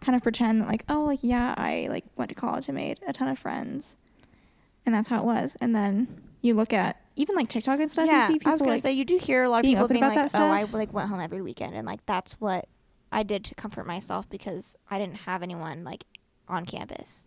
kind 0.00 0.16
of 0.16 0.22
pretend 0.22 0.60
that, 0.60 0.68
like, 0.68 0.84
oh, 0.88 1.04
like 1.04 1.20
yeah, 1.22 1.54
I 1.56 1.86
like 1.90 2.04
went 2.16 2.28
to 2.30 2.34
college 2.34 2.68
and 2.68 2.76
made 2.76 2.98
a 3.06 3.12
ton 3.12 3.28
of 3.28 3.38
friends, 3.38 3.96
and 4.84 4.94
that's 4.94 5.08
how 5.08 5.18
it 5.18 5.24
was. 5.24 5.56
And 5.60 5.74
then 5.74 6.22
you 6.40 6.54
look 6.54 6.72
at 6.72 7.00
even 7.14 7.36
like 7.36 7.48
TikTok 7.48 7.78
and 7.80 7.90
stuff. 7.90 8.06
yeah, 8.06 8.26
you 8.28 8.34
see 8.34 8.38
people 8.38 8.50
I 8.50 8.52
was 8.52 8.60
gonna 8.62 8.72
like, 8.72 8.82
say 8.82 8.92
you 8.92 9.04
do 9.04 9.18
hear 9.18 9.44
a 9.44 9.48
lot 9.48 9.60
of 9.60 9.64
people 9.64 9.86
being 9.88 10.02
like, 10.02 10.30
"Oh, 10.34 10.50
I 10.50 10.64
like 10.64 10.92
went 10.92 11.08
home 11.08 11.20
every 11.20 11.42
weekend," 11.42 11.74
and 11.74 11.86
like 11.86 12.04
that's 12.06 12.34
what 12.40 12.68
I 13.12 13.22
did 13.22 13.44
to 13.44 13.54
comfort 13.54 13.86
myself 13.86 14.28
because 14.28 14.76
I 14.90 14.98
didn't 14.98 15.18
have 15.18 15.42
anyone 15.42 15.84
like 15.84 16.04
on 16.48 16.64
campus. 16.66 17.26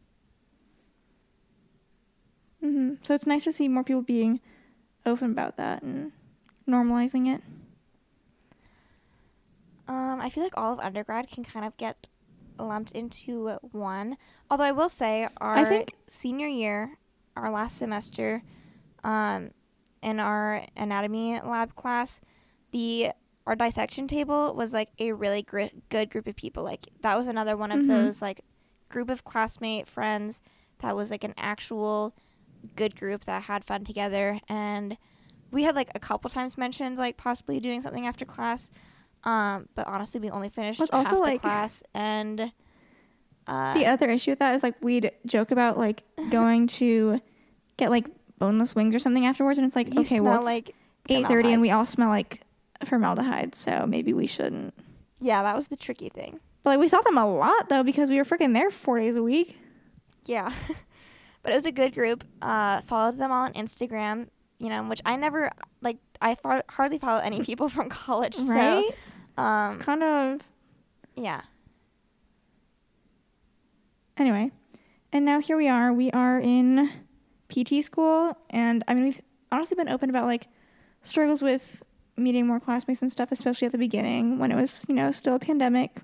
hmm 2.61 2.95
So 3.03 3.13
it's 3.13 3.25
nice 3.27 3.43
to 3.45 3.51
see 3.51 3.67
more 3.67 3.83
people 3.83 4.01
being 4.01 4.41
open 5.05 5.31
about 5.31 5.57
that 5.57 5.83
and 5.83 6.11
normalizing 6.67 7.33
it. 7.33 7.41
Um, 9.87 10.19
I 10.21 10.29
feel 10.29 10.43
like 10.43 10.57
all 10.57 10.73
of 10.73 10.79
undergrad 10.79 11.27
can 11.29 11.43
kind 11.43 11.65
of 11.65 11.75
get 11.77 12.07
lumped 12.59 12.91
into 12.93 13.49
one. 13.71 14.17
Although 14.49 14.63
I 14.63 14.71
will 14.71 14.89
say, 14.89 15.27
our 15.37 15.55
senior 16.07 16.47
year, 16.47 16.97
our 17.35 17.51
last 17.51 17.77
semester, 17.77 18.41
um, 19.03 19.51
in 20.01 20.19
our 20.19 20.63
anatomy 20.75 21.39
lab 21.41 21.75
class, 21.75 22.19
the 22.71 23.09
our 23.47 23.55
dissection 23.55 24.07
table 24.07 24.55
was 24.55 24.73
like 24.73 24.89
a 24.97 25.11
really 25.11 25.43
gr- 25.43 25.65
good 25.89 26.09
group 26.09 26.25
of 26.27 26.35
people. 26.35 26.63
Like 26.63 26.87
that 27.01 27.15
was 27.17 27.27
another 27.27 27.55
one 27.55 27.71
of 27.71 27.81
Mhm. 27.81 27.87
those 27.87 28.21
like 28.21 28.41
group 28.89 29.09
of 29.09 29.23
classmate 29.23 29.87
friends 29.87 30.41
that 30.79 30.95
was 30.95 31.11
like 31.11 31.23
an 31.23 31.33
actual 31.37 32.15
good 32.75 32.95
group 32.95 33.25
that 33.25 33.43
had 33.43 33.63
fun 33.63 33.83
together 33.83 34.39
and 34.49 34.97
we 35.51 35.63
had 35.63 35.75
like 35.75 35.91
a 35.93 35.99
couple 35.99 36.27
times 36.29 36.57
mentioned 36.57 36.97
like 36.97 37.15
possibly 37.17 37.59
doing 37.59 37.79
something 37.81 38.07
after 38.07 38.25
class 38.25 38.71
um 39.25 39.67
but 39.75 39.87
honestly 39.87 40.19
we 40.19 40.29
only 40.29 40.49
finished 40.49 40.79
half 40.79 40.89
also, 40.93 41.15
the 41.15 41.21
like- 41.21 41.41
class 41.41 41.83
and 41.93 42.51
uh 43.47 43.73
The 43.73 43.85
other 43.85 44.09
issue 44.09 44.31
with 44.31 44.39
that 44.39 44.55
is 44.55 44.63
like 44.63 44.75
we'd 44.81 45.11
joke 45.25 45.51
about 45.51 45.77
like 45.77 46.03
going 46.29 46.67
to 46.79 47.19
get 47.77 47.89
like 47.89 48.07
boneless 48.39 48.73
wings 48.75 48.93
or 48.95 48.99
something 48.99 49.25
afterwards, 49.25 49.57
and 49.59 49.65
it's 49.67 49.75
like 49.75 49.95
okay, 49.97 50.19
well, 50.19 50.37
it's 50.37 50.45
like 50.45 50.75
eight 51.09 51.27
thirty, 51.27 51.51
and 51.53 51.61
we 51.61 51.71
all 51.71 51.85
smell 51.85 52.09
like 52.09 52.41
formaldehyde, 52.85 53.55
so 53.55 53.85
maybe 53.87 54.13
we 54.13 54.27
shouldn't. 54.27 54.73
yeah 55.21 55.41
that 55.43 55.55
was 55.55 55.67
the 55.67 55.75
tricky 55.77 56.09
thing 56.09 56.39
But 56.63 56.71
like 56.71 56.79
we 56.79 56.87
saw 56.87 57.01
them 57.01 57.17
a 57.17 57.25
lot 57.27 57.69
though 57.69 57.83
because 57.83 58.09
we 58.09 58.17
were 58.17 58.25
freaking 58.25 58.53
there 58.53 58.69
four 58.71 58.99
days 58.99 59.15
a 59.15 59.23
week. 59.23 59.57
Yeah. 60.25 60.51
but 61.43 61.51
it 61.51 61.55
was 61.55 61.65
a 61.67 61.71
good 61.71 61.93
group. 61.93 62.23
Uh, 62.41 62.81
followed 62.81 63.17
them 63.19 63.31
all 63.31 63.43
on 63.45 63.53
Instagram, 63.53 64.27
you 64.57 64.69
know, 64.69 64.81
which 64.89 65.01
I 65.05 65.15
never, 65.17 65.51
like, 65.81 65.97
I 66.19 66.33
far- 66.33 66.63
hardly 66.67 66.97
follow 66.97 67.21
any 67.21 67.43
people 67.49 67.69
from 67.69 67.89
college. 67.89 68.35
Right? 68.39 68.83
So, 68.89 68.95
um, 69.37 69.75
it's 69.75 69.83
kind 69.83 70.03
of 70.03 70.41
yeah. 71.15 71.41
anyway. 74.17 74.51
And 75.13 75.23
now 75.25 75.39
here 75.39 75.55
we 75.55 75.69
are. 75.69 75.93
We 75.93 76.11
are 76.11 76.39
in 76.39 76.89
PT 77.49 77.83
school, 77.83 78.37
and 78.49 78.83
I 78.87 78.93
mean 78.93 79.05
we've 79.05 79.21
honestly 79.51 79.75
been 79.75 79.89
open 79.89 80.09
about 80.09 80.25
like 80.25 80.47
struggles 81.03 81.41
with 81.41 81.83
meeting 82.17 82.47
more 82.47 82.59
classmates 82.59 83.01
and 83.01 83.11
stuff, 83.11 83.31
especially 83.31 83.65
at 83.65 83.71
the 83.71 83.77
beginning 83.77 84.39
when 84.39 84.51
it 84.51 84.55
was 84.55 84.85
you 84.87 84.95
know 84.95 85.11
still 85.11 85.35
a 85.35 85.39
pandemic, 85.39 86.01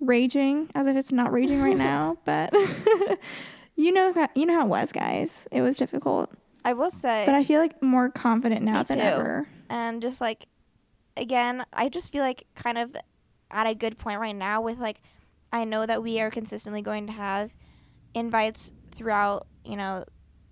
raging 0.00 0.70
as 0.74 0.86
if 0.86 0.96
it's 0.96 1.12
not 1.12 1.32
raging 1.32 1.60
right 1.60 1.76
now. 1.90 2.18
But 2.24 2.54
you 3.76 3.92
know 3.92 4.14
you 4.34 4.46
know 4.46 4.60
how 4.60 4.66
it 4.66 4.68
was, 4.68 4.92
guys. 4.92 5.48
It 5.50 5.62
was 5.62 5.76
difficult, 5.76 6.30
I 6.64 6.72
will 6.74 6.90
say, 6.90 7.24
but 7.26 7.34
I 7.34 7.42
feel 7.42 7.60
like 7.60 7.82
more 7.82 8.10
confident 8.10 8.62
now 8.62 8.82
than 8.84 8.98
too. 8.98 9.04
ever. 9.04 9.48
and 9.70 10.00
just 10.00 10.20
like, 10.20 10.46
again, 11.16 11.64
I 11.72 11.88
just 11.88 12.12
feel 12.12 12.22
like 12.22 12.46
kind 12.54 12.78
of 12.78 12.96
at 13.50 13.66
a 13.66 13.74
good 13.74 13.98
point 13.98 14.20
right 14.20 14.36
now 14.36 14.60
with 14.60 14.78
like, 14.78 15.02
I 15.52 15.64
know 15.64 15.84
that 15.86 16.02
we 16.02 16.20
are 16.20 16.30
consistently 16.30 16.82
going 16.82 17.06
to 17.06 17.12
have 17.12 17.54
invites 18.14 18.72
throughout, 18.90 19.46
you 19.64 19.76
know, 19.76 20.04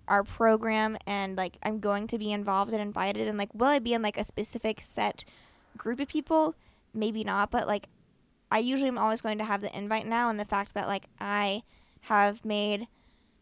our 0.07 0.23
program 0.23 0.97
and 1.07 1.37
like 1.37 1.57
I'm 1.63 1.79
going 1.79 2.07
to 2.07 2.17
be 2.17 2.31
involved 2.31 2.73
and 2.73 2.81
invited 2.81 3.27
and 3.27 3.37
like 3.37 3.53
will 3.55 3.67
I 3.67 3.79
be 3.79 3.93
in 3.93 4.01
like 4.01 4.17
a 4.17 4.25
specific 4.25 4.81
set 4.81 5.23
group 5.77 5.99
of 5.99 6.07
people? 6.07 6.55
Maybe 6.93 7.23
not, 7.23 7.49
but 7.49 7.67
like 7.67 7.87
I 8.51 8.59
usually 8.59 8.89
am 8.89 8.97
always 8.97 9.21
going 9.21 9.37
to 9.37 9.45
have 9.45 9.61
the 9.61 9.75
invite 9.75 10.05
now 10.05 10.29
and 10.29 10.39
the 10.39 10.45
fact 10.45 10.73
that 10.73 10.87
like 10.87 11.05
I 11.19 11.63
have 12.01 12.43
made 12.43 12.87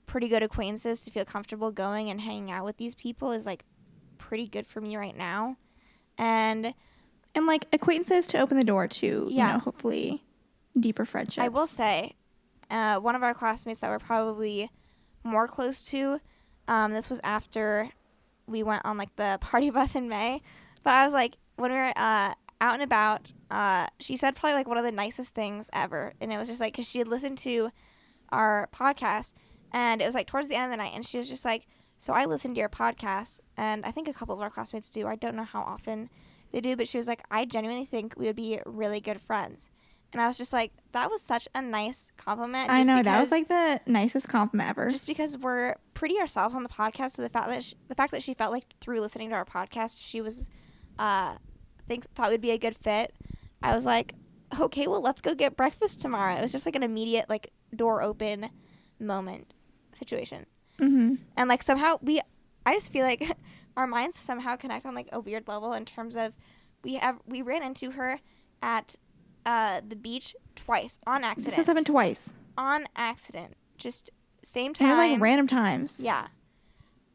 pretty 0.05 0.27
good 0.27 0.43
acquaintances 0.43 1.01
to 1.01 1.11
feel 1.11 1.25
comfortable 1.25 1.71
going 1.71 2.09
and 2.09 2.21
hanging 2.21 2.51
out 2.51 2.65
with 2.65 2.77
these 2.77 2.95
people 2.95 3.31
is 3.31 3.45
like 3.45 3.65
pretty 4.17 4.47
good 4.47 4.67
for 4.67 4.81
me 4.81 4.95
right 4.95 5.17
now. 5.17 5.57
And 6.17 6.73
And 7.35 7.45
like 7.45 7.65
acquaintances 7.71 8.27
to 8.27 8.39
open 8.39 8.57
the 8.57 8.63
door 8.63 8.87
to, 8.87 9.05
you 9.07 9.27
Yeah. 9.29 9.53
know, 9.53 9.59
hopefully 9.59 10.23
deeper 10.79 11.05
friendships. 11.05 11.43
I 11.43 11.47
will 11.49 11.67
say, 11.67 12.15
uh, 12.71 12.99
one 12.99 13.15
of 13.15 13.23
our 13.23 13.33
classmates 13.33 13.79
that 13.81 13.89
we're 13.89 13.99
probably 13.99 14.69
more 15.23 15.47
close 15.47 15.81
to, 15.85 16.19
um, 16.67 16.91
this 16.91 17.09
was 17.09 17.19
after 17.23 17.89
we 18.47 18.63
went 18.63 18.83
on 18.85 18.97
like 18.97 19.15
the 19.15 19.37
party 19.41 19.69
bus 19.69 19.95
in 19.95 20.09
May. 20.09 20.41
But 20.83 20.93
I 20.93 21.05
was 21.05 21.13
like, 21.13 21.35
when 21.55 21.71
we 21.71 21.77
were 21.77 21.93
uh, 21.95 22.33
out 22.61 22.73
and 22.73 22.81
about, 22.81 23.31
uh, 23.51 23.87
she 23.99 24.15
said 24.17 24.35
probably 24.35 24.55
like 24.55 24.67
one 24.67 24.77
of 24.77 24.83
the 24.83 24.91
nicest 24.91 25.35
things 25.35 25.69
ever. 25.73 26.13
And 26.19 26.33
it 26.33 26.37
was 26.37 26.47
just 26.47 26.59
like, 26.61 26.73
because 26.73 26.89
she 26.89 26.99
had 26.99 27.07
listened 27.07 27.37
to 27.39 27.69
our 28.31 28.69
podcast 28.73 29.33
and 29.71 30.01
it 30.01 30.05
was 30.05 30.15
like 30.15 30.27
towards 30.27 30.47
the 30.47 30.55
end 30.55 30.65
of 30.65 30.71
the 30.71 30.77
night. 30.83 30.93
And 30.95 31.05
she 31.05 31.17
was 31.19 31.29
just 31.29 31.45
like, 31.45 31.67
So 31.99 32.13
I 32.13 32.25
listened 32.25 32.55
to 32.55 32.59
your 32.59 32.69
podcast 32.69 33.39
and 33.57 33.85
I 33.85 33.91
think 33.91 34.07
a 34.07 34.13
couple 34.13 34.33
of 34.35 34.41
our 34.41 34.49
classmates 34.49 34.89
do. 34.89 35.05
I 35.07 35.15
don't 35.15 35.35
know 35.35 35.43
how 35.43 35.61
often 35.61 36.09
they 36.51 36.61
do, 36.61 36.75
but 36.75 36.87
she 36.87 36.97
was 36.97 37.07
like, 37.07 37.23
I 37.29 37.45
genuinely 37.45 37.85
think 37.85 38.15
we 38.17 38.25
would 38.25 38.35
be 38.35 38.59
really 38.65 38.99
good 38.99 39.21
friends. 39.21 39.69
And 40.11 40.19
I 40.21 40.27
was 40.27 40.37
just 40.37 40.53
like, 40.53 40.71
that 40.93 41.11
was 41.11 41.21
such 41.21 41.47
a 41.53 41.61
nice 41.61 42.11
compliment. 42.17 42.69
I 42.71 42.81
know 42.81 43.03
that 43.03 43.19
was 43.19 43.29
like 43.29 43.47
the 43.47 43.79
nicest 43.85 44.27
compliment 44.27 44.69
ever. 44.69 44.89
just 44.89 45.05
because 45.05 45.37
we're 45.37 45.75
pretty 45.93 46.19
ourselves 46.19 46.55
on 46.55 46.63
the 46.63 46.69
podcast. 46.69 47.11
So 47.11 47.21
the 47.21 47.29
fact 47.29 47.47
that 47.49 47.63
she, 47.63 47.75
the 47.89 47.95
fact 47.95 48.11
that 48.13 48.23
she 48.23 48.33
felt 48.33 48.51
like 48.51 48.65
through 48.81 49.01
listening 49.01 49.29
to 49.29 49.35
our 49.35 49.45
podcast, 49.45 50.03
she 50.03 50.21
was, 50.21 50.49
uh, 50.97 51.35
think 51.87 52.09
thought 52.13 52.31
we'd 52.31 52.41
be 52.41 52.51
a 52.51 52.57
good 52.57 52.75
fit. 52.75 53.13
I 53.61 53.75
was 53.75 53.85
like, 53.85 54.15
okay, 54.59 54.87
well, 54.87 55.01
let's 55.01 55.21
go 55.21 55.35
get 55.35 55.55
breakfast 55.55 56.01
tomorrow. 56.01 56.35
It 56.35 56.41
was 56.41 56.51
just 56.51 56.65
like 56.65 56.75
an 56.75 56.83
immediate 56.83 57.29
like 57.29 57.51
door 57.75 58.01
open 58.01 58.49
moment 58.99 59.53
situation, 59.93 60.45
hmm 60.77 61.15
and 61.37 61.49
like 61.49 61.61
somehow 61.63 61.97
we, 62.01 62.21
I 62.65 62.73
just 62.73 62.91
feel 62.91 63.05
like 63.05 63.21
our 63.79 63.87
minds 63.87 64.17
somehow 64.19 64.55
connect 64.55 64.85
on 64.85 64.93
like 64.93 65.07
a 65.11 65.19
weird 65.19 65.47
level 65.47 65.73
in 65.73 65.85
terms 65.85 66.15
of 66.15 66.35
we 66.83 66.95
have 66.95 67.19
we 67.25 67.41
ran 67.41 67.63
into 67.63 67.91
her 67.91 68.19
at 68.61 68.95
uh, 69.45 69.81
the 69.87 69.95
beach 69.95 70.35
twice 70.55 70.99
on 71.07 71.23
accident. 71.23 71.45
This 71.45 71.55
has 71.55 71.67
happened 71.67 71.85
twice. 71.85 72.33
on 72.57 72.85
accident, 72.95 73.55
just 73.77 74.09
same 74.43 74.73
time. 74.73 74.87
it 74.87 74.91
was 74.91 75.11
like 75.11 75.21
random 75.21 75.47
times. 75.47 75.99
Yeah. 75.99 76.27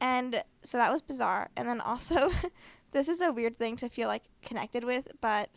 And 0.01 0.43
so 0.63 0.79
that 0.79 0.91
was 0.91 1.03
bizarre. 1.03 1.51
And 1.57 1.69
then 1.69 1.81
also 1.81 2.33
this 2.93 3.09
is 3.09 3.21
a 3.21 3.31
weird 3.31 3.59
thing 3.59 3.77
to 3.77 3.89
feel 3.89 4.09
like 4.09 4.25
connected 4.43 4.85
with, 4.85 5.09
but 5.21 5.51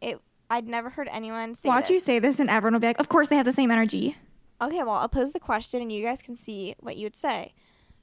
it 0.00 0.20
I'd 0.50 0.68
never 0.68 0.90
heard 0.90 1.08
anyone 1.10 1.54
say 1.54 1.68
Watch 1.68 1.90
you 1.90 1.98
say 1.98 2.18
this, 2.18 2.38
and 2.38 2.48
everyone 2.48 2.74
will 2.74 2.80
be 2.80 2.86
like, 2.86 3.00
"Of 3.00 3.08
course, 3.08 3.28
they 3.28 3.36
have 3.36 3.46
the 3.46 3.52
same 3.52 3.70
energy." 3.70 4.16
Okay, 4.60 4.82
well, 4.82 4.94
I'll 4.94 5.08
pose 5.08 5.32
the 5.32 5.40
question 5.40 5.82
and 5.82 5.90
you 5.90 6.02
guys 6.02 6.22
can 6.22 6.36
see 6.36 6.74
what 6.80 6.96
you 6.96 7.04
would 7.04 7.16
say. 7.16 7.52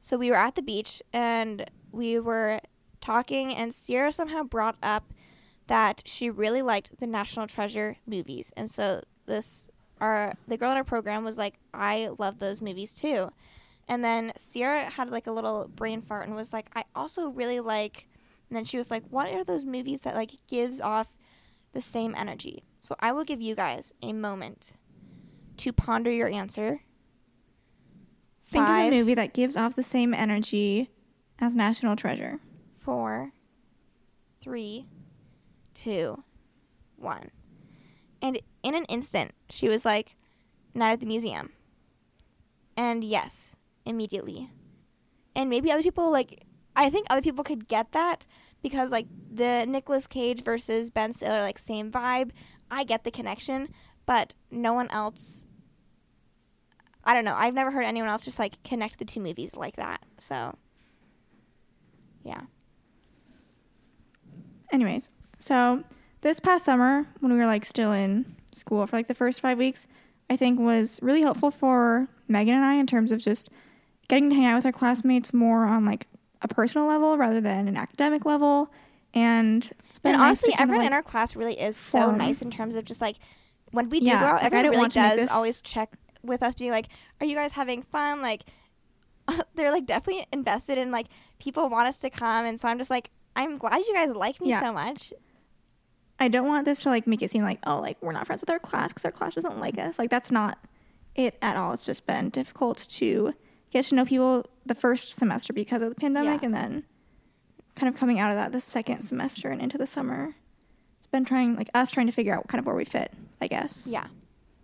So 0.01 0.17
we 0.17 0.29
were 0.29 0.35
at 0.35 0.55
the 0.55 0.61
beach 0.61 1.01
and 1.13 1.63
we 1.93 2.19
were 2.19 2.59
talking 2.99 3.53
and 3.53 3.71
Ciera 3.71 4.13
somehow 4.13 4.43
brought 4.43 4.77
up 4.81 5.13
that 5.67 6.03
she 6.05 6.29
really 6.29 6.61
liked 6.61 6.97
the 6.99 7.07
National 7.07 7.47
Treasure 7.47 7.97
movies. 8.05 8.51
And 8.57 8.69
so 8.69 9.01
this 9.25 9.69
our 10.01 10.33
the 10.47 10.57
girl 10.57 10.71
in 10.71 10.77
our 10.77 10.83
program 10.83 11.23
was 11.23 11.37
like, 11.37 11.55
"I 11.73 12.09
love 12.17 12.39
those 12.39 12.61
movies 12.61 12.95
too." 12.95 13.31
And 13.87 14.03
then 14.03 14.31
Ciera 14.37 14.91
had 14.91 15.09
like 15.09 15.27
a 15.27 15.31
little 15.31 15.67
brain 15.67 16.01
fart 16.01 16.27
and 16.27 16.35
was 16.35 16.51
like, 16.51 16.69
"I 16.75 16.83
also 16.95 17.27
really 17.27 17.59
like." 17.59 18.07
And 18.49 18.57
then 18.57 18.65
she 18.65 18.77
was 18.77 18.91
like, 18.91 19.03
"What 19.09 19.31
are 19.31 19.43
those 19.43 19.65
movies 19.65 20.01
that 20.01 20.15
like 20.15 20.31
gives 20.47 20.81
off 20.81 21.15
the 21.73 21.81
same 21.81 22.15
energy?" 22.15 22.63
So 22.81 22.95
I 22.99 23.11
will 23.11 23.23
give 23.23 23.41
you 23.41 23.55
guys 23.55 23.93
a 24.01 24.11
moment 24.11 24.77
to 25.57 25.71
ponder 25.71 26.11
your 26.11 26.29
answer. 26.29 26.81
Think 28.45 28.67
Five, 28.67 28.87
of 28.87 28.93
a 28.93 28.97
movie 28.97 29.13
that 29.13 29.33
gives 29.33 29.55
off 29.55 29.75
the 29.75 29.83
same 29.83 30.13
energy 30.13 30.89
as 31.43 31.55
National 31.55 31.95
Treasure. 31.95 32.39
four, 32.73 33.31
three, 34.41 34.87
two, 35.73 36.23
one. 36.95 37.31
And 38.21 38.39
in 38.63 38.75
an 38.75 38.85
instant, 38.85 39.31
she 39.49 39.67
was 39.67 39.83
like, 39.83 40.15
Night 40.73 40.93
at 40.93 40.99
the 41.01 41.05
Museum. 41.05 41.51
And 42.77 43.03
yes, 43.03 43.55
immediately. 43.85 44.49
And 45.35 45.49
maybe 45.49 45.71
other 45.71 45.83
people, 45.83 46.11
like, 46.11 46.43
I 46.75 46.89
think 46.89 47.07
other 47.09 47.21
people 47.21 47.43
could 47.43 47.67
get 47.67 47.91
that 47.91 48.25
because, 48.61 48.91
like, 48.91 49.07
the 49.31 49.65
Nicolas 49.67 50.07
Cage 50.07 50.43
versus 50.43 50.89
Ben 50.89 51.11
Stiller, 51.11 51.41
like, 51.41 51.59
same 51.59 51.91
vibe. 51.91 52.31
I 52.71 52.83
get 52.85 53.03
the 53.03 53.11
connection, 53.11 53.69
but 54.05 54.33
no 54.49 54.73
one 54.73 54.89
else. 54.89 55.45
I 57.03 57.13
don't 57.13 57.25
know. 57.25 57.35
I've 57.35 57.53
never 57.53 57.71
heard 57.71 57.83
anyone 57.83 58.09
else 58.09 58.25
just, 58.25 58.39
like, 58.39 58.63
connect 58.63 58.97
the 58.99 59.05
two 59.05 59.19
movies 59.19 59.55
like 59.57 59.75
that. 59.75 60.01
So, 60.17 60.55
yeah. 62.23 62.41
Anyways, 64.71 65.11
so 65.39 65.83
this 66.21 66.39
past 66.39 66.65
summer, 66.65 67.05
when 67.19 67.31
we 67.31 67.37
were 67.37 67.45
like 67.45 67.65
still 67.65 67.91
in 67.91 68.25
school 68.53 68.85
for 68.87 68.95
like 68.95 69.07
the 69.07 69.13
first 69.15 69.41
five 69.41 69.57
weeks, 69.57 69.87
I 70.29 70.35
think 70.37 70.59
was 70.59 70.99
really 71.01 71.21
helpful 71.21 71.51
for 71.51 72.07
Megan 72.27 72.55
and 72.55 72.65
I 72.65 72.75
in 72.75 72.87
terms 72.87 73.11
of 73.11 73.19
just 73.19 73.49
getting 74.07 74.29
to 74.29 74.35
hang 74.35 74.45
out 74.45 74.55
with 74.55 74.65
our 74.65 74.71
classmates 74.71 75.33
more 75.33 75.65
on 75.65 75.85
like 75.85 76.07
a 76.41 76.47
personal 76.47 76.87
level 76.87 77.17
rather 77.17 77.39
than 77.39 77.67
an 77.67 77.77
academic 77.77 78.25
level. 78.25 78.71
And 79.13 79.69
it's 79.89 79.99
been 79.99 80.13
And 80.13 80.21
nice 80.21 80.43
honestly, 80.43 80.51
to 80.51 80.57
kind 80.57 80.69
of, 80.69 80.75
everyone 80.75 80.83
like, 80.85 80.87
in 80.87 80.93
our 80.93 81.03
class 81.03 81.35
really 81.35 81.59
is 81.59 81.77
so 81.77 81.99
form. 82.05 82.17
nice 82.17 82.41
in 82.41 82.49
terms 82.49 82.75
of 82.75 82.83
just 82.85 83.01
like 83.01 83.17
when 83.71 83.89
we 83.89 83.99
do 83.99 84.05
Yeah, 84.07 84.19
go 84.19 84.25
out, 84.25 84.41
everyone 84.43 84.65
really 84.65 84.77
want 84.77 84.93
to 84.93 84.99
make 85.01 85.17
does 85.17 85.29
always 85.29 85.61
check 85.61 85.91
with 86.23 86.41
us, 86.41 86.55
being 86.55 86.71
like, 86.71 86.87
"Are 87.21 87.25
you 87.27 87.35
guys 87.35 87.51
having 87.51 87.83
fun?" 87.83 88.21
Like, 88.21 88.43
they're 89.55 89.71
like 89.71 89.85
definitely 89.85 90.25
invested 90.33 90.77
in 90.77 90.91
like 90.91 91.07
people 91.39 91.69
want 91.69 91.87
us 91.87 91.99
to 91.99 92.09
come, 92.09 92.45
and 92.45 92.59
so 92.59 92.67
I'm 92.67 92.77
just 92.77 92.89
like, 92.89 93.09
I'm 93.35 93.57
glad 93.57 93.77
you 93.85 93.93
guys 93.93 94.15
like 94.15 94.39
me 94.41 94.49
Yeah. 94.49 94.61
so 94.61 94.73
much. 94.73 95.13
I 96.19 96.27
don't 96.27 96.47
want 96.47 96.65
this 96.65 96.81
to 96.83 96.89
like 96.89 97.07
make 97.07 97.21
it 97.21 97.31
seem 97.31 97.43
like 97.43 97.59
oh 97.65 97.79
like 97.79 97.97
we're 98.01 98.11
not 98.11 98.25
friends 98.27 98.41
with 98.41 98.49
our 98.49 98.59
class 98.59 98.89
because 98.93 99.05
our 99.05 99.11
class 99.11 99.33
doesn't 99.35 99.59
like 99.59 99.77
us. 99.77 99.97
Like 99.99 100.09
that's 100.09 100.31
not 100.31 100.57
it 101.15 101.37
at 101.41 101.57
all. 101.57 101.73
It's 101.73 101.85
just 101.85 102.05
been 102.05 102.29
difficult 102.29 102.85
to 102.91 103.33
get 103.71 103.85
to 103.85 103.95
know 103.95 104.05
people 104.05 104.45
the 104.65 104.75
first 104.75 105.15
semester 105.15 105.53
because 105.53 105.81
of 105.81 105.89
the 105.89 105.95
pandemic, 105.95 106.41
Yeah. 106.41 106.45
and 106.45 106.53
then 106.53 106.83
kind 107.75 107.91
of 107.91 107.99
coming 107.99 108.19
out 108.19 108.29
of 108.29 108.35
that 108.35 108.51
the 108.51 108.59
second 108.59 109.01
semester 109.01 109.49
and 109.49 109.61
into 109.61 109.77
the 109.77 109.87
summer. 109.87 110.35
It's 110.99 111.07
been 111.07 111.25
trying 111.25 111.55
like 111.55 111.69
us 111.73 111.89
trying 111.91 112.05
to 112.07 112.13
figure 112.13 112.35
out 112.35 112.47
kind 112.47 112.59
of 112.59 112.65
where 112.67 112.75
we 112.75 112.85
fit, 112.85 113.11
I 113.41 113.47
guess. 113.47 113.87
Yeah. 113.89 114.05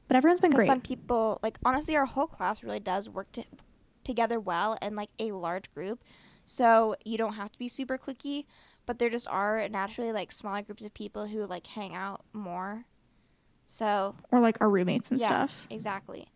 But 0.08 0.16
everyone's 0.16 0.40
been 0.40 0.52
great. 0.52 0.66
some 0.68 0.82
people, 0.82 1.40
like, 1.44 1.60
honestly, 1.64 1.96
our 1.96 2.06
whole 2.08 2.26
class 2.26 2.64
really 2.64 2.80
does 2.80 3.08
work 3.08 3.32
to, 3.34 3.44
together 4.10 4.40
well 4.40 4.78
in, 4.82 4.96
like, 4.96 5.12
a 5.20 5.32
large 5.32 5.72
group. 5.72 6.04
So 6.46 6.96
you 7.06 7.18
don't 7.18 7.34
have 7.34 7.52
to 7.52 7.60
be 7.60 7.70
super 7.70 7.98
cliquey, 7.98 8.46
but 8.88 8.98
there 8.98 9.10
just 9.10 9.28
are 9.28 9.70
naturally, 9.70 10.12
like, 10.12 10.32
smaller 10.32 10.64
groups 10.64 10.84
of 10.84 10.94
people 10.96 11.28
who, 11.28 11.46
like, 11.46 11.68
hang 11.68 11.94
out 11.94 12.26
more. 12.34 12.86
So, 13.68 14.16
or 14.32 14.40
like 14.40 14.58
our 14.62 14.70
roommates 14.70 15.12
and 15.12 15.20
yeah, 15.20 15.28
stuff. 15.46 15.68
exactly. 15.70 16.28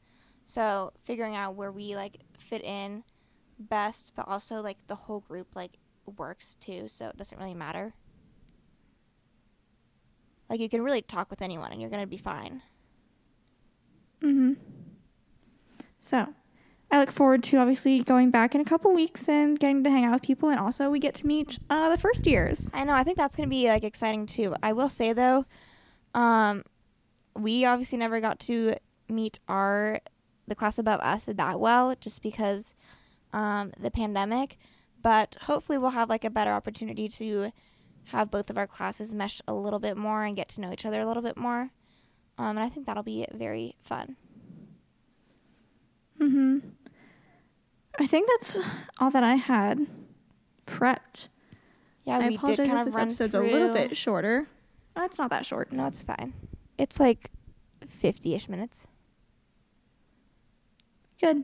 So 0.44 0.94
figuring 1.02 1.36
out 1.36 1.56
where 1.56 1.72
we, 1.72 1.96
like, 1.96 2.18
fit 2.38 2.64
in 2.64 3.04
best, 3.58 4.14
but 4.16 4.28
also, 4.28 4.62
like, 4.62 4.78
the 4.86 4.94
whole 4.94 5.22
group, 5.22 5.48
like, 5.56 5.80
works 6.18 6.58
too. 6.60 6.88
So 6.88 7.08
it 7.08 7.18
doesn't 7.18 7.40
really 7.40 7.56
matter. 7.56 7.96
Like, 10.48 10.60
you 10.60 10.70
can 10.70 10.84
really 10.84 11.02
talk 11.02 11.32
with 11.32 11.42
anyone 11.42 11.72
and 11.72 11.82
you're 11.82 11.90
going 11.90 12.04
to 12.04 12.08
be 12.08 12.18
fine. 12.18 12.62
Mm-hmm. 14.22 14.54
So, 16.00 16.36
I 16.94 17.00
look 17.00 17.12
forward 17.12 17.42
to 17.46 17.58
obviously 17.58 18.04
going 18.04 18.30
back 18.30 18.54
in 18.54 18.62
a 18.62 18.66
couple 18.66 18.94
weeks 18.94 19.28
and 19.28 19.60
getting 19.60 19.84
to 19.84 19.90
hang 19.90 20.06
out 20.06 20.14
with 20.14 20.22
people, 20.22 20.50
and 20.50 20.60
also 20.60 20.92
we 20.92 21.00
get 21.00 21.16
to 21.16 21.26
meet 21.26 21.58
uh, 21.68 21.90
the 21.90 21.98
first 21.98 22.28
years. 22.28 22.70
I 22.72 22.84
know. 22.84 22.94
I 22.94 23.04
think 23.04 23.18
that's 23.18 23.36
gonna 23.36 23.50
be 23.50 23.68
like 23.68 23.84
exciting 23.84 24.28
too. 24.28 24.56
I 24.62 24.74
will 24.74 24.90
say 24.90 25.12
though, 25.12 25.46
um, 26.14 26.62
we 27.36 27.66
obviously 27.66 27.98
never 27.98 28.22
got 28.22 28.40
to 28.42 28.76
meet 29.10 29.40
our 29.48 30.02
the 30.48 30.54
class 30.54 30.78
above 30.78 31.00
us 31.00 31.26
that 31.26 31.60
well, 31.60 31.96
just 32.00 32.22
because 32.22 32.76
um, 33.34 33.72
the 33.80 33.90
pandemic. 33.90 34.60
But 35.02 35.36
hopefully, 35.42 35.80
we'll 35.80 35.90
have 35.90 36.10
like 36.10 36.26
a 36.26 36.30
better 36.30 36.52
opportunity 36.52 37.10
to 37.10 37.52
have 38.06 38.30
both 38.30 38.52
of 38.52 38.58
our 38.60 38.68
classes 38.68 39.16
mesh 39.16 39.42
a 39.48 39.54
little 39.56 39.80
bit 39.80 39.98
more 39.98 40.26
and 40.26 40.36
get 40.36 40.48
to 40.50 40.62
know 40.62 40.72
each 40.72 40.86
other 40.86 41.02
a 41.02 41.08
little 41.08 41.24
bit 41.24 41.38
more. 41.38 41.72
Um, 42.38 42.56
and 42.56 42.60
I 42.60 42.70
think 42.70 42.86
that'll 42.86 43.02
be 43.02 43.26
very 43.34 43.78
fun. 43.82 44.16
Mm-hmm. 46.20 46.60
I 48.00 48.08
think 48.08 48.28
that's 48.30 48.60
all 49.00 49.12
that 49.12 49.24
I 49.24 49.36
had 49.36 49.86
prepped. 50.66 51.28
Yeah, 52.06 52.18
I 52.18 52.28
we 52.30 52.36
apologize 52.36 52.58
did 52.66 52.68
kind 52.68 52.80
if 52.82 52.82
of 52.82 52.86
this 52.88 52.96
run 52.96 53.08
episode's 53.10 53.36
through. 53.36 53.50
a 53.50 53.52
little 53.52 53.74
bit 53.74 53.96
shorter. 53.96 54.48
It's 54.98 55.18
not 55.18 55.30
that 55.30 55.46
short. 55.46 55.72
No, 55.72 55.86
it's 55.88 56.04
fine. 56.04 56.34
It's 56.78 57.00
like 57.00 57.30
fifty-ish 57.88 58.50
minutes. 58.50 58.88
Good. 61.22 61.44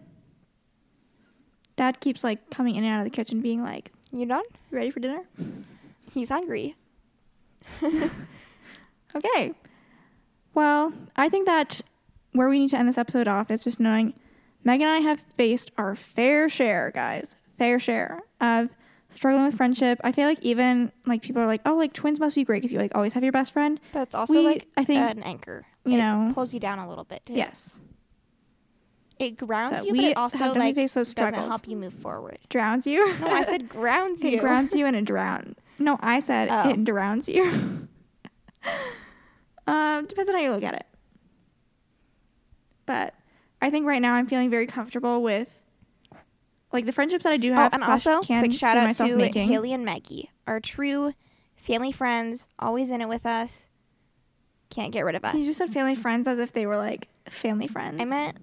Dad 1.76 2.00
keeps 2.02 2.24
like 2.24 2.50
coming 2.50 2.76
in 2.76 2.84
and 2.84 2.94
out 2.94 3.00
of 3.00 3.06
the 3.06 3.10
kitchen, 3.12 3.42
being 3.42 3.64
like, 3.64 3.92
You 4.12 4.26
done? 4.26 4.44
"You 4.72 4.78
ready 4.78 4.92
for 4.92 5.00
dinner?" 5.00 5.24
He's 6.12 6.30
hungry. 6.30 6.76
Okay. 9.16 9.54
Well, 10.54 10.94
I 11.16 11.30
think 11.30 11.48
that 11.48 11.82
where 12.34 12.48
we 12.48 12.60
need 12.60 12.70
to 12.70 12.78
end 12.78 12.88
this 12.88 12.98
episode 13.00 13.28
off 13.28 13.50
is 13.50 13.64
just 13.64 13.80
knowing 13.80 14.14
Meg 14.64 14.82
and 14.82 14.90
I 14.90 14.98
have 15.00 15.20
faced 15.20 15.72
our 15.78 15.96
fair 15.96 16.50
share, 16.50 16.92
guys, 16.92 17.38
fair 17.58 17.80
share 17.80 18.22
of 18.42 18.70
struggling 19.10 19.46
with 19.46 19.56
friendship. 19.56 20.00
I 20.04 20.12
feel 20.12 20.28
like 20.28 20.40
even 20.42 20.92
like 21.06 21.22
people 21.22 21.42
are 21.42 21.48
like, 21.48 21.62
oh, 21.66 21.76
like 21.76 21.94
twins 21.94 22.20
must 22.20 22.36
be 22.36 22.44
great 22.44 22.58
because 22.62 22.72
you 22.72 22.80
like 22.80 22.92
always 22.96 23.14
have 23.14 23.24
your 23.24 23.32
best 23.32 23.54
friend. 23.54 23.80
But 23.94 24.02
it's 24.04 24.16
also 24.16 24.34
We- 24.34 24.46
like 24.46 24.68
I 24.78 24.84
think, 24.84 25.00
an 25.00 25.24
anchor. 25.24 25.66
you 25.86 25.94
it 25.96 25.98
know- 25.98 26.32
pulls 26.34 26.54
you 26.54 26.60
down 26.60 26.80
a 26.80 26.88
little 26.90 27.06
bit 27.06 27.26
too. 27.26 27.34
Yes, 27.34 27.80
it 29.18 29.38
grounds 29.38 29.80
So 29.80 29.86
you, 29.86 29.92
we 29.94 30.00
but 30.00 30.06
it 30.12 30.18
also 30.18 30.54
like 30.54 30.76
faced 30.76 30.96
those 30.96 31.14
doesn't 31.14 31.34
help 31.36 31.68
you 31.68 31.76
move 31.78 31.94
forward. 31.94 32.38
drowns 32.50 32.86
you. 32.86 33.06
No, 33.20 33.28
I 33.28 33.44
said 33.44 33.68
grounds 33.78 34.22
you. 34.24 34.32
it 34.38 34.40
grounds 34.42 34.74
you 34.74 34.86
and 34.86 34.96
it 34.96 35.06
drowns. 35.06 35.58
No, 35.80 35.98
I 36.02 36.20
said 36.20 36.50
Oh. 36.52 36.70
it 36.70 36.84
drowns 36.84 37.28
you. 37.30 37.44
um, 39.68 40.06
depends 40.06 40.30
on 40.30 40.36
how 40.36 40.42
you 40.42 40.52
look 40.52 40.64
at 40.64 40.74
it. 40.76 40.86
But 42.86 43.14
I 43.62 43.70
think 43.70 43.86
right 43.86 44.02
now 44.02 44.14
I'm 44.16 44.26
feeling 44.28 44.50
very 44.50 44.68
comfortable 44.68 45.22
with 45.22 45.62
like 46.72 46.86
the 46.86 46.92
friendships 46.92 47.24
that 47.24 47.34
I 47.34 47.38
do 47.38 47.52
Oh, 47.52 47.56
have. 47.56 47.74
and 47.74 47.84
also, 47.84 48.22
can 48.22 48.44
quick 48.44 48.54
shout 48.58 48.78
out 48.78 48.94
to 48.96 49.16
making. 49.18 49.48
Haley 49.50 49.74
and 49.74 49.84
Maggie, 49.84 50.30
our 50.48 50.60
true 50.60 51.14
family 51.56 51.92
friends, 51.92 52.48
always 52.60 52.90
in 52.90 53.02
it 53.02 53.10
with 53.10 53.26
us. 53.26 53.70
Can't 54.70 54.92
get 54.94 55.04
rid 55.04 55.16
of 55.16 55.26
us. 55.26 55.36
You 55.36 55.46
just 55.46 55.58
said 55.58 55.72
family 55.72 55.96
friends 55.96 56.28
as 56.28 56.38
if 56.40 56.54
they 56.54 56.66
were 56.68 56.78
like 56.78 57.08
family 57.28 57.68
friends. 57.68 58.00
I 58.00 58.06
meant 58.06 58.38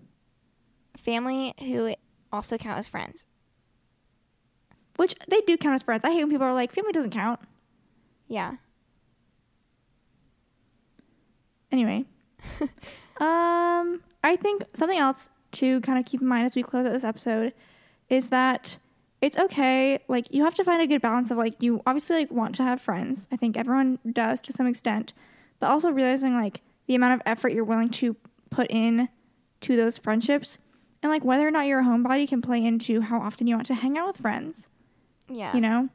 family 0.97 1.55
who 1.61 1.95
also 2.33 2.59
count 2.59 2.79
as 2.79 2.89
friends. 2.89 3.27
which 4.97 5.15
they 5.29 5.41
do 5.43 5.57
count 5.57 5.75
as 5.77 5.83
friends. 5.85 6.05
I 6.05 6.11
hate 6.11 6.19
when 6.25 6.31
people 6.31 6.47
are 6.47 6.53
like 6.55 6.73
family 6.73 6.93
doesn't 6.93 7.13
count. 7.13 7.39
Yeah. 8.29 8.55
Anyway, 11.73 12.05
um, 13.21 14.01
I 14.27 14.37
think 14.37 14.65
something 14.75 14.99
else 14.99 15.31
to 15.53 15.81
kind 15.83 15.99
of 15.99 16.05
keep 16.05 16.21
in 16.21 16.27
mind 16.27 16.47
as 16.47 16.57
we 16.57 16.63
close 16.63 16.87
out 16.87 16.93
this 16.93 17.05
episode 17.05 17.53
is 18.09 18.29
that 18.29 18.79
it's 19.23 19.39
okay. 19.39 19.99
Like 20.09 20.33
you 20.33 20.45
have 20.45 20.55
to 20.57 20.65
find 20.65 20.83
a 20.83 20.87
good 20.87 21.01
balance 21.01 21.31
of 21.31 21.39
like 21.39 21.63
you 21.63 21.81
obviously 21.87 22.17
like 22.17 22.31
want 22.31 22.55
to 22.57 22.63
have 22.63 22.81
friends. 22.81 23.29
I 23.33 23.37
think 23.37 23.57
everyone 23.57 23.99
does 24.13 24.41
to 24.43 24.53
some 24.53 24.67
extent, 24.67 25.13
but 25.61 25.69
also 25.69 25.91
realizing 25.91 26.35
like 26.35 26.61
the 26.87 26.95
amount 26.95 27.15
of 27.15 27.23
effort 27.25 27.53
you're 27.53 27.65
willing 27.65 27.89
to 27.91 28.17
put 28.51 28.67
in 28.71 29.09
to 29.63 29.77
those 29.77 29.97
friendships 29.99 30.59
and 31.03 31.11
like 31.11 31.25
whether 31.25 31.47
or 31.47 31.51
not 31.51 31.67
you're 31.67 31.81
a 31.81 31.85
homebody 31.85 32.29
can 32.29 32.43
play 32.43 32.65
into 32.65 33.01
how 33.01 33.21
often 33.21 33.47
you 33.47 33.55
want 33.55 33.67
to 33.69 33.75
hang 33.75 33.97
out 33.97 34.09
with 34.09 34.19
friends. 34.19 34.69
Yeah. 35.29 35.55
You 35.55 35.61
know, 35.61 35.89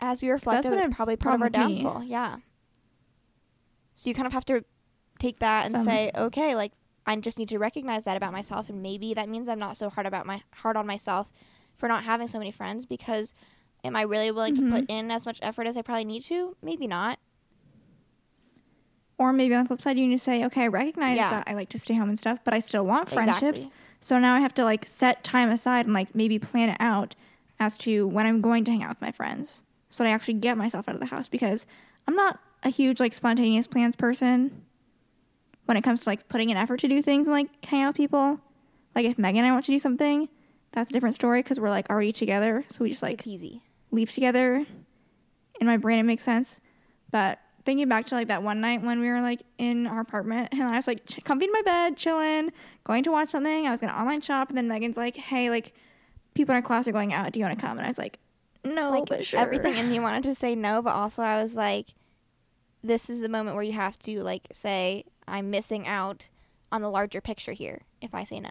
As 0.00 0.20
we 0.22 0.30
reflected, 0.30 0.70
been 0.70 0.80
that's 0.80 0.92
a 0.92 0.96
probably 0.96 1.16
part 1.16 1.36
of 1.36 1.42
our 1.42 1.46
with 1.48 1.56
me. 1.68 1.82
downfall. 1.82 2.04
Yeah. 2.04 2.36
So 3.94 4.10
you 4.10 4.14
kind 4.14 4.26
of 4.26 4.32
have 4.32 4.44
to 4.46 4.64
take 5.18 5.38
that 5.40 5.66
and 5.66 5.72
Some- 5.72 5.84
say, 5.84 6.10
okay, 6.16 6.54
like 6.54 6.72
I 7.06 7.16
just 7.16 7.38
need 7.38 7.48
to 7.50 7.58
recognize 7.58 8.04
that 8.04 8.16
about 8.16 8.32
myself, 8.32 8.68
and 8.68 8.82
maybe 8.82 9.14
that 9.14 9.28
means 9.28 9.48
I'm 9.48 9.58
not 9.58 9.76
so 9.76 9.88
hard 9.88 10.06
about 10.06 10.26
my 10.26 10.42
hard 10.54 10.76
on 10.76 10.86
myself 10.86 11.30
for 11.76 11.88
not 11.88 12.04
having 12.04 12.26
so 12.26 12.38
many 12.38 12.50
friends. 12.50 12.86
Because 12.86 13.34
am 13.84 13.96
I 13.96 14.02
really 14.02 14.30
willing 14.30 14.54
to 14.56 14.62
put 14.62 14.86
mm-hmm. 14.86 14.90
in 14.90 15.10
as 15.10 15.26
much 15.26 15.38
effort 15.42 15.66
as 15.66 15.76
I 15.76 15.82
probably 15.82 16.04
need 16.04 16.22
to? 16.24 16.56
Maybe 16.62 16.86
not. 16.86 17.18
Or 19.18 19.32
maybe 19.32 19.54
on 19.54 19.64
the 19.64 19.68
flip 19.68 19.80
side, 19.80 19.96
you 19.96 20.06
need 20.06 20.16
to 20.16 20.22
say, 20.22 20.44
okay, 20.44 20.64
I 20.64 20.68
recognize 20.68 21.16
Yeah. 21.16 21.30
that 21.30 21.48
I 21.48 21.54
like 21.54 21.70
to 21.70 21.78
stay 21.78 21.94
home 21.94 22.10
and 22.10 22.18
stuff, 22.18 22.40
but 22.44 22.52
I 22.52 22.58
still 22.58 22.84
want 22.84 23.08
friendships. 23.08 23.60
Exactly. 23.60 23.72
So 24.00 24.18
now 24.18 24.34
I 24.34 24.40
have 24.40 24.52
to 24.54 24.64
like 24.64 24.86
set 24.86 25.24
time 25.24 25.48
aside 25.48 25.86
and 25.86 25.94
like 25.94 26.14
maybe 26.14 26.38
plan 26.38 26.68
it 26.68 26.76
out 26.80 27.14
as 27.58 27.78
to 27.78 28.06
when 28.06 28.26
I'm 28.26 28.42
going 28.42 28.64
to 28.64 28.70
hang 28.70 28.82
out 28.82 28.90
with 28.90 29.00
my 29.00 29.12
friends 29.12 29.64
so 29.88 30.04
that 30.04 30.10
I 30.10 30.12
actually 30.12 30.34
get 30.34 30.58
myself 30.58 30.88
out 30.88 30.94
of 30.94 31.00
the 31.00 31.06
house 31.06 31.28
because 31.28 31.66
I'm 32.06 32.14
not 32.14 32.38
a 32.62 32.68
huge 32.68 33.00
like 33.00 33.14
spontaneous 33.14 33.66
plans 33.66 33.96
person 33.96 34.62
when 35.66 35.76
it 35.76 35.82
comes 35.82 36.04
to 36.04 36.08
like 36.08 36.28
putting 36.28 36.50
an 36.50 36.56
effort 36.56 36.80
to 36.80 36.88
do 36.88 37.02
things 37.02 37.26
and 37.26 37.34
like 37.34 37.66
hang 37.66 37.82
out 37.82 37.88
with 37.88 37.96
people. 37.96 38.40
Like 38.94 39.04
if 39.04 39.18
Megan 39.18 39.38
and 39.44 39.48
I 39.48 39.52
want 39.52 39.64
to 39.66 39.72
do 39.72 39.78
something, 39.78 40.28
that's 40.72 40.90
a 40.90 40.92
different 40.92 41.14
story 41.14 41.42
because 41.42 41.60
we're 41.60 41.70
like 41.70 41.90
already 41.90 42.12
together. 42.12 42.64
So 42.68 42.84
we 42.84 42.90
just 42.90 43.02
like 43.02 43.20
it's 43.20 43.26
easy. 43.26 43.62
leave 43.90 44.10
together. 44.10 44.64
In 45.60 45.66
my 45.66 45.76
brain, 45.76 45.98
it 45.98 46.04
makes 46.04 46.22
sense. 46.22 46.60
But 47.10 47.38
thinking 47.64 47.88
back 47.88 48.06
to 48.06 48.14
like 48.14 48.28
that 48.28 48.42
one 48.42 48.60
night 48.60 48.82
when 48.82 49.00
we 49.00 49.08
were 49.08 49.20
like 49.20 49.42
in 49.58 49.86
our 49.86 50.00
apartment 50.00 50.48
and 50.52 50.62
I 50.62 50.76
was 50.76 50.86
like 50.86 51.04
ch- 51.06 51.22
comfy 51.24 51.46
in 51.46 51.52
my 51.52 51.62
bed, 51.62 51.96
chilling, 51.96 52.52
going 52.84 53.04
to 53.04 53.10
watch 53.10 53.30
something. 53.30 53.66
I 53.66 53.70
was 53.70 53.80
gonna 53.80 53.92
online 53.92 54.20
shop, 54.20 54.48
and 54.48 54.56
then 54.56 54.68
Megan's 54.68 54.96
like, 54.96 55.16
"Hey, 55.16 55.50
like 55.50 55.74
people 56.34 56.52
in 56.52 56.56
our 56.56 56.62
class 56.62 56.86
are 56.86 56.92
going 56.92 57.12
out. 57.12 57.32
Do 57.32 57.40
you 57.40 57.44
want 57.44 57.58
to 57.58 57.66
come?" 57.66 57.78
And 57.78 57.86
I 57.86 57.88
was 57.90 57.98
like, 57.98 58.18
"No, 58.64 58.90
like 58.90 59.06
but 59.06 59.24
sure." 59.24 59.40
everything 59.40 59.76
in 59.76 59.90
me 59.90 59.98
wanted 60.06 60.22
to 60.24 60.34
say 60.34 60.54
no, 60.54 60.80
but 60.80 60.90
also 60.90 61.22
I 61.22 61.42
was 61.42 61.56
like, 61.56 61.88
this 62.84 63.10
is 63.10 63.20
the 63.20 63.28
moment 63.28 63.56
where 63.56 63.64
you 63.64 63.72
have 63.72 63.98
to 64.00 64.22
like 64.22 64.46
say 64.52 65.04
I'm 65.28 65.50
missing 65.50 65.86
out 65.86 66.28
on 66.72 66.82
the 66.82 66.90
larger 66.90 67.20
picture 67.20 67.52
here 67.52 67.82
if 68.00 68.14
I 68.14 68.22
say 68.24 68.40
no. 68.40 68.50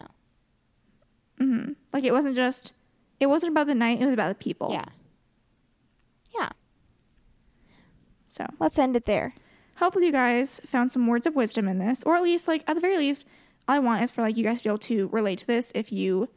hmm 1.38 1.72
Like 1.94 2.04
it 2.04 2.12
wasn't 2.12 2.36
just, 2.36 2.74
it 3.20 3.28
wasn't 3.28 3.52
about 3.52 3.68
the 3.68 3.76
night. 3.76 4.02
It 4.02 4.06
was 4.06 4.14
about 4.14 4.30
the 4.30 4.44
people. 4.44 4.70
Yeah. 4.72 4.86
Yeah. 6.38 6.50
So 8.30 8.46
Let's 8.60 8.78
end 8.78 8.96
it 8.96 9.06
there. 9.06 9.34
hopefully 9.78 10.08
you 10.08 10.12
guys 10.12 10.60
found 10.66 10.92
some 10.92 11.08
words 11.08 11.26
of 11.28 11.36
wisdom 11.36 11.68
in 11.68 11.80
this, 11.80 12.04
or 12.04 12.16
at 12.16 12.24
least 12.24 12.48
like 12.48 12.64
at 12.68 12.74
the 12.74 12.82
very 12.82 12.98
least, 12.98 13.26
all 13.68 13.76
I 13.76 13.80
want 13.80 14.04
is 14.04 14.12
for 14.12 14.22
like 14.22 14.38
you 14.38 14.44
guys 14.44 14.58
to 14.60 14.64
be 14.64 14.70
able 14.70 14.78
to 14.80 15.08
relate 15.10 15.40
to 15.40 15.48
this 15.48 15.72
if 15.76 15.92
you 15.92 16.30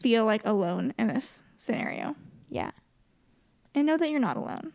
feel 0.00 0.24
like 0.24 0.44
alone 0.44 0.92
in 0.98 1.06
this 1.08 1.42
scenario. 1.56 2.14
Yeah. 2.48 2.70
and 3.74 3.86
know 3.86 3.96
that 3.96 4.10
you're 4.10 4.20
not 4.20 4.36
alone. 4.36 4.72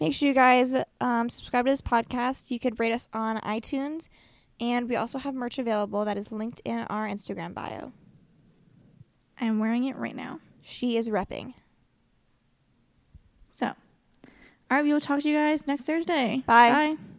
Make 0.00 0.14
sure 0.14 0.28
you 0.28 0.34
guys 0.34 0.76
um, 1.00 1.28
subscribe 1.28 1.64
to 1.64 1.72
this 1.72 1.80
podcast. 1.80 2.50
You 2.50 2.58
could 2.58 2.78
rate 2.78 2.92
us 2.92 3.08
on 3.12 3.38
iTunes. 3.38 4.08
And 4.60 4.88
we 4.88 4.96
also 4.96 5.18
have 5.18 5.34
merch 5.34 5.58
available 5.58 6.04
that 6.04 6.16
is 6.16 6.32
linked 6.32 6.60
in 6.64 6.80
our 6.80 7.06
Instagram 7.06 7.54
bio. 7.54 7.92
I'm 9.40 9.58
wearing 9.58 9.84
it 9.84 9.96
right 9.96 10.16
now. 10.16 10.40
She 10.62 10.96
is 10.96 11.08
repping. 11.08 11.54
So, 13.48 13.66
all 13.66 13.74
right, 14.70 14.84
we 14.84 14.92
will 14.92 15.00
talk 15.00 15.20
to 15.20 15.28
you 15.28 15.36
guys 15.36 15.66
next 15.66 15.84
Thursday. 15.84 16.42
Bye. 16.46 16.70
Bye. 16.70 17.17